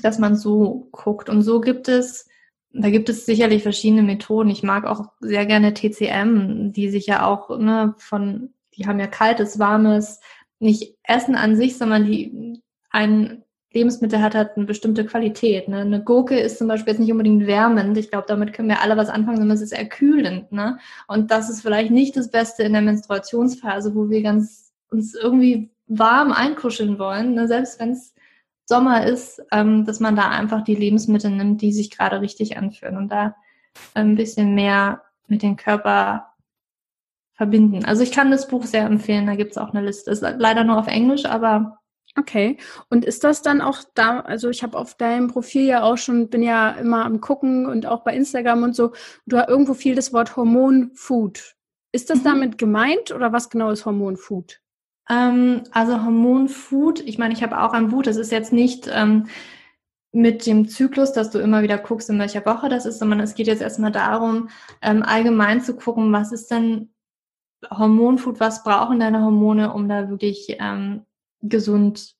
dass 0.00 0.18
man 0.18 0.36
so 0.36 0.88
guckt. 0.92 1.28
Und 1.28 1.42
so 1.42 1.60
gibt 1.60 1.88
es, 1.88 2.28
da 2.72 2.90
gibt 2.90 3.08
es 3.08 3.26
sicherlich 3.26 3.62
verschiedene 3.62 4.02
Methoden. 4.02 4.50
Ich 4.50 4.62
mag 4.62 4.84
auch 4.84 5.06
sehr 5.20 5.44
gerne 5.46 5.74
TCM, 5.74 6.72
die 6.72 6.88
sich 6.88 7.06
ja 7.06 7.26
auch 7.26 7.58
ne, 7.58 7.94
von, 7.98 8.54
die 8.74 8.86
haben 8.86 9.00
ja 9.00 9.06
kaltes, 9.06 9.58
warmes, 9.58 10.20
nicht 10.58 10.96
Essen 11.02 11.34
an 11.34 11.56
sich, 11.56 11.76
sondern 11.76 12.04
die 12.04 12.62
einen 12.90 13.44
Lebensmittel 13.72 14.20
hat 14.20 14.34
halt 14.34 14.56
eine 14.56 14.66
bestimmte 14.66 15.04
Qualität. 15.04 15.68
Ne? 15.68 15.78
Eine 15.78 16.02
Gurke 16.02 16.38
ist 16.38 16.58
zum 16.58 16.68
Beispiel 16.68 16.92
jetzt 16.92 17.00
nicht 17.00 17.12
unbedingt 17.12 17.46
wärmend. 17.46 17.96
Ich 17.96 18.10
glaube, 18.10 18.26
damit 18.28 18.52
können 18.52 18.68
wir 18.68 18.80
alle 18.80 18.96
was 18.96 19.08
anfangen, 19.08 19.38
sondern 19.38 19.56
es 19.56 19.62
ist 19.62 19.72
erkühlend. 19.72 20.52
Ne? 20.52 20.78
Und 21.08 21.30
das 21.30 21.48
ist 21.50 21.62
vielleicht 21.62 21.90
nicht 21.90 22.16
das 22.16 22.30
Beste 22.30 22.62
in 22.62 22.72
der 22.72 22.82
Menstruationsphase, 22.82 23.94
wo 23.94 24.10
wir 24.10 24.22
ganz 24.22 24.72
uns 24.90 25.14
irgendwie 25.14 25.70
warm 25.86 26.32
einkuscheln 26.32 26.98
wollen, 26.98 27.34
ne? 27.34 27.48
selbst 27.48 27.80
wenn 27.80 27.92
es 27.92 28.14
Sommer 28.66 29.04
ist, 29.04 29.42
ähm, 29.50 29.84
dass 29.84 30.00
man 30.00 30.16
da 30.16 30.30
einfach 30.30 30.62
die 30.62 30.74
Lebensmittel 30.74 31.30
nimmt, 31.30 31.60
die 31.62 31.72
sich 31.72 31.90
gerade 31.90 32.20
richtig 32.20 32.56
anfühlen 32.56 32.96
und 32.96 33.08
da 33.08 33.34
ein 33.94 34.14
bisschen 34.14 34.54
mehr 34.54 35.02
mit 35.26 35.42
dem 35.42 35.56
Körper 35.56 36.32
verbinden. 37.34 37.84
Also 37.84 38.02
ich 38.02 38.12
kann 38.12 38.30
das 38.30 38.48
Buch 38.48 38.64
sehr 38.64 38.84
empfehlen, 38.84 39.26
da 39.26 39.34
gibt 39.34 39.52
es 39.52 39.58
auch 39.58 39.70
eine 39.70 39.84
Liste. 39.84 40.10
Ist 40.10 40.22
leider 40.22 40.64
nur 40.64 40.78
auf 40.78 40.86
Englisch, 40.86 41.24
aber 41.24 41.78
Okay. 42.18 42.58
Und 42.90 43.06
ist 43.06 43.24
das 43.24 43.40
dann 43.40 43.62
auch 43.62 43.78
da, 43.94 44.20
also 44.20 44.50
ich 44.50 44.62
habe 44.62 44.76
auf 44.76 44.94
deinem 44.96 45.28
Profil 45.28 45.64
ja 45.64 45.82
auch 45.82 45.96
schon, 45.96 46.28
bin 46.28 46.42
ja 46.42 46.70
immer 46.72 47.06
am 47.06 47.20
gucken 47.20 47.66
und 47.66 47.86
auch 47.86 48.04
bei 48.04 48.14
Instagram 48.14 48.62
und 48.62 48.76
so, 48.76 48.92
du 49.26 49.38
hast 49.38 49.48
irgendwo 49.48 49.72
viel 49.72 49.94
das 49.94 50.12
Wort 50.12 50.36
Hormonfood. 50.36 51.56
Ist 51.92 52.10
das 52.10 52.18
mhm. 52.18 52.24
damit 52.24 52.58
gemeint 52.58 53.12
oder 53.12 53.32
was 53.32 53.48
genau 53.48 53.70
ist 53.70 53.86
Hormonfood? 53.86 54.60
Ähm, 55.08 55.62
also 55.72 56.04
Hormonfood, 56.04 57.00
ich 57.00 57.18
meine, 57.18 57.32
ich 57.32 57.42
habe 57.42 57.60
auch 57.60 57.72
ein 57.72 57.88
Buch, 57.88 58.02
das 58.02 58.16
ist 58.16 58.30
jetzt 58.30 58.52
nicht 58.52 58.90
ähm, 58.92 59.28
mit 60.12 60.44
dem 60.44 60.68
Zyklus, 60.68 61.12
dass 61.12 61.30
du 61.30 61.38
immer 61.38 61.62
wieder 61.62 61.78
guckst, 61.78 62.10
in 62.10 62.18
welcher 62.18 62.44
Woche 62.44 62.68
das 62.68 62.84
ist, 62.84 62.98
sondern 62.98 63.20
es 63.20 63.34
geht 63.34 63.46
jetzt 63.46 63.62
erstmal 63.62 63.92
darum, 63.92 64.50
ähm, 64.82 65.02
allgemein 65.02 65.62
zu 65.62 65.74
gucken, 65.74 66.12
was 66.12 66.30
ist 66.32 66.50
denn 66.50 66.92
Hormonfood, 67.70 68.38
was 68.38 68.62
brauchen 68.64 69.00
deine 69.00 69.22
Hormone, 69.22 69.72
um 69.72 69.88
da 69.88 70.10
wirklich 70.10 70.56
ähm, 70.60 71.06
gesund 71.42 72.14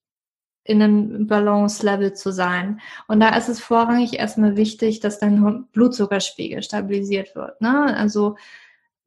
in 0.65 0.81
einem 0.81 1.27
Balance-Level 1.27 2.13
zu 2.15 2.33
sein. 2.33 2.81
Und 3.09 3.21
da 3.21 3.37
ist 3.37 3.49
es 3.49 3.61
vorrangig 3.61 4.19
erstmal 4.19 4.57
wichtig, 4.57 5.01
dass 5.01 5.19
dein 5.19 5.67
Blutzuckerspiegel 5.73 6.63
stabilisiert 6.63 7.35
wird. 7.35 7.61
Ne? 7.61 7.97
Also 7.97 8.37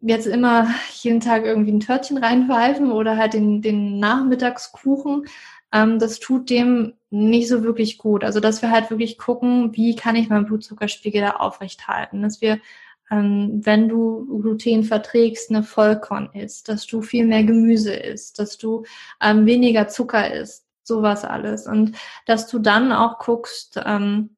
jetzt 0.01 0.27
immer 0.27 0.67
jeden 1.01 1.21
Tag 1.21 1.45
irgendwie 1.45 1.71
ein 1.71 1.79
Törtchen 1.79 2.17
reinpfeifen 2.17 2.91
oder 2.91 3.17
halt 3.17 3.33
den, 3.33 3.61
den 3.61 3.99
Nachmittagskuchen, 3.99 5.27
ähm, 5.71 5.99
das 5.99 6.19
tut 6.19 6.49
dem 6.49 6.93
nicht 7.09 7.47
so 7.47 7.63
wirklich 7.63 7.97
gut. 7.97 8.23
Also 8.23 8.39
dass 8.39 8.61
wir 8.61 8.71
halt 8.71 8.89
wirklich 8.89 9.17
gucken, 9.17 9.75
wie 9.75 9.95
kann 9.95 10.15
ich 10.15 10.29
meinen 10.29 10.45
Blutzuckerspiegel 10.45 11.21
da 11.21 11.31
aufrechthalten, 11.31 12.21
dass 12.21 12.41
wir 12.41 12.59
ähm, 13.11 13.61
wenn 13.63 13.87
du 13.87 14.39
Gluten 14.41 14.83
verträgst, 14.83 15.49
eine 15.49 15.63
Vollkorn 15.63 16.29
isst, 16.33 16.69
dass 16.69 16.87
du 16.87 17.01
viel 17.01 17.25
mehr 17.25 17.43
Gemüse 17.43 17.93
isst, 17.93 18.39
dass 18.39 18.57
du 18.57 18.83
ähm, 19.21 19.45
weniger 19.45 19.87
Zucker 19.87 20.33
isst, 20.33 20.65
sowas 20.83 21.23
alles. 21.23 21.67
Und 21.67 21.95
dass 22.25 22.47
du 22.47 22.59
dann 22.59 22.91
auch 22.91 23.19
guckst, 23.19 23.79
ähm, 23.85 24.35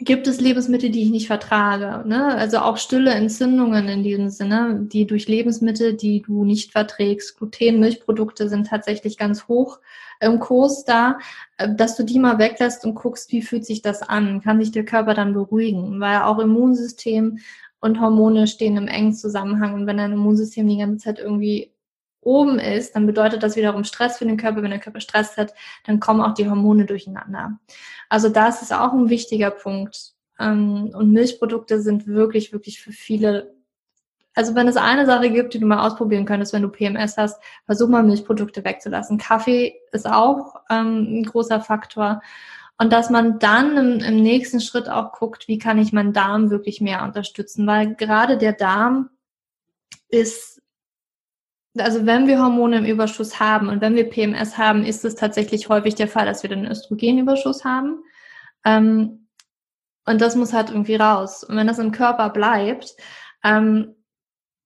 gibt 0.00 0.28
es 0.28 0.40
Lebensmittel, 0.40 0.90
die 0.90 1.02
ich 1.02 1.10
nicht 1.10 1.26
vertrage. 1.26 2.06
Ne? 2.08 2.26
Also 2.36 2.58
auch 2.58 2.76
stille 2.76 3.10
Entzündungen 3.10 3.88
in 3.88 4.02
diesem 4.02 4.28
Sinne, 4.28 4.80
die 4.82 5.06
durch 5.06 5.26
Lebensmittel, 5.26 5.94
die 5.94 6.22
du 6.22 6.44
nicht 6.44 6.72
verträgst. 6.72 7.36
Gluten, 7.36 7.80
Milchprodukte 7.80 8.48
sind 8.48 8.68
tatsächlich 8.68 9.18
ganz 9.18 9.48
hoch 9.48 9.80
im 10.20 10.38
Kurs 10.38 10.84
da, 10.84 11.18
äh, 11.56 11.74
dass 11.74 11.96
du 11.96 12.04
die 12.04 12.18
mal 12.18 12.38
weglässt 12.38 12.84
und 12.84 12.94
guckst, 12.94 13.32
wie 13.32 13.42
fühlt 13.42 13.66
sich 13.66 13.82
das 13.82 14.02
an? 14.02 14.40
Kann 14.40 14.60
sich 14.60 14.70
der 14.70 14.84
Körper 14.84 15.14
dann 15.14 15.32
beruhigen? 15.32 16.00
Weil 16.00 16.22
auch 16.22 16.38
Immunsystem 16.38 17.38
und 17.80 18.00
Hormone 18.00 18.46
stehen 18.46 18.76
im 18.76 18.88
engen 18.88 19.14
Zusammenhang. 19.14 19.74
Und 19.74 19.86
wenn 19.86 19.98
dein 19.98 20.12
Immunsystem 20.12 20.68
die 20.68 20.78
ganze 20.78 21.04
Zeit 21.04 21.18
irgendwie 21.18 21.72
oben 22.20 22.58
ist, 22.58 22.94
dann 22.94 23.06
bedeutet 23.06 23.42
das 23.42 23.56
wiederum 23.56 23.84
Stress 23.84 24.18
für 24.18 24.26
den 24.26 24.36
Körper. 24.36 24.62
Wenn 24.62 24.70
der 24.70 24.80
Körper 24.80 25.00
Stress 25.00 25.36
hat, 25.36 25.54
dann 25.84 26.00
kommen 26.00 26.20
auch 26.20 26.34
die 26.34 26.48
Hormone 26.48 26.84
durcheinander. 26.84 27.58
Also 28.08 28.28
das 28.28 28.62
ist 28.62 28.72
auch 28.72 28.92
ein 28.92 29.08
wichtiger 29.08 29.50
Punkt. 29.50 30.14
Ähm, 30.38 30.90
und 30.94 31.12
Milchprodukte 31.12 31.80
sind 31.80 32.06
wirklich, 32.06 32.52
wirklich 32.52 32.80
für 32.80 32.92
viele 32.92 33.58
also 34.38 34.54
wenn 34.54 34.68
es 34.68 34.76
eine 34.76 35.04
Sache 35.04 35.30
gibt, 35.30 35.52
die 35.52 35.58
du 35.58 35.66
mal 35.66 35.84
ausprobieren 35.84 36.24
könntest, 36.24 36.52
wenn 36.52 36.62
du 36.62 36.68
PMS 36.68 37.16
hast, 37.16 37.42
versuch 37.66 37.88
mal 37.88 38.04
Milchprodukte 38.04 38.64
wegzulassen. 38.64 39.18
Kaffee 39.18 39.74
ist 39.90 40.08
auch 40.08 40.54
ähm, 40.70 41.22
ein 41.22 41.24
großer 41.24 41.60
Faktor. 41.60 42.22
Und 42.78 42.92
dass 42.92 43.10
man 43.10 43.38
dann 43.38 43.76
im, 43.76 44.00
im 44.00 44.22
nächsten 44.22 44.60
Schritt 44.60 44.88
auch 44.88 45.12
guckt, 45.12 45.48
wie 45.48 45.58
kann 45.58 45.78
ich 45.78 45.92
meinen 45.92 46.12
Darm 46.12 46.50
wirklich 46.50 46.80
mehr 46.80 47.02
unterstützen, 47.02 47.66
weil 47.66 47.96
gerade 47.96 48.38
der 48.38 48.52
Darm 48.52 49.10
ist 50.08 50.58
also 51.80 52.06
wenn 52.06 52.26
wir 52.26 52.40
Hormone 52.40 52.78
im 52.78 52.84
Überschuss 52.84 53.40
haben 53.40 53.68
und 53.68 53.80
wenn 53.80 53.94
wir 53.94 54.08
PMS 54.08 54.58
haben, 54.58 54.84
ist 54.84 55.04
es 55.04 55.14
tatsächlich 55.14 55.68
häufig 55.68 55.94
der 55.94 56.08
Fall, 56.08 56.26
dass 56.26 56.42
wir 56.42 56.50
den 56.50 56.66
Östrogenüberschuss 56.66 57.64
haben. 57.64 58.02
Ähm, 58.64 59.28
und 60.06 60.20
das 60.20 60.36
muss 60.36 60.52
halt 60.52 60.70
irgendwie 60.70 60.96
raus. 60.96 61.44
Und 61.44 61.56
wenn 61.56 61.66
das 61.66 61.78
im 61.78 61.92
Körper 61.92 62.30
bleibt, 62.30 62.96
ähm, 63.44 63.94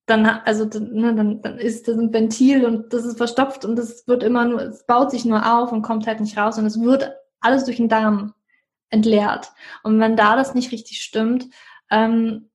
dann, 0.07 0.27
also, 0.27 0.65
ne, 0.65 1.15
dann, 1.15 1.43
dann 1.43 1.59
ist 1.59 1.89
das 1.89 1.97
ein 1.97 2.13
Ventil 2.13 2.65
und 2.65 2.93
das 2.93 3.05
ist 3.05 3.17
verstopft 3.17 3.65
und 3.65 3.77
das 3.77 4.07
wird 4.07 4.23
immer 4.23 4.45
nur, 4.45 4.61
es 4.63 4.85
baut 4.87 5.11
sich 5.11 5.25
nur 5.25 5.53
auf 5.53 5.73
und 5.73 5.83
kommt 5.83 6.07
halt 6.07 6.21
nicht 6.21 6.37
raus 6.37 6.59
und 6.59 6.67
es 6.67 6.81
wird 6.81 7.13
alles 7.43 7.65
durch 7.65 7.77
den 7.77 7.89
Darm 7.89 8.35
entleert. 8.91 9.53
Und 9.83 10.01
wenn 10.01 10.17
da 10.17 10.37
das 10.37 10.55
nicht 10.55 10.73
richtig 10.73 11.03
stimmt, 11.03 11.47
ähm, 11.91 12.49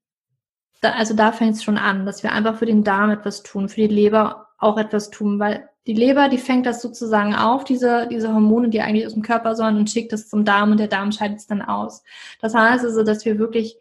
da, 0.82 0.92
also 0.92 1.16
da 1.16 1.32
fängt 1.32 1.56
es 1.56 1.64
schon 1.64 1.78
an, 1.78 2.06
dass 2.06 2.24
wir 2.24 2.32
einfach 2.32 2.58
für 2.58 2.66
den 2.66 2.84
Darm 2.84 3.10
etwas 3.10 3.44
tun, 3.44 3.70
für 3.70 3.82
die 3.82 3.88
Leber 3.88 4.48
auch 4.58 4.78
etwas 4.78 5.10
tun, 5.10 5.40
weil 5.40 5.70
die 5.88 5.94
Leber, 5.94 6.28
die 6.28 6.38
fängt 6.38 6.66
das 6.66 6.82
sozusagen 6.82 7.34
auf, 7.34 7.64
diese, 7.64 8.08
diese 8.12 8.34
Hormone, 8.34 8.70
die 8.70 8.82
eigentlich 8.82 9.06
aus 9.06 9.14
dem 9.14 9.24
Körper 9.24 9.56
sollen, 9.56 9.78
und 9.78 9.90
schickt 9.90 10.12
es 10.12 10.28
zum 10.30 10.44
Darm 10.44 10.72
und 10.72 10.80
der 10.80 10.90
Darm 10.90 11.12
scheidet 11.12 11.38
es 11.38 11.48
dann 11.48 11.62
aus. 11.62 12.04
Das 12.42 12.54
heißt 12.54 12.84
also, 12.84 13.04
dass 13.04 13.26
wir 13.26 13.40
wirklich 13.40 13.78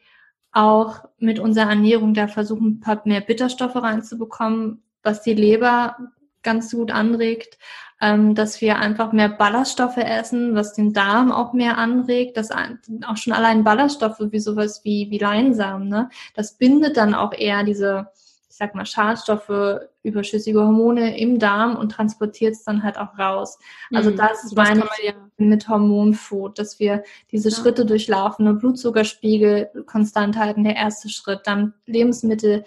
auch 0.52 1.04
mit 1.18 1.38
unserer 1.38 1.70
Ernährung 1.70 2.14
da 2.14 2.28
versuchen, 2.28 2.66
ein 2.66 2.80
paar 2.80 3.02
mehr 3.04 3.20
Bitterstoffe 3.20 3.76
reinzubekommen, 3.76 4.82
was 5.02 5.22
die 5.22 5.34
Leber 5.34 5.96
ganz 6.42 6.70
gut 6.70 6.92
anregt, 6.92 7.58
ähm, 8.00 8.34
dass 8.34 8.60
wir 8.60 8.78
einfach 8.78 9.12
mehr 9.12 9.28
Ballaststoffe 9.28 9.96
essen, 9.96 10.54
was 10.54 10.74
den 10.74 10.92
Darm 10.92 11.32
auch 11.32 11.52
mehr 11.52 11.78
anregt, 11.78 12.36
dass 12.36 12.50
auch 12.50 13.16
schon 13.16 13.32
allein 13.32 13.64
Ballaststoffe 13.64 14.20
wie 14.20 14.40
sowas 14.40 14.82
wie, 14.84 15.10
wie 15.10 15.18
Leinsamen, 15.18 15.88
ne, 15.88 16.10
das 16.34 16.58
bindet 16.58 16.96
dann 16.96 17.14
auch 17.14 17.32
eher 17.32 17.64
diese, 17.64 18.08
ich 18.50 18.56
sag 18.56 18.74
mal, 18.74 18.84
Schadstoffe, 18.86 19.80
überschüssige 20.02 20.60
Hormone 20.60 21.18
im 21.18 21.38
Darm 21.38 21.76
und 21.76 21.90
transportiert 21.90 22.54
es 22.54 22.64
dann 22.64 22.82
halt 22.82 22.98
auch 22.98 23.18
raus. 23.18 23.58
Also 23.92 24.10
mhm. 24.10 24.16
das 24.16 24.44
ist 24.44 24.56
meine 24.56 24.84
ja. 25.02 25.12
mit 25.38 25.68
Hormonfood, 25.68 26.58
dass 26.58 26.78
wir 26.78 27.02
diese 27.32 27.48
ja. 27.48 27.56
Schritte 27.56 27.86
durchlaufen, 27.86 28.58
Blutzuckerspiegel 28.58 29.84
konstant 29.86 30.36
halten, 30.36 30.64
der 30.64 30.76
erste 30.76 31.08
Schritt, 31.08 31.40
dann 31.44 31.74
Lebensmittel 31.86 32.64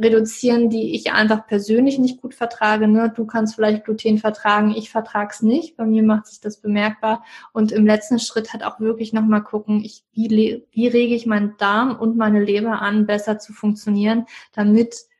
reduzieren, 0.00 0.70
die 0.70 0.94
ich 0.94 1.12
einfach 1.12 1.46
persönlich 1.46 1.98
nicht 1.98 2.20
gut 2.20 2.34
vertrage. 2.34 2.88
Ne? 2.88 3.12
Du 3.14 3.26
kannst 3.26 3.54
vielleicht 3.54 3.84
Gluten 3.84 4.18
vertragen, 4.18 4.74
ich 4.76 4.90
vertrage 4.90 5.30
es 5.32 5.42
nicht. 5.42 5.76
Bei 5.76 5.84
mir 5.84 6.02
macht 6.02 6.26
sich 6.26 6.40
das 6.40 6.58
bemerkbar. 6.58 7.24
Und 7.52 7.72
im 7.72 7.86
letzten 7.86 8.18
Schritt 8.18 8.52
hat 8.52 8.62
auch 8.62 8.80
wirklich 8.80 9.12
nochmal 9.12 9.42
gucken, 9.42 9.82
ich, 9.84 10.04
wie, 10.12 10.64
wie 10.70 10.88
rege 10.88 11.14
ich 11.14 11.26
meinen 11.26 11.56
Darm 11.58 11.96
und 11.96 12.16
meine 12.16 12.42
Leber 12.42 12.80
an, 12.82 13.06
besser 13.06 13.38
zu 13.38 13.52
funktionieren, 13.52 14.26
damit 14.52 15.10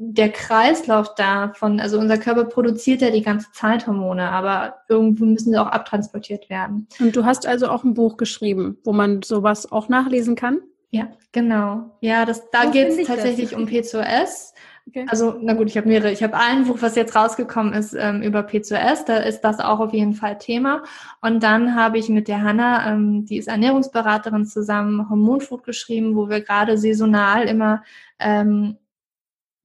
der 0.00 0.30
Kreislauf 0.30 1.16
davon, 1.16 1.80
also 1.80 1.98
unser 1.98 2.18
Körper 2.18 2.44
produziert 2.44 3.02
ja 3.02 3.10
die 3.10 3.22
ganze 3.22 3.50
Zeit 3.50 3.88
Hormone, 3.88 4.30
aber 4.30 4.76
irgendwo 4.88 5.24
müssen 5.24 5.50
sie 5.50 5.58
auch 5.58 5.66
abtransportiert 5.66 6.48
werden. 6.48 6.86
Und 7.00 7.16
du 7.16 7.24
hast 7.24 7.46
also 7.46 7.68
auch 7.68 7.82
ein 7.82 7.94
Buch 7.94 8.16
geschrieben, 8.16 8.78
wo 8.84 8.92
man 8.92 9.22
sowas 9.22 9.70
auch 9.72 9.88
nachlesen 9.88 10.36
kann? 10.36 10.60
Ja, 10.90 11.08
genau. 11.32 11.98
Ja, 12.00 12.24
das, 12.24 12.50
da 12.50 12.66
geht 12.66 12.88
es 12.88 13.06
tatsächlich 13.06 13.50
das? 13.50 13.58
um 13.58 13.66
P2S. 13.66 14.54
Okay. 14.88 15.04
Also, 15.08 15.36
na 15.42 15.52
gut, 15.52 15.68
ich 15.68 15.76
habe 15.76 15.86
mehrere. 15.86 16.10
Ich 16.10 16.22
habe 16.22 16.38
ein 16.38 16.64
Buch, 16.64 16.78
was 16.80 16.96
jetzt 16.96 17.14
rausgekommen 17.14 17.74
ist 17.74 17.92
ähm, 17.92 18.22
über 18.22 18.40
P2S. 18.40 19.04
Da 19.04 19.18
ist 19.18 19.42
das 19.42 19.60
auch 19.60 19.80
auf 19.80 19.92
jeden 19.92 20.14
Fall 20.14 20.38
Thema. 20.38 20.82
Und 21.20 21.42
dann 21.42 21.74
habe 21.74 21.98
ich 21.98 22.08
mit 22.08 22.26
der 22.26 22.42
Hanna, 22.42 22.90
ähm, 22.90 23.26
die 23.26 23.36
ist 23.36 23.48
Ernährungsberaterin, 23.48 24.46
zusammen 24.46 25.10
Hormonfood 25.10 25.64
geschrieben, 25.64 26.16
wo 26.16 26.30
wir 26.30 26.40
gerade 26.40 26.78
saisonal 26.78 27.46
immer 27.46 27.82
ähm, 28.18 28.78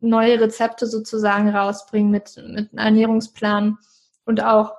neue 0.02 0.42
Rezepte 0.42 0.88
sozusagen 0.88 1.50
rausbringen 1.50 2.12
mit, 2.12 2.36
mit 2.46 2.74
einem 2.74 2.78
Ernährungsplan 2.78 3.78
und 4.26 4.44
auch 4.44 4.74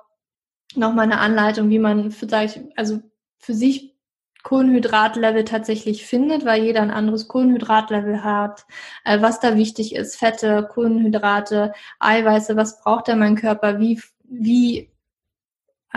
nochmal 0.75 1.05
eine 1.05 1.17
Anleitung, 1.17 1.69
wie 1.71 1.79
man 1.79 2.09
ich, 2.09 2.61
also 2.75 3.01
für 3.39 3.55
sich 3.55 3.94
Kohlenhydratlevel 4.45 5.43
tatsächlich 5.43 6.05
findet, 6.05 6.45
weil 6.45 6.63
jeder 6.63 6.81
ein 6.81 6.91
anderes 6.91 7.27
Kohlenhydratlevel 7.27 8.23
hat, 8.23 8.65
äh, 9.03 9.19
was 9.19 9.39
da 9.39 9.57
wichtig 9.57 9.95
ist, 9.95 10.17
Fette, 10.17 10.69
Kohlenhydrate, 10.71 11.73
Eiweiße, 11.99 12.55
was 12.55 12.79
braucht 12.79 13.07
denn 13.07 13.17
mein 13.17 13.35
Körper, 13.35 13.79
wie, 13.79 13.99
wie, 14.23 14.91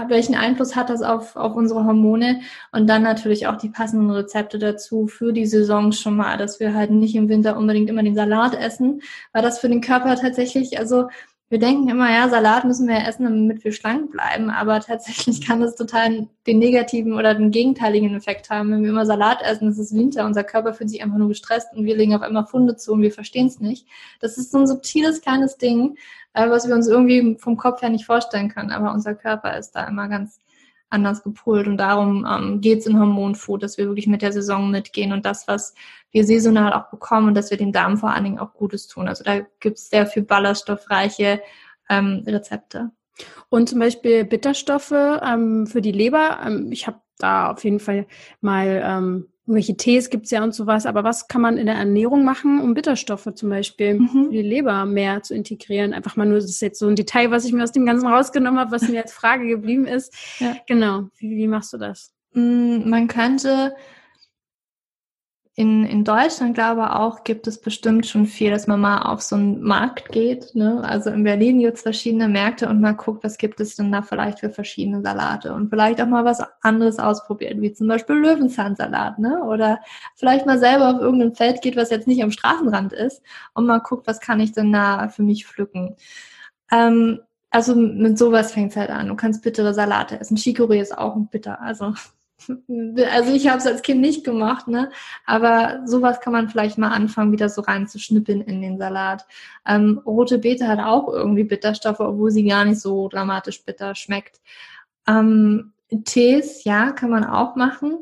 welchen 0.09 0.35
Einfluss 0.35 0.77
hat 0.77 0.89
das 0.89 1.03
auf, 1.03 1.37
auf 1.37 1.57
unsere 1.57 1.85
Hormone? 1.85 2.41
Und 2.73 2.87
dann 2.87 3.03
natürlich 3.03 3.47
auch 3.47 3.57
die 3.57 3.69
passenden 3.69 4.11
Rezepte 4.11 4.59
dazu 4.59 5.09
für 5.09 5.35
die 5.35 5.47
Saison 5.47 5.93
schon 5.93 6.17
mal, 6.17 6.39
dass 6.39 6.59
wir 6.59 6.73
halt 6.73 6.91
nicht 6.91 7.17
im 7.17 7.29
Winter 7.29 7.55
unbedingt 7.55 7.91
immer 7.91 8.03
den 8.03 8.15
Salat 8.15 8.55
essen, 8.55 9.03
weil 9.35 9.43
das 9.43 9.59
für 9.59 9.69
den 9.69 9.83
Körper 9.83 10.17
tatsächlich, 10.17 10.79
also 10.79 11.09
wir 11.51 11.59
denken 11.59 11.89
immer, 11.89 12.11
ja, 12.11 12.29
Salat 12.29 12.65
müssen 12.65 12.87
wir 12.87 13.07
essen, 13.07 13.25
damit 13.25 13.65
wir 13.65 13.73
schlank 13.73 14.11
bleiben, 14.11 14.51
aber 14.51 14.81
tatsächlich 14.81 15.41
kann 15.47 15.61
das 15.61 15.77
total 15.77 16.29
den 16.47 16.59
negativen 16.59 17.15
oder 17.15 17.35
den 17.35 17.51
gegenteiligen 17.51 18.15
Effekt 18.15 18.51
haben. 18.51 18.71
Wenn 18.71 18.83
wir 18.83 18.91
immer 18.91 19.07
Salat 19.07 19.41
essen, 19.43 19.69
es 19.69 19.79
ist 19.79 19.95
Winter, 19.95 20.27
unser 20.27 20.45
Körper 20.45 20.75
fühlt 20.75 20.91
sich 20.91 21.03
einfach 21.03 21.17
nur 21.17 21.29
gestresst 21.29 21.69
und 21.75 21.85
wir 21.85 21.97
legen 21.97 22.15
auf 22.15 22.23
einmal 22.23 22.47
Funde 22.47 22.77
zu 22.77 22.93
und 22.93 23.03
wir 23.03 23.13
verstehen 23.13 23.47
es 23.47 23.61
nicht. 23.61 23.87
Das 24.21 24.37
ist 24.37 24.51
so 24.51 24.59
ein 24.59 24.67
subtiles 24.67 25.23
kleines 25.23 25.57
Ding, 25.57 25.97
äh, 26.35 26.51
was 26.51 26.69
wir 26.69 26.75
uns 26.75 26.87
irgendwie 26.87 27.37
vom 27.39 27.57
Kopf 27.57 27.81
her 27.81 27.89
nicht 27.89 28.05
vorstellen 28.05 28.51
können, 28.51 28.71
aber 28.71 28.93
unser 28.93 29.15
Körper 29.15 29.57
ist 29.57 29.73
da 29.73 29.87
immer 29.89 30.09
ganz 30.09 30.41
anders 30.91 31.23
gepolt. 31.23 31.67
Und 31.67 31.77
darum 31.77 32.27
ähm, 32.29 32.61
geht 32.61 32.81
es 32.81 32.87
in 32.87 32.99
Hormonfood, 32.99 33.63
dass 33.63 33.79
wir 33.79 33.87
wirklich 33.87 34.07
mit 34.07 34.23
der 34.23 34.33
Saison 34.33 34.71
mitgehen 34.71 35.13
und 35.13 35.25
das, 35.27 35.49
was 35.49 35.75
wir 36.11 36.25
saisonal 36.25 36.73
auch 36.73 36.91
bekommen 36.91 37.29
und 37.29 37.35
dass 37.35 37.51
wir 37.51 37.59
dem 37.59 37.73
Darm 37.73 37.99
vor 37.99 38.11
allen 38.11 38.25
Dingen 38.25 38.39
auch 38.39 38.55
Gutes 38.55 38.87
tun. 38.87 39.09
Also 39.09 39.25
da 39.25 39.41
gibt 39.61 39.79
es 39.79 39.91
sehr 39.91 40.07
viel 40.07 40.23
ballaststoffreiche 40.23 41.41
ähm, 41.89 42.25
Rezepte. 42.27 42.91
Und 43.49 43.69
zum 43.69 43.81
Beispiel 43.81 44.25
Bitterstoffe 44.25 44.93
ähm, 44.93 45.67
für 45.67 45.83
die 45.83 45.93
Leber. 45.93 46.41
Ähm, 46.45 46.71
ich 46.73 46.87
habe 46.87 47.01
da 47.19 47.51
auf 47.51 47.65
jeden 47.65 47.81
Fall 47.81 48.07
mal 48.41 48.83
ähm, 48.85 49.29
Irgendwelche 49.49 49.79
Tees 49.79 50.11
gibt's 50.11 50.31
ja 50.31 50.45
und 50.45 50.55
sowas, 50.55 50.85
aber 50.85 51.05
was 51.05 51.27
kann 51.27 51.41
man 51.41 51.57
in 51.57 51.65
der 51.65 51.77
Ernährung 51.77 52.23
machen, 52.23 52.61
um 52.61 52.75
Bitterstoffe 52.75 53.33
zum 53.35 53.49
Beispiel 53.49 53.95
mhm. 53.95 54.27
für 54.27 54.31
die 54.31 54.43
Leber 54.43 54.85
mehr 54.85 55.23
zu 55.23 55.35
integrieren? 55.35 55.95
Einfach 55.95 56.17
mal 56.17 56.27
nur, 56.27 56.37
das 56.37 56.51
ist 56.51 56.61
jetzt 56.61 56.79
so 56.79 56.87
ein 56.87 56.97
Detail, 56.97 57.31
was 57.31 57.47
ich 57.47 57.55
mir 57.55 57.63
aus 57.63 57.73
dem 57.73 57.87
Ganzen 57.87 58.07
rausgenommen 58.07 58.61
habe, 58.61 58.73
was 58.73 58.87
mir 58.91 59.01
als 59.01 59.15
Frage 59.15 59.49
geblieben 59.49 59.87
ist. 59.87 60.15
Ja. 60.39 60.55
Genau, 60.67 61.09
wie, 61.17 61.35
wie 61.35 61.49
machst 61.49 61.73
du 61.73 61.79
das? 61.79 62.13
Mm, 62.35 62.91
man 62.91 63.09
könnte 63.09 63.75
in, 65.59 65.85
in 65.87 66.05
Deutschland, 66.05 66.55
glaube 66.55 66.83
ich, 66.83 66.91
auch 66.91 67.25
gibt 67.25 67.49
es 67.49 67.61
bestimmt 67.61 68.07
schon 68.07 68.27
viel, 68.27 68.53
dass 68.53 68.69
man 68.69 68.81
mal 68.81 69.03
auf 69.03 69.23
so 69.23 69.35
einen 69.35 69.61
Markt 69.61 70.11
geht. 70.11 70.55
Ne? 70.55 70.81
Also 70.85 71.11
in 71.11 71.25
Berlin 71.25 71.59
gibt 71.59 71.79
es 71.79 71.83
verschiedene 71.83 72.29
Märkte 72.29 72.69
und 72.69 72.81
mal 72.81 72.93
guckt, 72.93 73.25
was 73.25 73.39
gibt 73.39 73.59
es 73.59 73.75
denn 73.75 73.91
da 73.91 74.03
vielleicht 74.03 74.39
für 74.39 74.51
verschiedene 74.51 75.03
Salate 75.03 75.53
und 75.53 75.69
vielleicht 75.69 76.01
auch 76.01 76.07
mal 76.07 76.25
was 76.25 76.41
anderes 76.61 77.01
ausprobiert, 77.01 77.61
wie 77.61 77.73
zum 77.73 77.89
Beispiel 77.89 78.15
Löwenzahnsalat, 78.15 79.19
ne? 79.19 79.43
Oder 79.43 79.81
vielleicht 80.15 80.47
mal 80.47 80.61
selber 80.61 80.91
auf 80.95 81.01
irgendein 81.01 81.35
Feld 81.35 81.61
geht, 81.61 81.75
was 81.75 81.91
jetzt 81.91 82.07
nicht 82.07 82.23
am 82.23 82.31
Straßenrand 82.31 82.93
ist 82.93 83.21
und 83.55 83.67
mal 83.67 83.81
guckt, 83.81 84.07
was 84.07 84.21
kann 84.21 84.39
ich 84.39 84.53
denn 84.53 84.73
da 84.73 85.09
für 85.09 85.25
mich 85.25 85.45
pflücken. 85.45 85.97
Ähm, 86.71 87.19
also 87.51 87.75
mit 87.75 88.17
sowas 88.17 88.53
fängt 88.53 88.71
es 88.71 88.77
halt 88.77 88.91
an. 88.91 89.09
Du 89.09 89.17
kannst 89.17 89.43
bittere 89.43 89.75
Salate 89.75 90.21
essen. 90.21 90.37
Chicorée 90.37 90.81
ist 90.81 90.97
auch 90.97 91.17
bitter. 91.33 91.61
Also 91.61 91.95
also 92.49 93.33
ich 93.33 93.49
habe 93.49 93.59
es 93.59 93.67
als 93.67 93.83
Kind 93.83 94.01
nicht 94.01 94.25
gemacht, 94.25 94.69
ne? 94.69 94.91
Aber 95.27 95.81
sowas 95.87 96.21
kann 96.21 96.33
man 96.33 96.49
vielleicht 96.49 96.79
mal 96.79 96.91
anfangen, 96.91 97.33
wieder 97.33 97.49
so 97.49 97.63
reinzuschnippeln 97.63 98.43
in 98.43 98.63
den 98.63 98.79
Salat. 98.79 99.27
Ähm, 99.67 100.01
rote 100.07 100.39
Beete 100.39 100.69
hat 100.69 100.79
auch 100.79 101.09
irgendwie 101.09 101.45
Bitterstoffe, 101.45 102.01
obwohl 102.01 102.31
sie 102.31 102.45
gar 102.45 102.65
nicht 102.65 102.81
so 102.81 103.09
dramatisch 103.09 103.65
bitter 103.65 103.95
schmeckt. 103.95 104.41
Ähm, 105.07 105.73
Tees, 106.05 106.65
ja, 106.65 106.93
kann 106.93 107.11
man 107.11 107.25
auch 107.25 107.57
machen. 107.57 107.99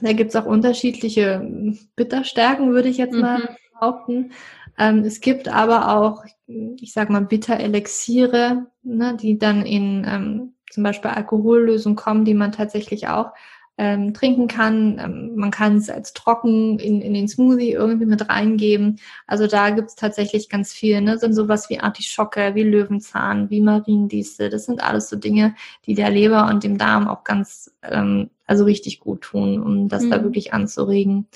Da 0.00 0.12
gibt's 0.12 0.36
auch 0.36 0.46
unterschiedliche 0.46 1.76
Bitterstärken, 1.96 2.72
würde 2.72 2.88
ich 2.88 2.96
jetzt 2.96 3.14
mal 3.14 3.38
mhm. 3.38 3.48
behaupten. 3.72 4.32
Ähm, 4.78 5.04
es 5.04 5.20
gibt 5.20 5.48
aber 5.48 5.96
auch, 5.96 6.24
ich 6.46 6.92
sag 6.92 7.10
mal, 7.10 7.20
Bitterelixiere, 7.20 8.66
ne, 8.82 9.16
die 9.20 9.38
dann 9.38 9.66
in 9.66 10.06
ähm, 10.08 10.54
zum 10.72 10.82
Beispiel 10.82 11.10
Alkohollösungen 11.10 11.96
kommen, 11.96 12.24
die 12.24 12.34
man 12.34 12.52
tatsächlich 12.52 13.08
auch 13.08 13.32
ähm, 13.78 14.12
trinken 14.14 14.48
kann. 14.48 14.98
Ähm, 14.98 15.36
man 15.36 15.50
kann 15.50 15.76
es 15.76 15.88
als 15.88 16.12
trocken 16.12 16.78
in, 16.78 17.00
in 17.00 17.14
den 17.14 17.28
Smoothie 17.28 17.72
irgendwie 17.72 18.06
mit 18.06 18.28
reingeben. 18.28 19.00
Also 19.26 19.46
da 19.46 19.70
gibt's 19.70 19.94
tatsächlich 19.94 20.48
ganz 20.48 20.72
viel. 20.72 21.00
Ne? 21.00 21.18
Sind 21.18 21.34
sowas 21.34 21.70
wie 21.70 21.80
Artischocke, 21.80 22.54
wie 22.54 22.62
Löwenzahn, 22.62 23.50
wie 23.50 23.60
Mariendistel. 23.60 24.50
Das 24.50 24.66
sind 24.66 24.82
alles 24.82 25.08
so 25.08 25.16
Dinge, 25.16 25.54
die 25.86 25.94
der 25.94 26.10
Leber 26.10 26.48
und 26.48 26.64
dem 26.64 26.78
Darm 26.78 27.08
auch 27.08 27.24
ganz, 27.24 27.74
ähm, 27.82 28.30
also 28.46 28.64
richtig 28.64 29.00
gut 29.00 29.22
tun, 29.22 29.62
um 29.62 29.88
das 29.88 30.04
mhm. 30.04 30.10
da 30.10 30.22
wirklich 30.22 30.52
anzuregen. 30.52 31.28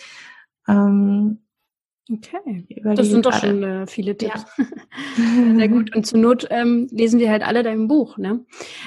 Ähm, 0.69 1.39
Okay, 2.09 2.65
das 2.95 3.09
sind 3.09 3.27
doch 3.27 3.33
schon 3.33 3.65
äh, 3.65 3.87
viele 3.89 4.17
Tipps. 4.17 4.45
Ja. 4.57 4.65
Sehr 5.57 5.69
gut. 5.69 5.95
Und 5.97 6.07
zur 6.07 6.21
Not 6.21 6.47
ähm, 6.51 6.87
lesen 6.93 7.19
wir 7.19 7.31
halt 7.31 7.43
alle 7.43 7.65
dein 7.65 7.89
Buch. 7.89 8.17
Ne? 8.17 8.45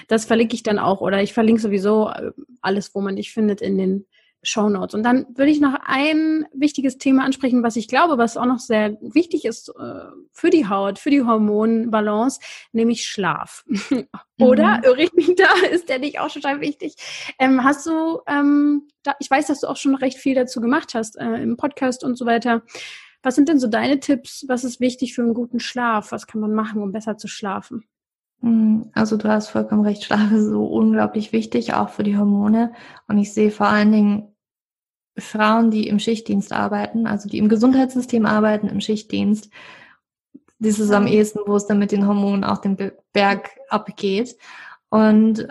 Das 0.07 0.23
verlinke 0.23 0.55
ich 0.55 0.63
dann 0.63 0.79
auch 0.79 1.01
oder 1.01 1.21
ich 1.21 1.33
verlinke 1.33 1.61
sowieso 1.61 2.09
äh, 2.09 2.31
alles, 2.61 2.95
wo 2.95 3.01
man 3.01 3.17
dich 3.17 3.33
findet 3.33 3.61
in 3.61 3.77
den 3.77 4.05
Show 4.41 4.69
Notes. 4.69 4.95
Und 4.95 5.03
dann 5.03 5.25
würde 5.35 5.51
ich 5.51 5.59
noch 5.59 5.75
ein 5.83 6.45
wichtiges 6.53 6.97
Thema 6.97 7.25
ansprechen, 7.25 7.61
was 7.61 7.75
ich 7.75 7.87
glaube, 7.87 8.17
was 8.17 8.37
auch 8.37 8.45
noch 8.45 8.59
sehr 8.59 8.97
wichtig 9.01 9.43
ist 9.43 9.69
äh, 9.69 10.05
für 10.31 10.49
die 10.49 10.67
Haut, 10.69 10.97
für 10.97 11.09
die 11.09 11.23
Hormonbalance, 11.23 12.39
nämlich 12.71 13.05
Schlaf. 13.05 13.65
Oder 14.39 14.77
mhm. 14.77 14.83
irre 14.85 15.03
ich 15.03 15.13
mich 15.13 15.35
da? 15.35 15.49
Ist 15.71 15.89
der 15.89 15.99
nicht 15.99 16.19
auch 16.19 16.31
total 16.31 16.61
wichtig? 16.61 16.95
Ähm, 17.37 17.63
hast 17.63 17.85
du, 17.85 18.21
ähm, 18.27 18.87
da, 19.03 19.15
ich 19.19 19.29
weiß, 19.29 19.47
dass 19.47 19.61
du 19.61 19.67
auch 19.67 19.77
schon 19.77 19.95
recht 19.95 20.17
viel 20.17 20.35
dazu 20.35 20.61
gemacht 20.61 20.93
hast 20.93 21.17
äh, 21.17 21.41
im 21.41 21.57
Podcast 21.57 22.05
und 22.05 22.17
so 22.17 22.25
weiter. 22.25 22.63
Was 23.21 23.35
sind 23.35 23.49
denn 23.49 23.59
so 23.59 23.67
deine 23.67 23.99
Tipps? 23.99 24.45
Was 24.47 24.63
ist 24.63 24.79
wichtig 24.79 25.13
für 25.13 25.21
einen 25.21 25.33
guten 25.33 25.59
Schlaf? 25.59 26.11
Was 26.11 26.27
kann 26.27 26.41
man 26.41 26.53
machen, 26.53 26.81
um 26.81 26.91
besser 26.91 27.17
zu 27.17 27.27
schlafen? 27.27 27.83
Hm, 28.41 28.89
also 28.93 29.17
du 29.17 29.27
hast 29.27 29.49
vollkommen 29.49 29.83
recht, 29.85 30.03
Schlaf 30.03 30.31
ist 30.31 30.45
so 30.45 30.65
unglaublich 30.65 31.33
wichtig, 31.33 31.73
auch 31.73 31.89
für 31.89 32.03
die 32.03 32.17
Hormone. 32.17 32.71
Und 33.07 33.17
ich 33.17 33.33
sehe 33.33 33.51
vor 33.51 33.67
allen 33.67 33.91
Dingen 33.91 34.35
Frauen, 35.17 35.71
die 35.71 35.87
im 35.87 35.99
Schichtdienst 35.99 36.53
arbeiten, 36.53 37.05
also 37.05 37.27
die 37.27 37.39
im 37.39 37.49
Gesundheitssystem 37.49 38.25
arbeiten, 38.25 38.67
im 38.67 38.79
Schichtdienst. 38.79 39.49
Das 40.59 40.79
ist 40.79 40.91
am 40.91 41.07
ehesten, 41.07 41.39
wo 41.45 41.55
es 41.55 41.67
dann 41.67 41.79
mit 41.79 41.91
den 41.91 42.07
Hormonen 42.07 42.43
auch 42.43 42.59
den 42.59 42.77
Berg 43.13 43.49
abgeht. 43.69 44.37
Und 44.89 45.47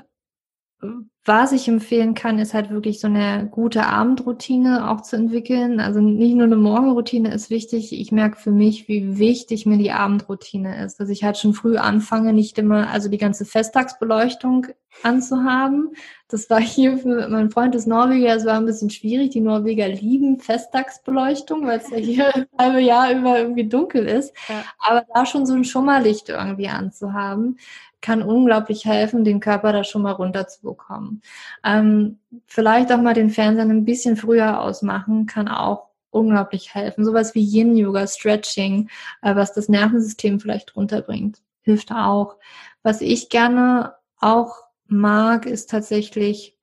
was 1.24 1.52
ich 1.52 1.68
empfehlen 1.68 2.14
kann, 2.14 2.38
ist 2.38 2.54
halt 2.54 2.70
wirklich 2.70 3.00
so 3.00 3.08
eine 3.08 3.48
gute 3.50 3.84
Abendroutine 3.84 4.90
auch 4.90 5.02
zu 5.02 5.16
entwickeln. 5.16 5.80
Also 5.80 6.00
nicht 6.00 6.34
nur 6.34 6.46
eine 6.46 6.56
Morgenroutine 6.56 7.34
ist 7.34 7.50
wichtig. 7.50 7.92
Ich 7.92 8.12
merke 8.12 8.38
für 8.38 8.50
mich, 8.50 8.88
wie 8.88 9.18
wichtig 9.18 9.66
mir 9.66 9.76
die 9.76 9.92
Abendroutine 9.92 10.82
ist, 10.84 11.00
dass 11.00 11.10
ich 11.10 11.24
halt 11.24 11.36
schon 11.36 11.52
früh 11.52 11.76
anfange, 11.76 12.32
nicht 12.32 12.58
immer, 12.58 12.88
also 12.90 13.10
die 13.10 13.18
ganze 13.18 13.44
Festtagsbeleuchtung 13.44 14.68
anzuhaben. 15.02 15.94
Das 16.28 16.48
war 16.50 16.60
hier 16.60 16.98
für 16.98 17.28
mein 17.28 17.50
Freund 17.50 17.74
ist 17.74 17.86
Norweger, 17.86 18.34
es 18.34 18.46
war 18.46 18.56
ein 18.56 18.66
bisschen 18.66 18.90
schwierig. 18.90 19.30
Die 19.30 19.40
Norweger 19.40 19.88
lieben 19.88 20.38
Festtagsbeleuchtung, 20.38 21.66
weil 21.66 21.80
es 21.80 21.90
ja 21.90 21.96
hier 21.96 22.24
das 22.34 22.46
halbe 22.58 22.80
Jahr 22.80 23.12
über 23.12 23.38
irgendwie 23.38 23.68
dunkel 23.68 24.06
ist. 24.06 24.32
Ja. 24.48 24.64
Aber 24.78 25.04
da 25.12 25.26
schon 25.26 25.44
so 25.44 25.54
ein 25.54 25.64
Schummerlicht 25.64 26.28
irgendwie 26.28 26.68
anzuhaben, 26.68 27.58
kann 28.00 28.22
unglaublich 28.22 28.84
helfen, 28.84 29.24
den 29.24 29.40
Körper 29.40 29.72
da 29.72 29.84
schon 29.84 30.02
mal 30.02 30.12
runterzubekommen. 30.12 31.22
Ähm, 31.64 32.18
vielleicht 32.46 32.92
auch 32.92 33.00
mal 33.00 33.14
den 33.14 33.30
Fernseher 33.30 33.64
ein 33.64 33.84
bisschen 33.84 34.16
früher 34.16 34.60
ausmachen, 34.60 35.26
kann 35.26 35.48
auch 35.48 35.88
unglaublich 36.10 36.74
helfen. 36.74 37.04
Sowas 37.04 37.34
wie 37.34 37.42
Yin-Yoga, 37.42 38.06
Stretching, 38.06 38.88
äh, 39.22 39.34
was 39.34 39.52
das 39.52 39.68
Nervensystem 39.68 40.40
vielleicht 40.40 40.76
runterbringt, 40.76 41.42
hilft 41.62 41.92
auch. 41.92 42.36
Was 42.82 43.00
ich 43.00 43.28
gerne 43.28 43.94
auch 44.20 44.56
mag, 44.86 45.46
ist 45.46 45.70
tatsächlich, 45.70 46.56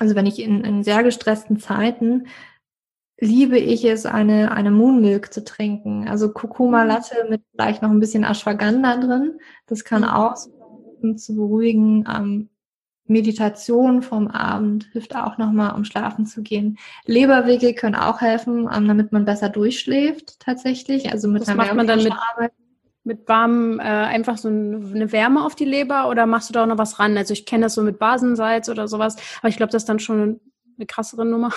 also 0.00 0.14
wenn 0.14 0.26
ich 0.26 0.40
in, 0.40 0.64
in 0.64 0.82
sehr 0.82 1.02
gestressten 1.02 1.60
Zeiten 1.60 2.26
liebe 3.18 3.58
ich 3.58 3.84
es, 3.84 4.06
eine, 4.06 4.52
eine 4.52 4.70
Moonmilk 4.70 5.32
zu 5.32 5.44
trinken. 5.44 6.08
Also 6.08 6.32
Kurkuma. 6.32 6.84
Latte 6.84 7.26
mit 7.28 7.42
vielleicht 7.52 7.82
noch 7.82 7.90
ein 7.90 8.00
bisschen 8.00 8.24
Ashwagandha 8.24 8.96
drin. 8.96 9.38
Das 9.66 9.84
kann 9.84 10.02
mhm. 10.02 10.08
auch 10.08 10.36
um 11.02 11.16
zu 11.18 11.36
beruhigen. 11.36 12.04
Ähm, 12.12 12.48
Meditation 13.06 14.00
vom 14.00 14.28
Abend 14.28 14.88
hilft 14.92 15.14
auch 15.14 15.36
nochmal, 15.36 15.74
um 15.74 15.84
schlafen 15.84 16.24
zu 16.24 16.42
gehen. 16.42 16.78
Leberwege 17.04 17.74
können 17.74 17.94
auch 17.94 18.22
helfen, 18.22 18.68
ähm, 18.74 18.88
damit 18.88 19.12
man 19.12 19.26
besser 19.26 19.50
durchschläft 19.50 20.40
tatsächlich. 20.40 21.12
Also 21.12 21.28
mit 21.28 21.42
das 21.42 21.50
einer 21.50 21.58
macht 21.58 21.74
man 21.74 21.86
dann 21.86 22.02
mit, 22.02 22.12
Arbeit. 22.12 22.52
mit 23.04 23.28
warm, 23.28 23.78
äh, 23.78 23.82
einfach 23.82 24.38
so 24.38 24.48
eine 24.48 25.12
Wärme 25.12 25.44
auf 25.44 25.54
die 25.54 25.66
Leber 25.66 26.08
oder 26.08 26.24
machst 26.24 26.48
du 26.48 26.54
da 26.54 26.62
auch 26.62 26.66
noch 26.66 26.78
was 26.78 26.98
ran? 26.98 27.18
Also 27.18 27.34
ich 27.34 27.44
kenne 27.44 27.66
das 27.66 27.74
so 27.74 27.82
mit 27.82 27.98
Basensalz 27.98 28.70
oder 28.70 28.88
sowas, 28.88 29.16
aber 29.40 29.48
ich 29.48 29.56
glaube, 29.58 29.72
das 29.72 29.82
ist 29.82 29.88
dann 29.88 30.00
schon 30.00 30.40
eine 30.76 30.86
krassere 30.86 31.26
Nummer. 31.26 31.50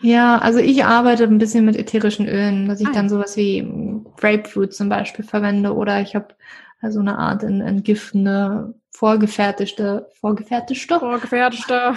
Ja, 0.00 0.38
also 0.38 0.58
ich 0.58 0.84
arbeite 0.84 1.24
ein 1.24 1.38
bisschen 1.38 1.64
mit 1.64 1.76
ätherischen 1.76 2.28
Ölen, 2.28 2.68
dass 2.68 2.80
ich 2.80 2.88
ah, 2.88 2.92
dann 2.92 3.08
sowas 3.08 3.36
wie 3.36 3.66
Grapefruit 4.18 4.74
zum 4.74 4.88
Beispiel 4.88 5.24
verwende 5.24 5.74
oder 5.74 6.00
ich 6.00 6.14
habe 6.14 6.34
so 6.88 7.00
eine 7.00 7.18
Art 7.18 7.42
entgiftende, 7.42 8.74
vorgefertigte, 8.90 10.08
vorgefertigte, 10.14 10.98
vorgefertigte 10.98 11.94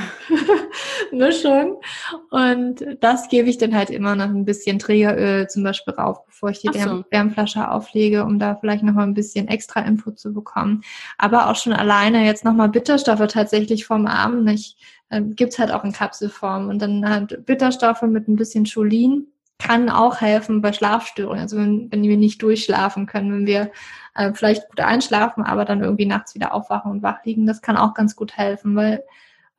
Mischung. 1.11 1.81
Und 2.29 2.83
das 2.99 3.29
gebe 3.29 3.49
ich 3.49 3.57
dann 3.57 3.75
halt 3.75 3.89
immer 3.89 4.15
noch 4.15 4.25
ein 4.25 4.45
bisschen 4.45 4.79
Trägeröl 4.79 5.47
zum 5.47 5.63
Beispiel 5.63 5.93
rauf, 5.93 6.25
bevor 6.25 6.49
ich 6.49 6.61
die 6.61 6.77
so. 6.77 7.03
Wärmflasche 7.09 7.69
auflege, 7.69 8.23
um 8.25 8.39
da 8.39 8.55
vielleicht 8.55 8.83
noch 8.83 8.93
mal 8.93 9.03
ein 9.03 9.13
bisschen 9.13 9.47
extra 9.47 9.81
Input 9.81 10.19
zu 10.19 10.33
bekommen. 10.33 10.81
Aber 11.17 11.49
auch 11.49 11.55
schon 11.55 11.73
alleine 11.73 12.25
jetzt 12.25 12.43
noch 12.43 12.53
mal 12.53 12.67
Bitterstoffe 12.67 13.27
tatsächlich 13.27 13.85
vom 13.85 14.05
Abend. 14.05 14.49
Ich 14.49 14.75
ähm, 15.11 15.35
gibt's 15.35 15.59
halt 15.59 15.71
auch 15.71 15.83
in 15.83 15.93
Kapselform. 15.93 16.69
Und 16.69 16.81
dann 16.81 17.07
halt 17.09 17.45
Bitterstoffe 17.45 18.01
mit 18.03 18.27
ein 18.27 18.35
bisschen 18.35 18.65
Cholin 18.65 19.27
kann 19.59 19.89
auch 19.89 20.21
helfen 20.21 20.61
bei 20.61 20.71
Schlafstörungen. 20.71 21.41
Also 21.41 21.57
wenn, 21.57 21.91
wenn 21.91 22.03
wir 22.03 22.17
nicht 22.17 22.41
durchschlafen 22.41 23.05
können, 23.05 23.31
wenn 23.33 23.45
wir 23.45 23.71
äh, 24.15 24.33
vielleicht 24.33 24.69
gut 24.69 24.79
einschlafen, 24.79 25.43
aber 25.43 25.65
dann 25.65 25.83
irgendwie 25.83 26.05
nachts 26.05 26.33
wieder 26.33 26.53
aufwachen 26.53 26.91
und 26.91 27.03
wach 27.03 27.23
liegen, 27.25 27.45
das 27.45 27.61
kann 27.61 27.77
auch 27.77 27.93
ganz 27.93 28.15
gut 28.15 28.37
helfen, 28.37 28.75
weil 28.75 29.03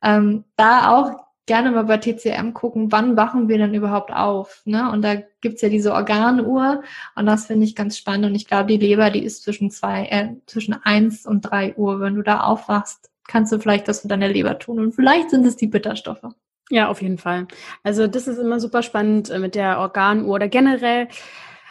ähm, 0.01 0.43
da 0.55 0.91
auch 0.91 1.25
gerne 1.45 1.71
mal 1.71 1.83
bei 1.83 1.97
TCM 1.97 2.53
gucken, 2.53 2.91
wann 2.91 3.15
wachen 3.17 3.47
wir 3.47 3.57
denn 3.57 3.73
überhaupt 3.73 4.11
auf. 4.11 4.61
Ne? 4.65 4.91
Und 4.91 5.03
da 5.03 5.15
gibt's 5.41 5.61
ja 5.61 5.69
diese 5.69 5.93
Organuhr 5.93 6.81
und 7.15 7.25
das 7.27 7.45
finde 7.45 7.65
ich 7.65 7.75
ganz 7.75 7.97
spannend. 7.97 8.25
Und 8.25 8.35
ich 8.35 8.47
glaube, 8.47 8.67
die 8.67 8.77
Leber, 8.77 9.11
die 9.11 9.23
ist 9.23 9.43
zwischen 9.43 9.69
zwei, 9.69 10.05
äh, 10.05 10.29
zwischen 10.47 10.73
eins 10.73 11.25
und 11.27 11.41
drei 11.41 11.75
Uhr. 11.75 11.99
Wenn 11.99 12.15
du 12.15 12.23
da 12.23 12.41
aufwachst, 12.41 13.10
kannst 13.27 13.51
du 13.51 13.59
vielleicht 13.59 13.87
das 13.87 14.01
für 14.01 14.07
deine 14.07 14.27
Leber 14.27 14.59
tun. 14.59 14.79
Und 14.79 14.93
vielleicht 14.93 15.29
sind 15.29 15.45
es 15.45 15.57
die 15.57 15.67
Bitterstoffe. 15.67 16.25
Ja, 16.69 16.87
auf 16.87 17.01
jeden 17.01 17.17
Fall. 17.17 17.47
Also 17.83 18.07
das 18.07 18.27
ist 18.27 18.37
immer 18.37 18.59
super 18.59 18.81
spannend 18.81 19.29
äh, 19.29 19.39
mit 19.39 19.55
der 19.55 19.79
Organuhr 19.79 20.35
oder 20.35 20.47
generell. 20.47 21.09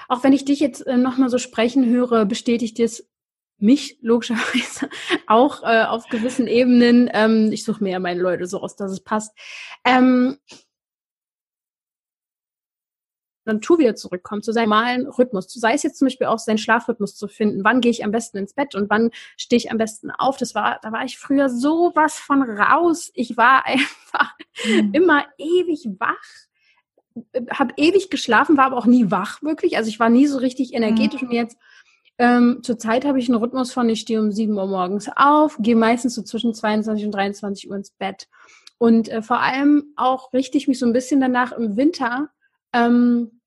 Auch 0.08 0.22
wenn 0.24 0.32
ich 0.32 0.44
dich 0.44 0.60
jetzt 0.60 0.86
äh, 0.86 0.96
nochmal 0.96 1.30
so 1.30 1.38
sprechen 1.38 1.86
höre, 1.86 2.26
bestätigt 2.26 2.78
es 2.80 3.08
mich 3.58 3.98
logischerweise 4.02 4.88
auch 5.26 5.62
äh, 5.62 5.84
auf 5.84 6.08
gewissen 6.08 6.46
Ebenen. 6.46 7.10
Ähm, 7.12 7.50
ich 7.52 7.64
suche 7.64 7.82
mir 7.82 7.92
ja 7.92 7.98
meine 7.98 8.20
Leute 8.20 8.46
so 8.46 8.60
aus, 8.60 8.76
dass 8.76 8.90
es 8.92 9.02
passt. 9.02 9.32
Ähm, 9.84 10.36
Natur 13.54 13.78
wieder 13.78 13.94
zurückkommt, 13.94 14.44
zu 14.44 14.52
seinem 14.52 14.70
normalen 14.70 15.06
Rhythmus. 15.06 15.52
Sei 15.52 15.74
es 15.74 15.82
jetzt 15.82 15.98
zum 15.98 16.06
Beispiel 16.06 16.26
auch 16.26 16.38
seinen 16.38 16.58
Schlafrhythmus 16.58 17.16
zu 17.16 17.28
finden. 17.28 17.64
Wann 17.64 17.80
gehe 17.80 17.90
ich 17.90 18.04
am 18.04 18.10
besten 18.10 18.38
ins 18.38 18.54
Bett 18.54 18.74
und 18.74 18.90
wann 18.90 19.10
stehe 19.36 19.58
ich 19.58 19.70
am 19.70 19.78
besten 19.78 20.10
auf? 20.10 20.36
Das 20.36 20.54
war, 20.54 20.78
da 20.82 20.92
war 20.92 21.04
ich 21.04 21.18
früher 21.18 21.48
so 21.48 21.92
was 21.94 22.18
von 22.18 22.42
raus. 22.42 23.10
Ich 23.14 23.36
war 23.36 23.66
einfach 23.66 24.34
mhm. 24.64 24.90
immer 24.92 25.24
ewig 25.38 25.88
wach, 25.98 26.16
habe 27.52 27.74
ewig 27.76 28.10
geschlafen, 28.10 28.56
war 28.56 28.66
aber 28.66 28.76
auch 28.76 28.86
nie 28.86 29.10
wach 29.10 29.42
wirklich. 29.42 29.76
Also 29.76 29.88
ich 29.88 30.00
war 30.00 30.08
nie 30.08 30.26
so 30.26 30.38
richtig 30.38 30.74
energetisch 30.74 31.22
mhm. 31.22 31.28
und 31.28 31.34
jetzt 31.34 31.56
ähm, 32.18 32.58
Zurzeit 32.62 33.06
habe 33.06 33.18
ich 33.18 33.30
einen 33.30 33.38
Rhythmus 33.38 33.72
von, 33.72 33.88
ich 33.88 34.00
stehe 34.00 34.20
um 34.20 34.30
7 34.30 34.52
Uhr 34.52 34.66
morgens 34.66 35.08
auf, 35.16 35.56
gehe 35.58 35.74
meistens 35.74 36.14
so 36.14 36.22
zwischen 36.22 36.52
22 36.52 37.06
und 37.06 37.12
23 37.12 37.70
Uhr 37.70 37.76
ins 37.76 37.92
Bett. 37.92 38.28
Und 38.76 39.08
äh, 39.08 39.22
vor 39.22 39.40
allem 39.40 39.94
auch 39.96 40.32
richte 40.34 40.58
ich 40.58 40.68
mich 40.68 40.78
so 40.78 40.84
ein 40.84 40.92
bisschen 40.92 41.20
danach 41.20 41.52
im 41.52 41.76
Winter, 41.76 42.28
ähm, 42.74 43.39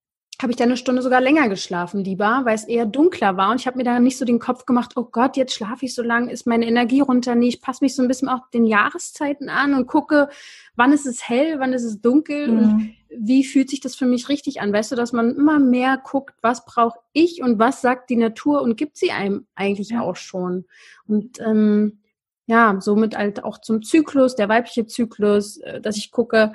habe 0.43 0.51
ich 0.51 0.57
dann 0.57 0.67
eine 0.67 0.77
Stunde 0.77 1.01
sogar 1.01 1.21
länger 1.21 1.49
geschlafen 1.49 2.03
lieber, 2.03 2.41
weil 2.43 2.55
es 2.55 2.65
eher 2.65 2.85
dunkler 2.85 3.37
war 3.37 3.51
und 3.51 3.61
ich 3.61 3.65
habe 3.65 3.77
mir 3.77 3.83
da 3.83 3.99
nicht 3.99 4.17
so 4.17 4.25
den 4.25 4.39
Kopf 4.39 4.65
gemacht, 4.65 4.91
oh 4.95 5.05
Gott, 5.05 5.37
jetzt 5.37 5.55
schlafe 5.55 5.85
ich 5.85 5.95
so 5.95 6.03
lang, 6.03 6.27
ist 6.27 6.45
meine 6.45 6.67
Energie 6.67 6.99
runter. 6.99 7.33
Nee, 7.33 7.47
ich 7.47 7.61
passe 7.61 7.83
mich 7.83 7.95
so 7.95 8.01
ein 8.01 8.07
bisschen 8.07 8.29
auch 8.29 8.49
den 8.49 8.65
Jahreszeiten 8.65 9.49
an 9.49 9.73
und 9.73 9.87
gucke, 9.87 10.29
wann 10.75 10.93
ist 10.93 11.07
es 11.07 11.27
hell, 11.27 11.59
wann 11.59 11.73
ist 11.73 11.83
es 11.83 12.01
dunkel 12.01 12.49
mhm. 12.49 12.57
und 12.57 12.93
wie 13.17 13.43
fühlt 13.43 13.69
sich 13.69 13.79
das 13.79 13.95
für 13.95 14.05
mich 14.05 14.29
richtig 14.29 14.61
an? 14.61 14.73
Weißt 14.73 14.91
du, 14.91 14.95
dass 14.95 15.13
man 15.13 15.35
immer 15.35 15.59
mehr 15.59 15.97
guckt, 15.97 16.35
was 16.41 16.65
brauche 16.65 16.99
ich 17.13 17.41
und 17.41 17.57
was 17.57 17.81
sagt 17.81 18.09
die 18.09 18.17
Natur 18.17 18.61
und 18.61 18.75
gibt 18.75 18.97
sie 18.97 19.11
einem 19.11 19.47
eigentlich 19.55 19.89
ja. 19.89 20.01
auch 20.01 20.15
schon. 20.15 20.65
Und 21.07 21.39
ähm, 21.39 21.99
ja, 22.47 22.75
somit 22.81 23.17
halt 23.17 23.43
auch 23.43 23.59
zum 23.59 23.81
Zyklus, 23.81 24.35
der 24.35 24.49
weibliche 24.49 24.85
Zyklus, 24.85 25.57
äh, 25.57 25.79
dass 25.79 25.97
ich 25.97 26.11
gucke, 26.11 26.53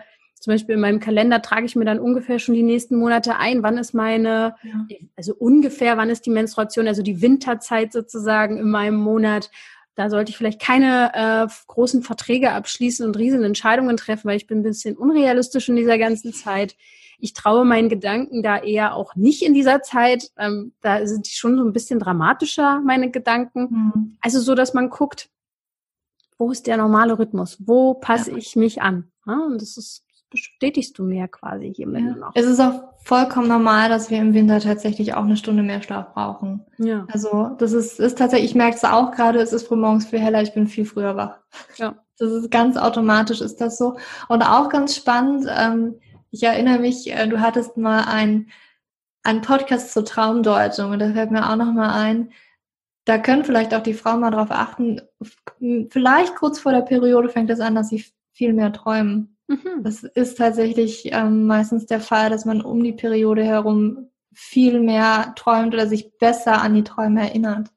zum 0.49 0.55
Beispiel 0.55 0.76
in 0.76 0.80
meinem 0.80 0.99
Kalender 0.99 1.42
trage 1.42 1.66
ich 1.66 1.76
mir 1.76 1.84
dann 1.84 2.01
ungefähr 2.01 2.38
schon 2.38 2.55
die 2.55 2.62
nächsten 2.62 2.96
Monate 2.96 3.36
ein, 3.36 3.62
wann 3.62 3.76
ist 3.76 3.92
meine, 3.92 4.55
ja. 4.62 4.96
also 5.14 5.34
ungefähr, 5.34 5.99
wann 5.99 6.09
ist 6.09 6.24
die 6.24 6.30
Menstruation, 6.30 6.88
also 6.88 7.03
die 7.03 7.20
Winterzeit 7.20 7.92
sozusagen 7.92 8.57
in 8.57 8.70
meinem 8.70 8.96
Monat. 8.96 9.51
Da 9.94 10.09
sollte 10.09 10.30
ich 10.30 10.38
vielleicht 10.38 10.59
keine 10.59 11.12
äh, 11.12 11.53
großen 11.66 12.03
Verträge 12.03 12.53
abschließen 12.53 13.05
und 13.05 13.18
riesen 13.18 13.44
Entscheidungen 13.44 13.99
treffen, 13.99 14.26
weil 14.26 14.38
ich 14.38 14.46
bin 14.46 14.61
ein 14.61 14.62
bisschen 14.62 14.96
unrealistisch 14.96 15.68
in 15.68 15.76
dieser 15.76 15.99
ganzen 15.99 16.32
Zeit. 16.32 16.76
Ich 17.18 17.34
traue 17.34 17.66
meinen 17.66 17.90
Gedanken 17.90 18.42
da 18.42 18.57
eher 18.57 18.94
auch 18.94 19.16
nicht 19.16 19.42
in 19.42 19.53
dieser 19.53 19.82
Zeit. 19.82 20.30
Ähm, 20.38 20.72
da 20.80 21.07
sind 21.07 21.26
die 21.26 21.34
schon 21.34 21.59
so 21.59 21.62
ein 21.62 21.74
bisschen 21.74 21.99
dramatischer, 21.99 22.80
meine 22.80 23.11
Gedanken. 23.11 23.68
Mhm. 23.70 24.18
Also 24.22 24.40
so, 24.40 24.55
dass 24.55 24.72
man 24.72 24.88
guckt, 24.88 25.28
wo 26.38 26.51
ist 26.51 26.66
der 26.66 26.78
normale 26.78 27.18
Rhythmus? 27.18 27.59
Wo 27.61 27.92
passe 27.92 28.30
ja. 28.30 28.38
ich 28.38 28.57
mich 28.57 28.80
an? 28.80 29.12
Ja, 29.26 29.40
und 29.44 29.61
das 29.61 29.76
ist 29.76 30.07
bestätigst 30.31 30.99
du 30.99 31.05
mehr 31.05 31.29
quasi 31.29 31.72
hier 31.74 31.89
ja. 31.89 32.01
noch. 32.01 32.33
Es 32.35 32.47
ist 32.47 32.61
auch 32.61 32.83
vollkommen 33.03 33.49
normal, 33.49 33.89
dass 33.89 34.11
wir 34.11 34.18
im 34.18 34.35
Winter 34.35 34.61
tatsächlich 34.61 35.14
auch 35.14 35.24
eine 35.24 35.37
Stunde 35.37 35.62
mehr 35.62 35.83
Schlaf 35.83 36.12
brauchen. 36.12 36.64
Ja. 36.79 37.07
Also 37.12 37.57
das 37.59 37.72
ist, 37.72 37.99
ist 37.99 38.18
tatsächlich, 38.18 38.51
ich 38.51 38.57
merke 38.57 38.76
es 38.76 38.85
auch 38.85 39.12
gerade, 39.12 39.41
es 39.41 39.53
ist 39.53 39.66
früh 39.66 39.76
morgens 39.76 40.07
viel 40.07 40.20
heller, 40.20 40.43
ich 40.43 40.55
bin 40.55 40.66
viel 40.66 40.85
früher 40.85 41.16
wach. 41.16 41.39
Ja. 41.76 41.95
Das 42.20 42.33
ist 42.33 42.51
ganz 42.51 42.76
automatisch, 42.76 43.41
ist 43.41 43.61
das 43.61 43.79
so. 43.79 43.97
Und 44.26 44.43
auch 44.43 44.70
ganz 44.70 44.97
spannend, 44.97 45.47
ähm, 45.57 46.01
ich 46.33 46.43
erinnere 46.43 46.81
mich, 46.81 47.09
äh, 47.12 47.29
du 47.29 47.41
hattest 47.41 47.76
mal 47.76 48.07
ein, 48.09 48.49
ein 49.22 49.41
Podcast 49.41 49.93
zur 49.93 50.05
Traumdeutung 50.05 50.91
und 50.91 50.99
da 50.99 51.12
fällt 51.12 51.31
mir 51.31 51.49
auch 51.49 51.55
noch 51.55 51.72
mal 51.72 51.95
ein, 51.95 52.33
da 53.05 53.18
können 53.18 53.45
vielleicht 53.45 53.72
auch 53.72 53.83
die 53.83 53.95
Frauen 53.95 54.20
mal 54.20 54.31
drauf 54.31 54.51
achten, 54.51 55.01
vielleicht 55.91 56.35
kurz 56.35 56.59
vor 56.59 56.72
der 56.72 56.83
Periode 56.83 57.29
fängt 57.29 57.51
es 57.51 57.61
an, 57.61 57.74
dass 57.74 57.89
sie 57.89 58.05
viel 58.33 58.53
mehr 58.53 58.72
träumen. 58.72 59.38
Mhm. 59.49 59.82
Das 59.82 60.05
ist 60.05 60.38
tatsächlich 60.38 61.11
ähm, 61.12 61.46
meistens 61.46 61.86
der 61.86 62.01
Fall, 62.01 62.30
dass 62.30 62.44
man 62.44 62.61
um 62.61 62.82
die 62.82 62.92
Periode 62.92 63.42
herum 63.44 64.11
viel 64.34 64.80
mehr 64.80 65.32
träumt 65.36 65.74
oder 65.74 65.86
sich 65.86 66.16
besser 66.18 66.61
an 66.62 66.74
die 66.74 66.84
Träume 66.84 67.22
erinnert. 67.22 67.70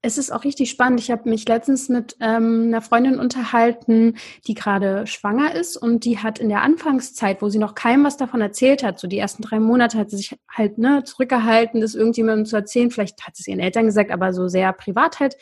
Es 0.00 0.18
ist 0.18 0.30
auch 0.30 0.44
richtig 0.44 0.68
spannend. 0.70 1.00
Ich 1.00 1.10
habe 1.10 1.30
mich 1.30 1.48
letztens 1.48 1.88
mit 1.88 2.16
ähm, 2.20 2.64
einer 2.66 2.82
Freundin 2.82 3.18
unterhalten, 3.18 4.16
die 4.46 4.52
gerade 4.52 5.06
schwanger 5.06 5.54
ist 5.54 5.78
und 5.78 6.04
die 6.04 6.18
hat 6.18 6.38
in 6.38 6.50
der 6.50 6.60
Anfangszeit, 6.60 7.40
wo 7.40 7.48
sie 7.48 7.58
noch 7.58 7.74
keinem 7.74 8.04
was 8.04 8.18
davon 8.18 8.42
erzählt 8.42 8.82
hat, 8.82 8.98
so 8.98 9.06
die 9.06 9.18
ersten 9.18 9.42
drei 9.42 9.60
Monate 9.60 9.96
hat 9.96 10.10
sie 10.10 10.18
sich 10.18 10.36
halt 10.50 10.76
ne, 10.76 11.04
zurückgehalten, 11.04 11.80
das 11.80 11.94
irgendjemandem 11.94 12.44
zu 12.44 12.56
erzählen. 12.56 12.90
Vielleicht 12.90 13.26
hat 13.26 13.36
sie 13.36 13.42
es 13.42 13.48
ihren 13.48 13.60
Eltern 13.60 13.86
gesagt, 13.86 14.10
aber 14.10 14.34
so 14.34 14.46
sehr 14.46 14.72
privat 14.74 15.20
halt. 15.20 15.36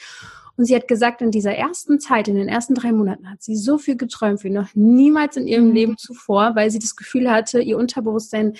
Und 0.56 0.66
sie 0.66 0.74
hat 0.74 0.88
gesagt, 0.88 1.22
in 1.22 1.30
dieser 1.30 1.54
ersten 1.54 1.98
Zeit, 1.98 2.28
in 2.28 2.36
den 2.36 2.48
ersten 2.48 2.74
drei 2.74 2.92
Monaten, 2.92 3.30
hat 3.30 3.42
sie 3.42 3.56
so 3.56 3.78
viel 3.78 3.96
geträumt 3.96 4.44
wie 4.44 4.50
noch 4.50 4.68
niemals 4.74 5.36
in 5.36 5.46
ihrem 5.46 5.68
mhm. 5.68 5.74
Leben 5.74 5.98
zuvor, 5.98 6.54
weil 6.54 6.70
sie 6.70 6.78
das 6.78 6.96
Gefühl 6.96 7.30
hatte, 7.30 7.60
ihr 7.60 7.78
Unterbewusstsein 7.78 8.54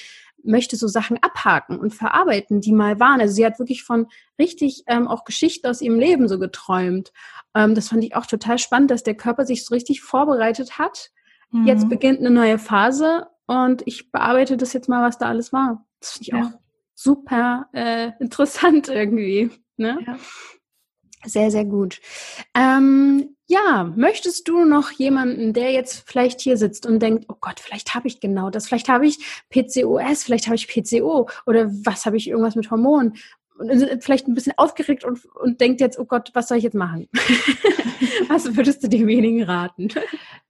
möchte 0.45 0.77
so 0.77 0.89
Sachen 0.89 1.19
abhaken 1.23 1.79
und 1.79 1.95
verarbeiten, 1.95 2.61
die 2.61 2.73
mal 2.73 2.99
waren. 2.99 3.21
Also 3.21 3.35
sie 3.35 3.47
hat 3.47 3.59
wirklich 3.59 3.85
von 3.85 4.07
richtig 4.39 4.85
ähm, 4.87 5.09
auch 5.09 5.25
Geschichten 5.25 5.67
aus 5.69 5.81
ihrem 5.81 5.99
Leben 5.99 6.29
so 6.29 6.39
geträumt. 6.39 7.13
Ähm, 7.55 7.75
das 7.75 7.89
fand 7.89 8.05
ich 8.05 8.17
auch 8.17 8.27
total 8.27 8.59
spannend, 8.59 8.91
dass 8.91 9.03
der 9.03 9.15
Körper 9.15 9.47
sich 9.47 9.65
so 9.65 9.75
richtig 9.75 10.03
vorbereitet 10.03 10.79
hat. 10.79 11.11
Mhm. 11.51 11.67
Jetzt 11.67 11.89
beginnt 11.89 12.21
eine 12.21 12.31
neue 12.31 12.59
Phase 12.59 13.29
und 13.47 13.83
ich 13.87 14.11
bearbeite 14.11 14.57
das 14.57 14.73
jetzt 14.73 14.89
mal, 14.89 15.07
was 15.07 15.19
da 15.19 15.27
alles 15.27 15.53
war. 15.53 15.85
Das 16.01 16.13
finde 16.13 16.23
ich 16.23 16.29
ja. 16.29 16.43
auch 16.43 16.61
super 16.95 17.69
äh, 17.73 18.13
interessant 18.21 18.89
irgendwie. 18.89 19.51
Ne? 19.77 19.99
Ja. 20.07 20.17
Sehr, 21.25 21.51
sehr 21.51 21.65
gut. 21.65 22.01
Ähm, 22.55 23.37
ja, 23.47 23.93
möchtest 23.97 24.49
du 24.49 24.65
noch 24.65 24.91
jemanden, 24.93 25.53
der 25.53 25.73
jetzt 25.73 26.05
vielleicht 26.07 26.41
hier 26.41 26.57
sitzt 26.57 26.87
und 26.87 27.01
denkt, 27.01 27.27
oh 27.29 27.37
Gott, 27.41 27.61
vielleicht 27.61 27.95
habe 27.95 28.09
ich 28.09 28.19
genau 28.19 28.51
das, 28.51 28.67
vielleicht 28.67 28.89
habe 28.89 29.07
ich 29.07 29.19
PCOS, 29.51 30.25
vielleicht 30.25 30.47
habe 30.47 30.57
ich 30.57 30.69
PCO 30.69 31.29
oder 31.47 31.71
was 31.85 32.07
habe 32.07 32.17
ich 32.17 32.29
irgendwas 32.29 32.57
mit 32.57 32.71
Hormonen? 32.71 33.15
Und 33.59 34.03
vielleicht 34.03 34.27
ein 34.27 34.35
bisschen 34.35 34.55
aufgeregt 34.57 35.05
und, 35.05 35.25
und 35.37 35.61
denkt 35.61 35.81
jetzt, 35.81 35.99
oh 35.99 36.05
Gott, 36.05 36.31
was 36.33 36.49
soll 36.49 36.59
ich 36.59 36.65
jetzt 36.65 36.75
machen? 36.75 37.09
was 38.29 38.57
würdest 38.57 38.83
du 38.83 38.89
demjenigen 38.89 39.43
raten? 39.45 39.89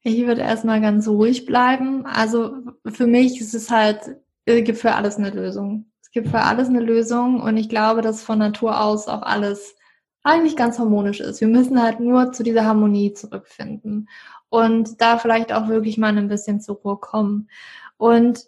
Ich 0.03 0.25
würde 0.25 0.41
erstmal 0.41 0.81
ganz 0.81 1.09
ruhig 1.09 1.45
bleiben. 1.45 2.07
Also 2.07 2.55
für 2.87 3.07
mich 3.07 3.41
ist 3.41 3.55
es 3.55 3.71
halt, 3.71 4.17
es 4.45 4.65
gibt 4.65 4.79
für 4.79 4.95
alles 4.95 5.17
eine 5.17 5.31
Lösung. 5.31 5.87
Es 6.01 6.11
gibt 6.13 6.29
für 6.29 6.41
alles 6.41 6.69
eine 6.69 6.81
Lösung 6.81 7.41
und 7.41 7.57
ich 7.57 7.69
glaube, 7.69 8.03
dass 8.03 8.23
von 8.23 8.39
Natur 8.39 8.81
aus 8.81 9.09
auch 9.09 9.23
alles 9.23 9.75
eigentlich 10.23 10.57
ganz 10.57 10.79
harmonisch 10.79 11.21
ist. 11.21 11.41
Wir 11.41 11.49
müssen 11.49 11.83
halt 11.83 12.01
nur 12.01 12.33
zu 12.33 12.43
dieser 12.43 12.65
Harmonie 12.65 13.13
zurückfinden 13.13 14.09
und 14.49 15.01
da 15.01 15.19
vielleicht 15.19 15.53
auch 15.53 15.69
wirklich 15.69 15.99
mal 15.99 16.17
ein 16.17 16.29
bisschen 16.29 16.61
zur 16.61 16.77
Ruhe 16.77 16.97
kommen 16.97 17.49
und 17.97 18.47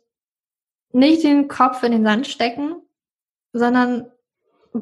nicht 0.93 1.25
den 1.25 1.49
Kopf 1.49 1.83
in 1.83 1.93
den 1.93 2.05
Sand 2.05 2.27
stecken, 2.27 2.77
sondern 3.53 4.11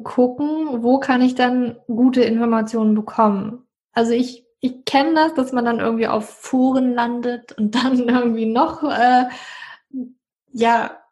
gucken, 0.03 0.83
wo 0.83 0.99
kann 0.99 1.21
ich 1.21 1.35
dann 1.35 1.77
gute 1.87 2.23
Informationen 2.23 2.95
bekommen. 2.95 3.67
Also 3.91 4.13
ich 4.13 4.43
ich 4.63 4.85
kenne 4.85 5.13
das, 5.13 5.33
dass 5.33 5.51
man 5.51 5.65
dann 5.65 5.81
irgendwie 5.81 6.07
auf 6.07 6.29
Foren 6.29 6.93
landet 6.93 7.51
und 7.51 7.75
dann 7.75 7.99
irgendwie 8.07 8.45
noch 8.45 8.81
äh, 8.83 9.25
ja 10.53 11.02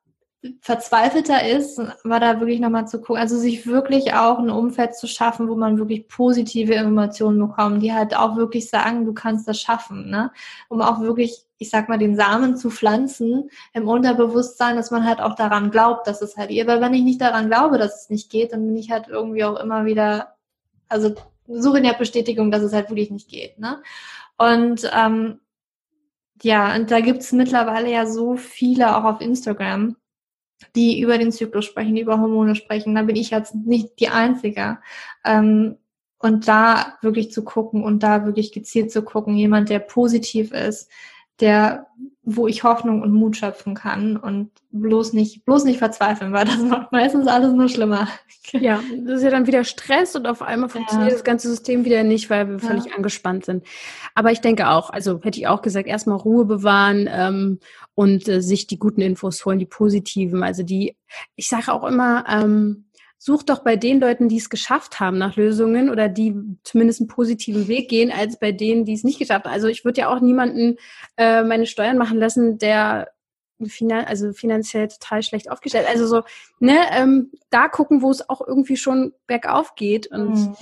verzweifelter 0.62 1.48
ist, 1.48 1.80
war 2.04 2.20
da 2.20 2.40
wirklich 2.40 2.60
nochmal 2.60 2.88
zu 2.88 3.00
gucken, 3.00 3.22
also 3.22 3.38
sich 3.38 3.68
wirklich 3.68 4.16
auch 4.16 4.40
ein 4.40 4.50
Umfeld 4.50 4.96
zu 4.96 5.08
schaffen, 5.08 5.48
wo 5.48 5.56
man 5.56 5.78
wirklich 5.78 6.08
positive 6.08 6.74
Informationen 6.74 7.40
bekommt, 7.40 7.84
die 7.84 7.94
halt 7.94 8.16
auch 8.16 8.36
wirklich 8.36 8.70
sagen, 8.70 9.06
du 9.06 9.14
kannst 9.14 9.48
das 9.48 9.62
schaffen, 9.62 10.10
ne? 10.10 10.32
Um 10.68 10.82
auch 10.82 11.00
wirklich, 11.02 11.46
ich 11.60 11.70
sag 11.70 11.90
mal, 11.90 12.00
den 12.00 12.16
Samen 12.16 12.58
zu 12.58 12.72
pflanzen 12.72 13.52
im 13.74 13.88
Unterbewusstsein, 13.88 14.76
dass 14.76 14.90
man 14.90 15.06
halt 15.06 15.22
auch 15.22 15.36
daran 15.36 15.70
glaubt, 15.70 16.08
dass 16.08 16.24
es 16.24 16.38
halt 16.38 16.50
geht. 16.50 16.68
Aber 16.68 16.82
wenn 16.82 16.96
ich 16.96 17.04
nicht 17.04 17.22
daran 17.22 17.48
glaube, 17.48 17.78
dass 17.78 18.04
es 18.04 18.10
nicht 18.10 18.32
geht, 18.32 18.52
dann 18.54 18.66
bin 18.66 18.78
ich 18.78 18.90
halt 18.90 19.10
irgendwie 19.10 19.44
auch 19.44 19.60
immer 19.60 19.86
wieder, 19.86 20.36
also 20.90 21.14
suche 21.48 21.78
in 21.78 21.84
der 21.84 21.94
Bestätigung, 21.94 22.50
dass 22.50 22.64
es 22.64 22.74
halt 22.74 22.90
wirklich 22.90 23.12
nicht 23.12 23.30
geht, 23.30 23.60
ne? 23.60 23.84
Und 24.38 24.90
ähm, 24.92 25.40
ja, 26.42 26.76
und 26.76 26.90
da 26.90 27.00
gibt's 27.02 27.32
mittlerweile 27.32 27.92
ja 27.92 28.08
so 28.08 28.36
viele 28.36 28.98
auch 28.98 29.04
auf 29.04 29.22
Instagram, 29.22 29.98
die 30.76 31.02
über 31.02 31.18
den 31.18 31.32
Zyklus 31.32 31.66
sprechen, 31.66 31.96
die 31.96 32.02
über 32.02 32.20
Hormone 32.20 32.56
sprechen. 32.56 32.96
Da 32.96 33.04
bin 33.04 33.16
ich 33.16 33.30
jetzt 33.30 33.56
nicht 33.56 34.00
die 34.00 34.10
Einzige. 34.10 34.80
Ähm, 35.26 35.78
und 36.20 36.48
da 36.48 36.98
wirklich 37.02 37.32
zu 37.32 37.44
gucken 37.44 37.84
und 37.84 38.04
da 38.04 38.26
wirklich 38.26 38.52
gezielt 38.52 38.92
zu 38.92 39.02
gucken, 39.02 39.36
jemand, 39.36 39.70
der 39.70 39.80
positiv 39.80 40.52
ist, 40.52 40.90
der, 41.40 41.88
wo 42.24 42.48
ich 42.48 42.64
Hoffnung 42.64 43.02
und 43.02 43.12
Mut 43.12 43.36
schöpfen 43.36 43.74
kann 43.74 44.16
und 44.16 44.52
bloß 44.70 45.14
nicht, 45.14 45.44
bloß 45.44 45.64
nicht 45.64 45.80
verzweifeln, 45.80 46.34
weil 46.34 46.46
das 46.46 46.60
macht 46.60 46.92
meistens 46.92 47.28
alles 47.28 47.54
nur 47.54 47.70
schlimmer. 47.70 48.08
Ja, 48.54 48.84
das 49.06 49.20
ist 49.20 49.24
ja 49.24 49.30
dann 49.30 49.48
wieder 49.48 49.64
Stress 49.64 50.14
und 50.16 50.28
auf 50.28 50.42
einmal 50.42 50.68
funktioniert 50.68 51.12
ja. 51.12 51.16
das 51.16 51.24
ganze 51.24 51.48
System 51.48 51.86
wieder 51.86 52.04
nicht, 52.04 52.30
weil 52.30 52.50
wir 52.50 52.60
völlig 52.60 52.86
ja. 52.86 52.96
angespannt 52.96 53.46
sind. 53.46 53.66
Aber 54.14 54.32
ich 54.34 54.42
denke 54.42 54.70
auch, 54.70 54.90
also 54.90 55.22
hätte 55.22 55.40
ich 55.40 55.48
auch 55.48 55.62
gesagt, 55.62 55.88
erstmal 55.88 56.18
Ruhe 56.18 56.44
bewahren 56.44 57.08
ähm, 57.10 57.60
und 57.96 58.28
äh, 58.28 58.42
sich 58.42 58.68
die 58.68 58.78
guten 58.78 59.00
Infos 59.00 59.46
holen, 59.46 59.60
die 59.60 59.68
positiven. 59.68 60.44
Also 60.44 60.64
die, 60.64 60.98
ich 61.38 61.48
sage 61.48 61.72
auch 61.72 61.86
immer, 61.86 62.26
ähm, 62.28 62.88
such 63.24 63.44
doch 63.44 63.60
bei 63.60 63.76
den 63.76 64.00
Leuten, 64.00 64.30
die 64.30 64.38
es 64.38 64.50
geschafft 64.50 65.00
haben 65.00 65.20
nach 65.20 65.36
Lösungen 65.36 65.92
oder 65.92 66.10
die 66.10 66.36
zumindest 66.64 67.02
einen 67.02 67.08
positiven 67.08 67.68
Weg 67.68 67.88
gehen, 67.88 68.12
als 68.12 68.40
bei 68.40 68.52
denen, 68.52 68.84
die 68.84 68.94
es 68.94 69.04
nicht 69.04 69.20
geschafft 69.20 69.46
haben. 69.46 69.54
Also 69.54 69.68
ich 69.68 69.86
würde 69.86 70.02
ja 70.02 70.10
auch 70.10 70.22
niemanden 70.22 70.78
äh, 71.18 71.44
meine 71.44 71.68
Steuern 71.68 72.00
machen 72.00 72.18
lassen, 72.18 72.58
der 72.58 73.12
finan 73.68 74.06
also 74.06 74.34
finanziell 74.34 74.88
total 74.88 75.22
schlecht 75.22 75.52
aufgestellt. 75.52 75.86
Also 75.88 76.08
so, 76.08 76.24
ne, 76.60 76.80
ähm, 76.94 77.32
da 77.52 77.68
gucken, 77.68 78.02
wo 78.02 78.10
es 78.10 78.28
auch 78.28 78.42
irgendwie 78.42 78.76
schon 78.76 79.14
bergauf 79.28 79.76
geht. 79.76 80.08
Und 80.08 80.56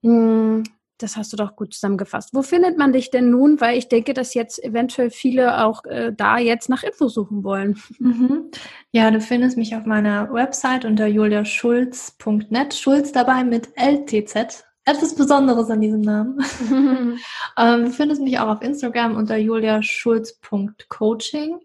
mhm. 0.00 0.60
mh, 0.60 0.62
das 0.98 1.16
hast 1.16 1.32
du 1.32 1.36
doch 1.36 1.56
gut 1.56 1.74
zusammengefasst. 1.74 2.34
Wo 2.34 2.42
findet 2.42 2.76
man 2.76 2.92
dich 2.92 3.10
denn 3.10 3.30
nun? 3.30 3.60
Weil 3.60 3.78
ich 3.78 3.88
denke, 3.88 4.14
dass 4.14 4.34
jetzt 4.34 4.62
eventuell 4.62 5.10
viele 5.10 5.64
auch 5.64 5.84
äh, 5.84 6.12
da 6.14 6.38
jetzt 6.38 6.68
nach 6.68 6.82
Info 6.82 7.08
suchen 7.08 7.44
wollen. 7.44 7.80
Mhm. 7.98 8.50
Ja, 8.92 9.10
du 9.10 9.20
findest 9.20 9.56
mich 9.56 9.74
auf 9.76 9.86
meiner 9.86 10.32
Website 10.32 10.84
unter 10.84 11.06
juliaschulz.net. 11.06 12.74
Schulz 12.74 13.12
dabei 13.12 13.44
mit 13.44 13.68
LTZ. 13.76 14.64
Etwas 14.84 15.14
Besonderes 15.14 15.70
an 15.70 15.80
diesem 15.80 16.00
Namen. 16.00 16.40
ähm, 17.58 17.84
du 17.84 17.90
findest 17.90 18.22
mich 18.22 18.38
auch 18.38 18.48
auf 18.48 18.62
Instagram 18.62 19.16
unter 19.16 19.36
juliaschulz.coaching. 19.36 21.60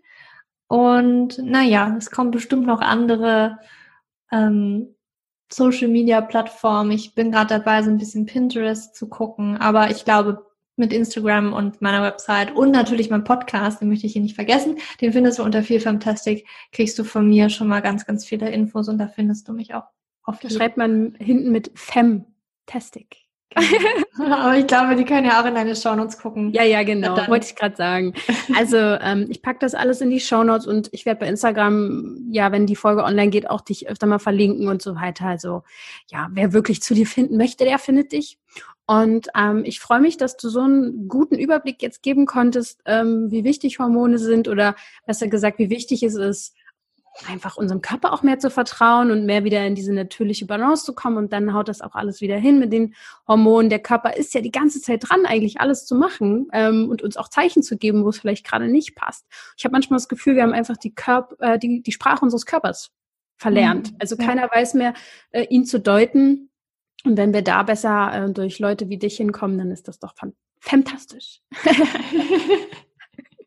Und 0.68 1.38
naja, 1.40 1.96
es 1.98 2.12
kommen 2.12 2.32
bestimmt 2.32 2.66
noch 2.66 2.82
andere 2.82 3.60
ähm, 4.32 4.96
Social 5.54 5.88
Media 5.88 6.22
Plattformen. 6.22 6.92
Ich 6.92 7.16
bin 7.16 7.32
gerade 7.32 7.60
dabei, 7.60 7.84
so 7.84 7.90
ein 7.90 7.98
bisschen 7.98 8.26
Pinterest 8.26 8.96
zu 8.96 9.08
gucken, 9.08 9.58
aber 9.58 9.92
ich 9.92 10.06
glaube, 10.06 10.46
mit 10.76 10.92
Instagram 10.92 11.54
und 11.54 11.82
meiner 11.82 12.02
Website 12.02 12.56
und 12.56 12.72
natürlich 12.72 13.10
meinem 13.10 13.24
Podcast, 13.24 13.80
den 13.80 13.90
möchte 13.90 14.08
ich 14.08 14.14
hier 14.14 14.22
nicht 14.22 14.36
vergessen. 14.36 14.80
Den 15.02 15.14
findest 15.14 15.38
du 15.38 15.44
unter 15.44 15.62
viel 15.62 15.80
Fantastic, 15.80 16.48
kriegst 16.72 16.98
du 16.98 17.04
von 17.04 17.30
mir 17.30 17.50
schon 17.50 17.68
mal 17.68 17.82
ganz, 17.82 18.06
ganz 18.06 18.26
viele 18.26 18.50
Infos 18.50 18.90
und 18.90 18.98
da 18.98 19.08
findest 19.08 19.48
du 19.48 19.54
mich 19.54 19.76
auch. 19.76 19.86
Auf 20.24 20.40
da 20.40 20.50
schreibt 20.50 20.78
man 20.78 21.16
hinten 21.20 21.52
mit 21.52 21.72
Femtastic. 21.76 23.23
Aber 24.16 24.58
ich 24.58 24.68
glaube, 24.68 24.96
die 24.96 25.06
können 25.06 25.26
ja 25.26 25.42
auch 25.42 25.46
in 25.46 25.56
deine 25.56 25.76
Shownotes 25.76 26.18
gucken. 26.18 26.52
Ja, 26.54 26.64
ja, 26.64 26.84
genau. 26.84 27.16
Dann. 27.16 27.28
Wollte 27.30 27.48
ich 27.48 27.56
gerade 27.56 27.76
sagen. 27.76 28.14
Also 28.56 28.78
ähm, 28.78 29.28
ich 29.30 29.42
packe 29.42 29.60
das 29.60 29.74
alles 29.74 30.02
in 30.02 30.10
die 30.10 30.20
Shownotes 30.20 30.68
und 30.68 30.90
ich 30.92 31.06
werde 31.06 31.22
bei 31.22 31.28
Instagram, 31.28 32.28
ja, 32.30 32.52
wenn 32.52 32.68
die 32.68 32.76
Folge 32.76 33.04
online 33.04 33.30
geht, 33.30 33.50
auch 33.50 33.62
dich 33.62 33.90
öfter 33.90 34.08
mal 34.08 34.20
verlinken 34.20 34.68
und 34.68 34.82
so 34.82 34.96
weiter. 34.96 35.26
Also 35.26 35.64
ja, 36.12 36.30
wer 36.32 36.54
wirklich 36.54 36.82
zu 36.82 36.94
dir 36.94 37.08
finden 37.08 37.38
möchte, 37.38 37.66
der 37.66 37.80
findet 37.80 38.12
dich. 38.12 38.38
Und 38.86 39.30
ähm, 39.36 39.64
ich 39.66 39.80
freue 39.80 40.02
mich, 40.02 40.18
dass 40.18 40.36
du 40.36 40.50
so 40.50 40.60
einen 40.60 41.08
guten 41.08 41.36
Überblick 41.36 41.82
jetzt 41.82 42.04
geben 42.04 42.26
konntest, 42.26 42.82
ähm, 42.86 43.32
wie 43.32 43.44
wichtig 43.44 43.80
Hormone 43.80 44.18
sind 44.18 44.48
oder 44.48 44.76
besser 45.06 45.28
gesagt, 45.28 45.58
wie 45.58 45.70
wichtig 45.70 46.04
es 46.04 46.16
ist, 46.16 46.54
einfach 47.28 47.58
unserem 47.58 47.82
Körper 47.82 48.12
auch 48.12 48.24
mehr 48.24 48.40
zu 48.40 48.50
vertrauen 48.50 49.12
und 49.12 49.26
mehr 49.26 49.44
wieder 49.44 49.66
in 49.66 49.76
diese 49.76 49.94
natürliche 49.94 50.46
Balance 50.46 50.84
zu 50.86 50.94
kommen 50.94 51.18
und 51.18 51.32
dann 51.32 51.54
haut 51.54 51.68
das 51.68 51.82
auch 51.82 51.96
alles 51.96 52.22
wieder 52.22 52.38
hin 52.38 52.60
mit 52.60 52.74
den 52.74 52.96
Hormonen. 53.28 53.70
Der 53.70 53.80
Körper 53.80 54.16
ist 54.18 54.34
ja 54.34 54.42
die 54.42 54.52
ganze 54.52 54.82
Zeit 54.82 55.08
dran, 55.08 55.26
eigentlich 55.26 55.60
alles 55.60 55.86
zu 55.86 55.96
machen 55.96 56.48
ähm, 56.54 56.90
und 56.90 57.02
uns 57.02 57.18
auch 57.18 57.30
Zeichen 57.30 57.62
zu 57.62 57.78
geben, 57.78 58.04
wo 58.04 58.10
es 58.10 58.20
vielleicht 58.20 58.46
gerade 58.46 58.68
nicht 58.68 58.96
passt. 58.96 59.28
Ich 59.58 59.64
habe 59.64 59.74
manchmal 59.74 59.98
das 59.98 60.10
Gefühl, 60.10 60.36
wir 60.36 60.44
haben 60.44 60.54
einfach 60.54 60.78
die, 60.78 60.94
Körper, 60.94 61.36
äh, 61.40 61.60
die, 61.60 61.84
die 61.84 61.92
Sprache 61.92 62.24
unseres 62.24 62.46
Körpers 62.46 62.92
verlernt. 63.38 63.92
Mhm, 63.92 63.98
also 64.00 64.18
keiner 64.18 64.50
weiß 64.52 64.74
mehr, 64.74 64.94
äh, 65.32 65.44
ihn 65.44 65.66
zu 65.66 65.80
deuten. 65.80 66.50
Und 67.06 67.18
wenn 67.18 67.34
wir 67.34 67.42
da 67.42 67.64
besser 67.64 68.26
äh, 68.26 68.32
durch 68.32 68.60
Leute 68.60 68.90
wie 68.90 68.98
dich 68.98 69.18
hinkommen, 69.18 69.58
dann 69.58 69.72
ist 69.72 69.88
das 69.88 70.00
doch 70.00 70.14
fantastisch. 70.60 71.42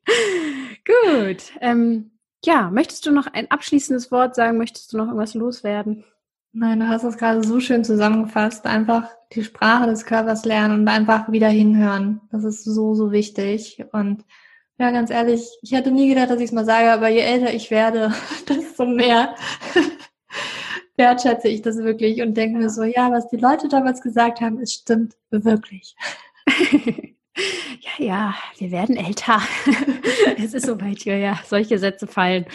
Gut. 0.84 1.52
Ähm, 1.60 2.15
ja, 2.46 2.70
möchtest 2.70 3.04
du 3.06 3.12
noch 3.12 3.26
ein 3.26 3.50
abschließendes 3.50 4.10
Wort 4.10 4.34
sagen? 4.34 4.56
Möchtest 4.56 4.92
du 4.92 4.96
noch 4.96 5.06
irgendwas 5.06 5.34
loswerden? 5.34 6.04
Nein, 6.52 6.80
du 6.80 6.88
hast 6.88 7.04
das 7.04 7.18
gerade 7.18 7.46
so 7.46 7.60
schön 7.60 7.84
zusammengefasst. 7.84 8.64
Einfach 8.64 9.10
die 9.32 9.44
Sprache 9.44 9.86
des 9.86 10.06
Körpers 10.06 10.46
lernen 10.46 10.80
und 10.80 10.88
einfach 10.88 11.30
wieder 11.30 11.48
hinhören. 11.48 12.22
Das 12.30 12.44
ist 12.44 12.64
so, 12.64 12.94
so 12.94 13.12
wichtig. 13.12 13.84
Und 13.92 14.24
ja, 14.78 14.90
ganz 14.90 15.10
ehrlich, 15.10 15.46
ich 15.60 15.72
hätte 15.72 15.90
nie 15.90 16.08
gedacht, 16.08 16.30
dass 16.30 16.38
ich 16.38 16.46
es 16.46 16.52
mal 16.52 16.64
sage, 16.64 16.90
aber 16.92 17.08
je 17.08 17.20
älter 17.20 17.52
ich 17.52 17.70
werde, 17.70 18.14
desto 18.48 18.86
mehr 18.86 19.34
wertschätze 20.96 21.48
ich 21.48 21.62
das 21.62 21.76
wirklich 21.78 22.22
und 22.22 22.34
denke 22.36 22.58
mir 22.58 22.70
so, 22.70 22.84
ja, 22.84 23.10
was 23.10 23.28
die 23.28 23.36
Leute 23.36 23.68
damals 23.68 24.00
gesagt 24.00 24.40
haben, 24.40 24.58
es 24.60 24.72
stimmt 24.72 25.14
wirklich. 25.30 25.94
ja, 27.80 28.04
ja, 28.04 28.34
wir 28.58 28.70
werden 28.70 28.96
älter. 28.96 29.40
es 30.38 30.54
ist 30.54 30.66
soweit, 30.66 31.04
ja, 31.04 31.38
solche 31.44 31.78
Sätze 31.78 32.06
fallen. 32.06 32.46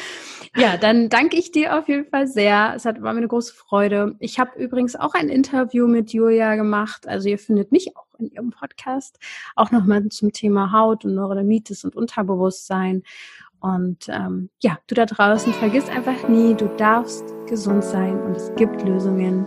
Ja, 0.56 0.78
dann 0.78 1.10
danke 1.10 1.38
ich 1.38 1.52
dir 1.52 1.78
auf 1.78 1.88
jeden 1.88 2.10
Fall 2.10 2.28
sehr. 2.28 2.74
Es 2.76 2.86
hat, 2.86 3.02
war 3.02 3.14
mir 3.14 3.20
eine 3.20 3.28
große 3.28 3.54
Freude. 3.54 4.16
Ich 4.20 4.40
habe 4.40 4.60
übrigens 4.60 4.96
auch 4.96 5.14
ein 5.14 5.30
Interview 5.30 5.88
mit 5.88 6.12
Julia 6.12 6.56
gemacht. 6.56 7.08
Also 7.08 7.30
ihr 7.30 7.40
findet 7.40 7.72
mich 7.72 7.96
auch 7.96 8.08
in 8.20 8.32
ihrem 8.32 8.52
Podcast. 8.52 9.18
Auch 9.56 9.72
nochmal 9.72 10.08
zum 10.10 10.34
Thema 10.34 10.72
Haut 10.72 11.06
und 11.06 11.16
Neurodermitis 11.16 11.86
und 11.86 11.96
Unterbewusstsein. 11.96 13.04
Und 13.62 14.10
ähm, 14.10 14.50
ja, 14.62 14.80
du 14.88 14.96
da 14.96 15.06
draußen, 15.06 15.54
vergiss 15.54 15.88
einfach 15.88 16.28
nie, 16.28 16.56
du 16.56 16.68
darfst 16.78 17.24
gesund 17.48 17.84
sein 17.84 18.20
und 18.24 18.36
es 18.36 18.52
gibt 18.56 18.84
Lösungen. 18.84 19.46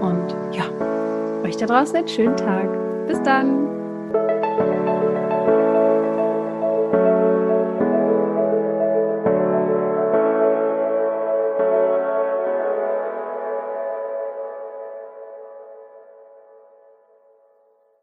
Und 0.00 0.34
ja, 0.52 0.64
euch 1.42 1.56
da 1.58 1.66
draußen 1.66 1.96
einen 1.96 2.08
schönen 2.08 2.36
Tag. 2.36 3.06
Bis 3.06 3.22
dann. 3.22 3.81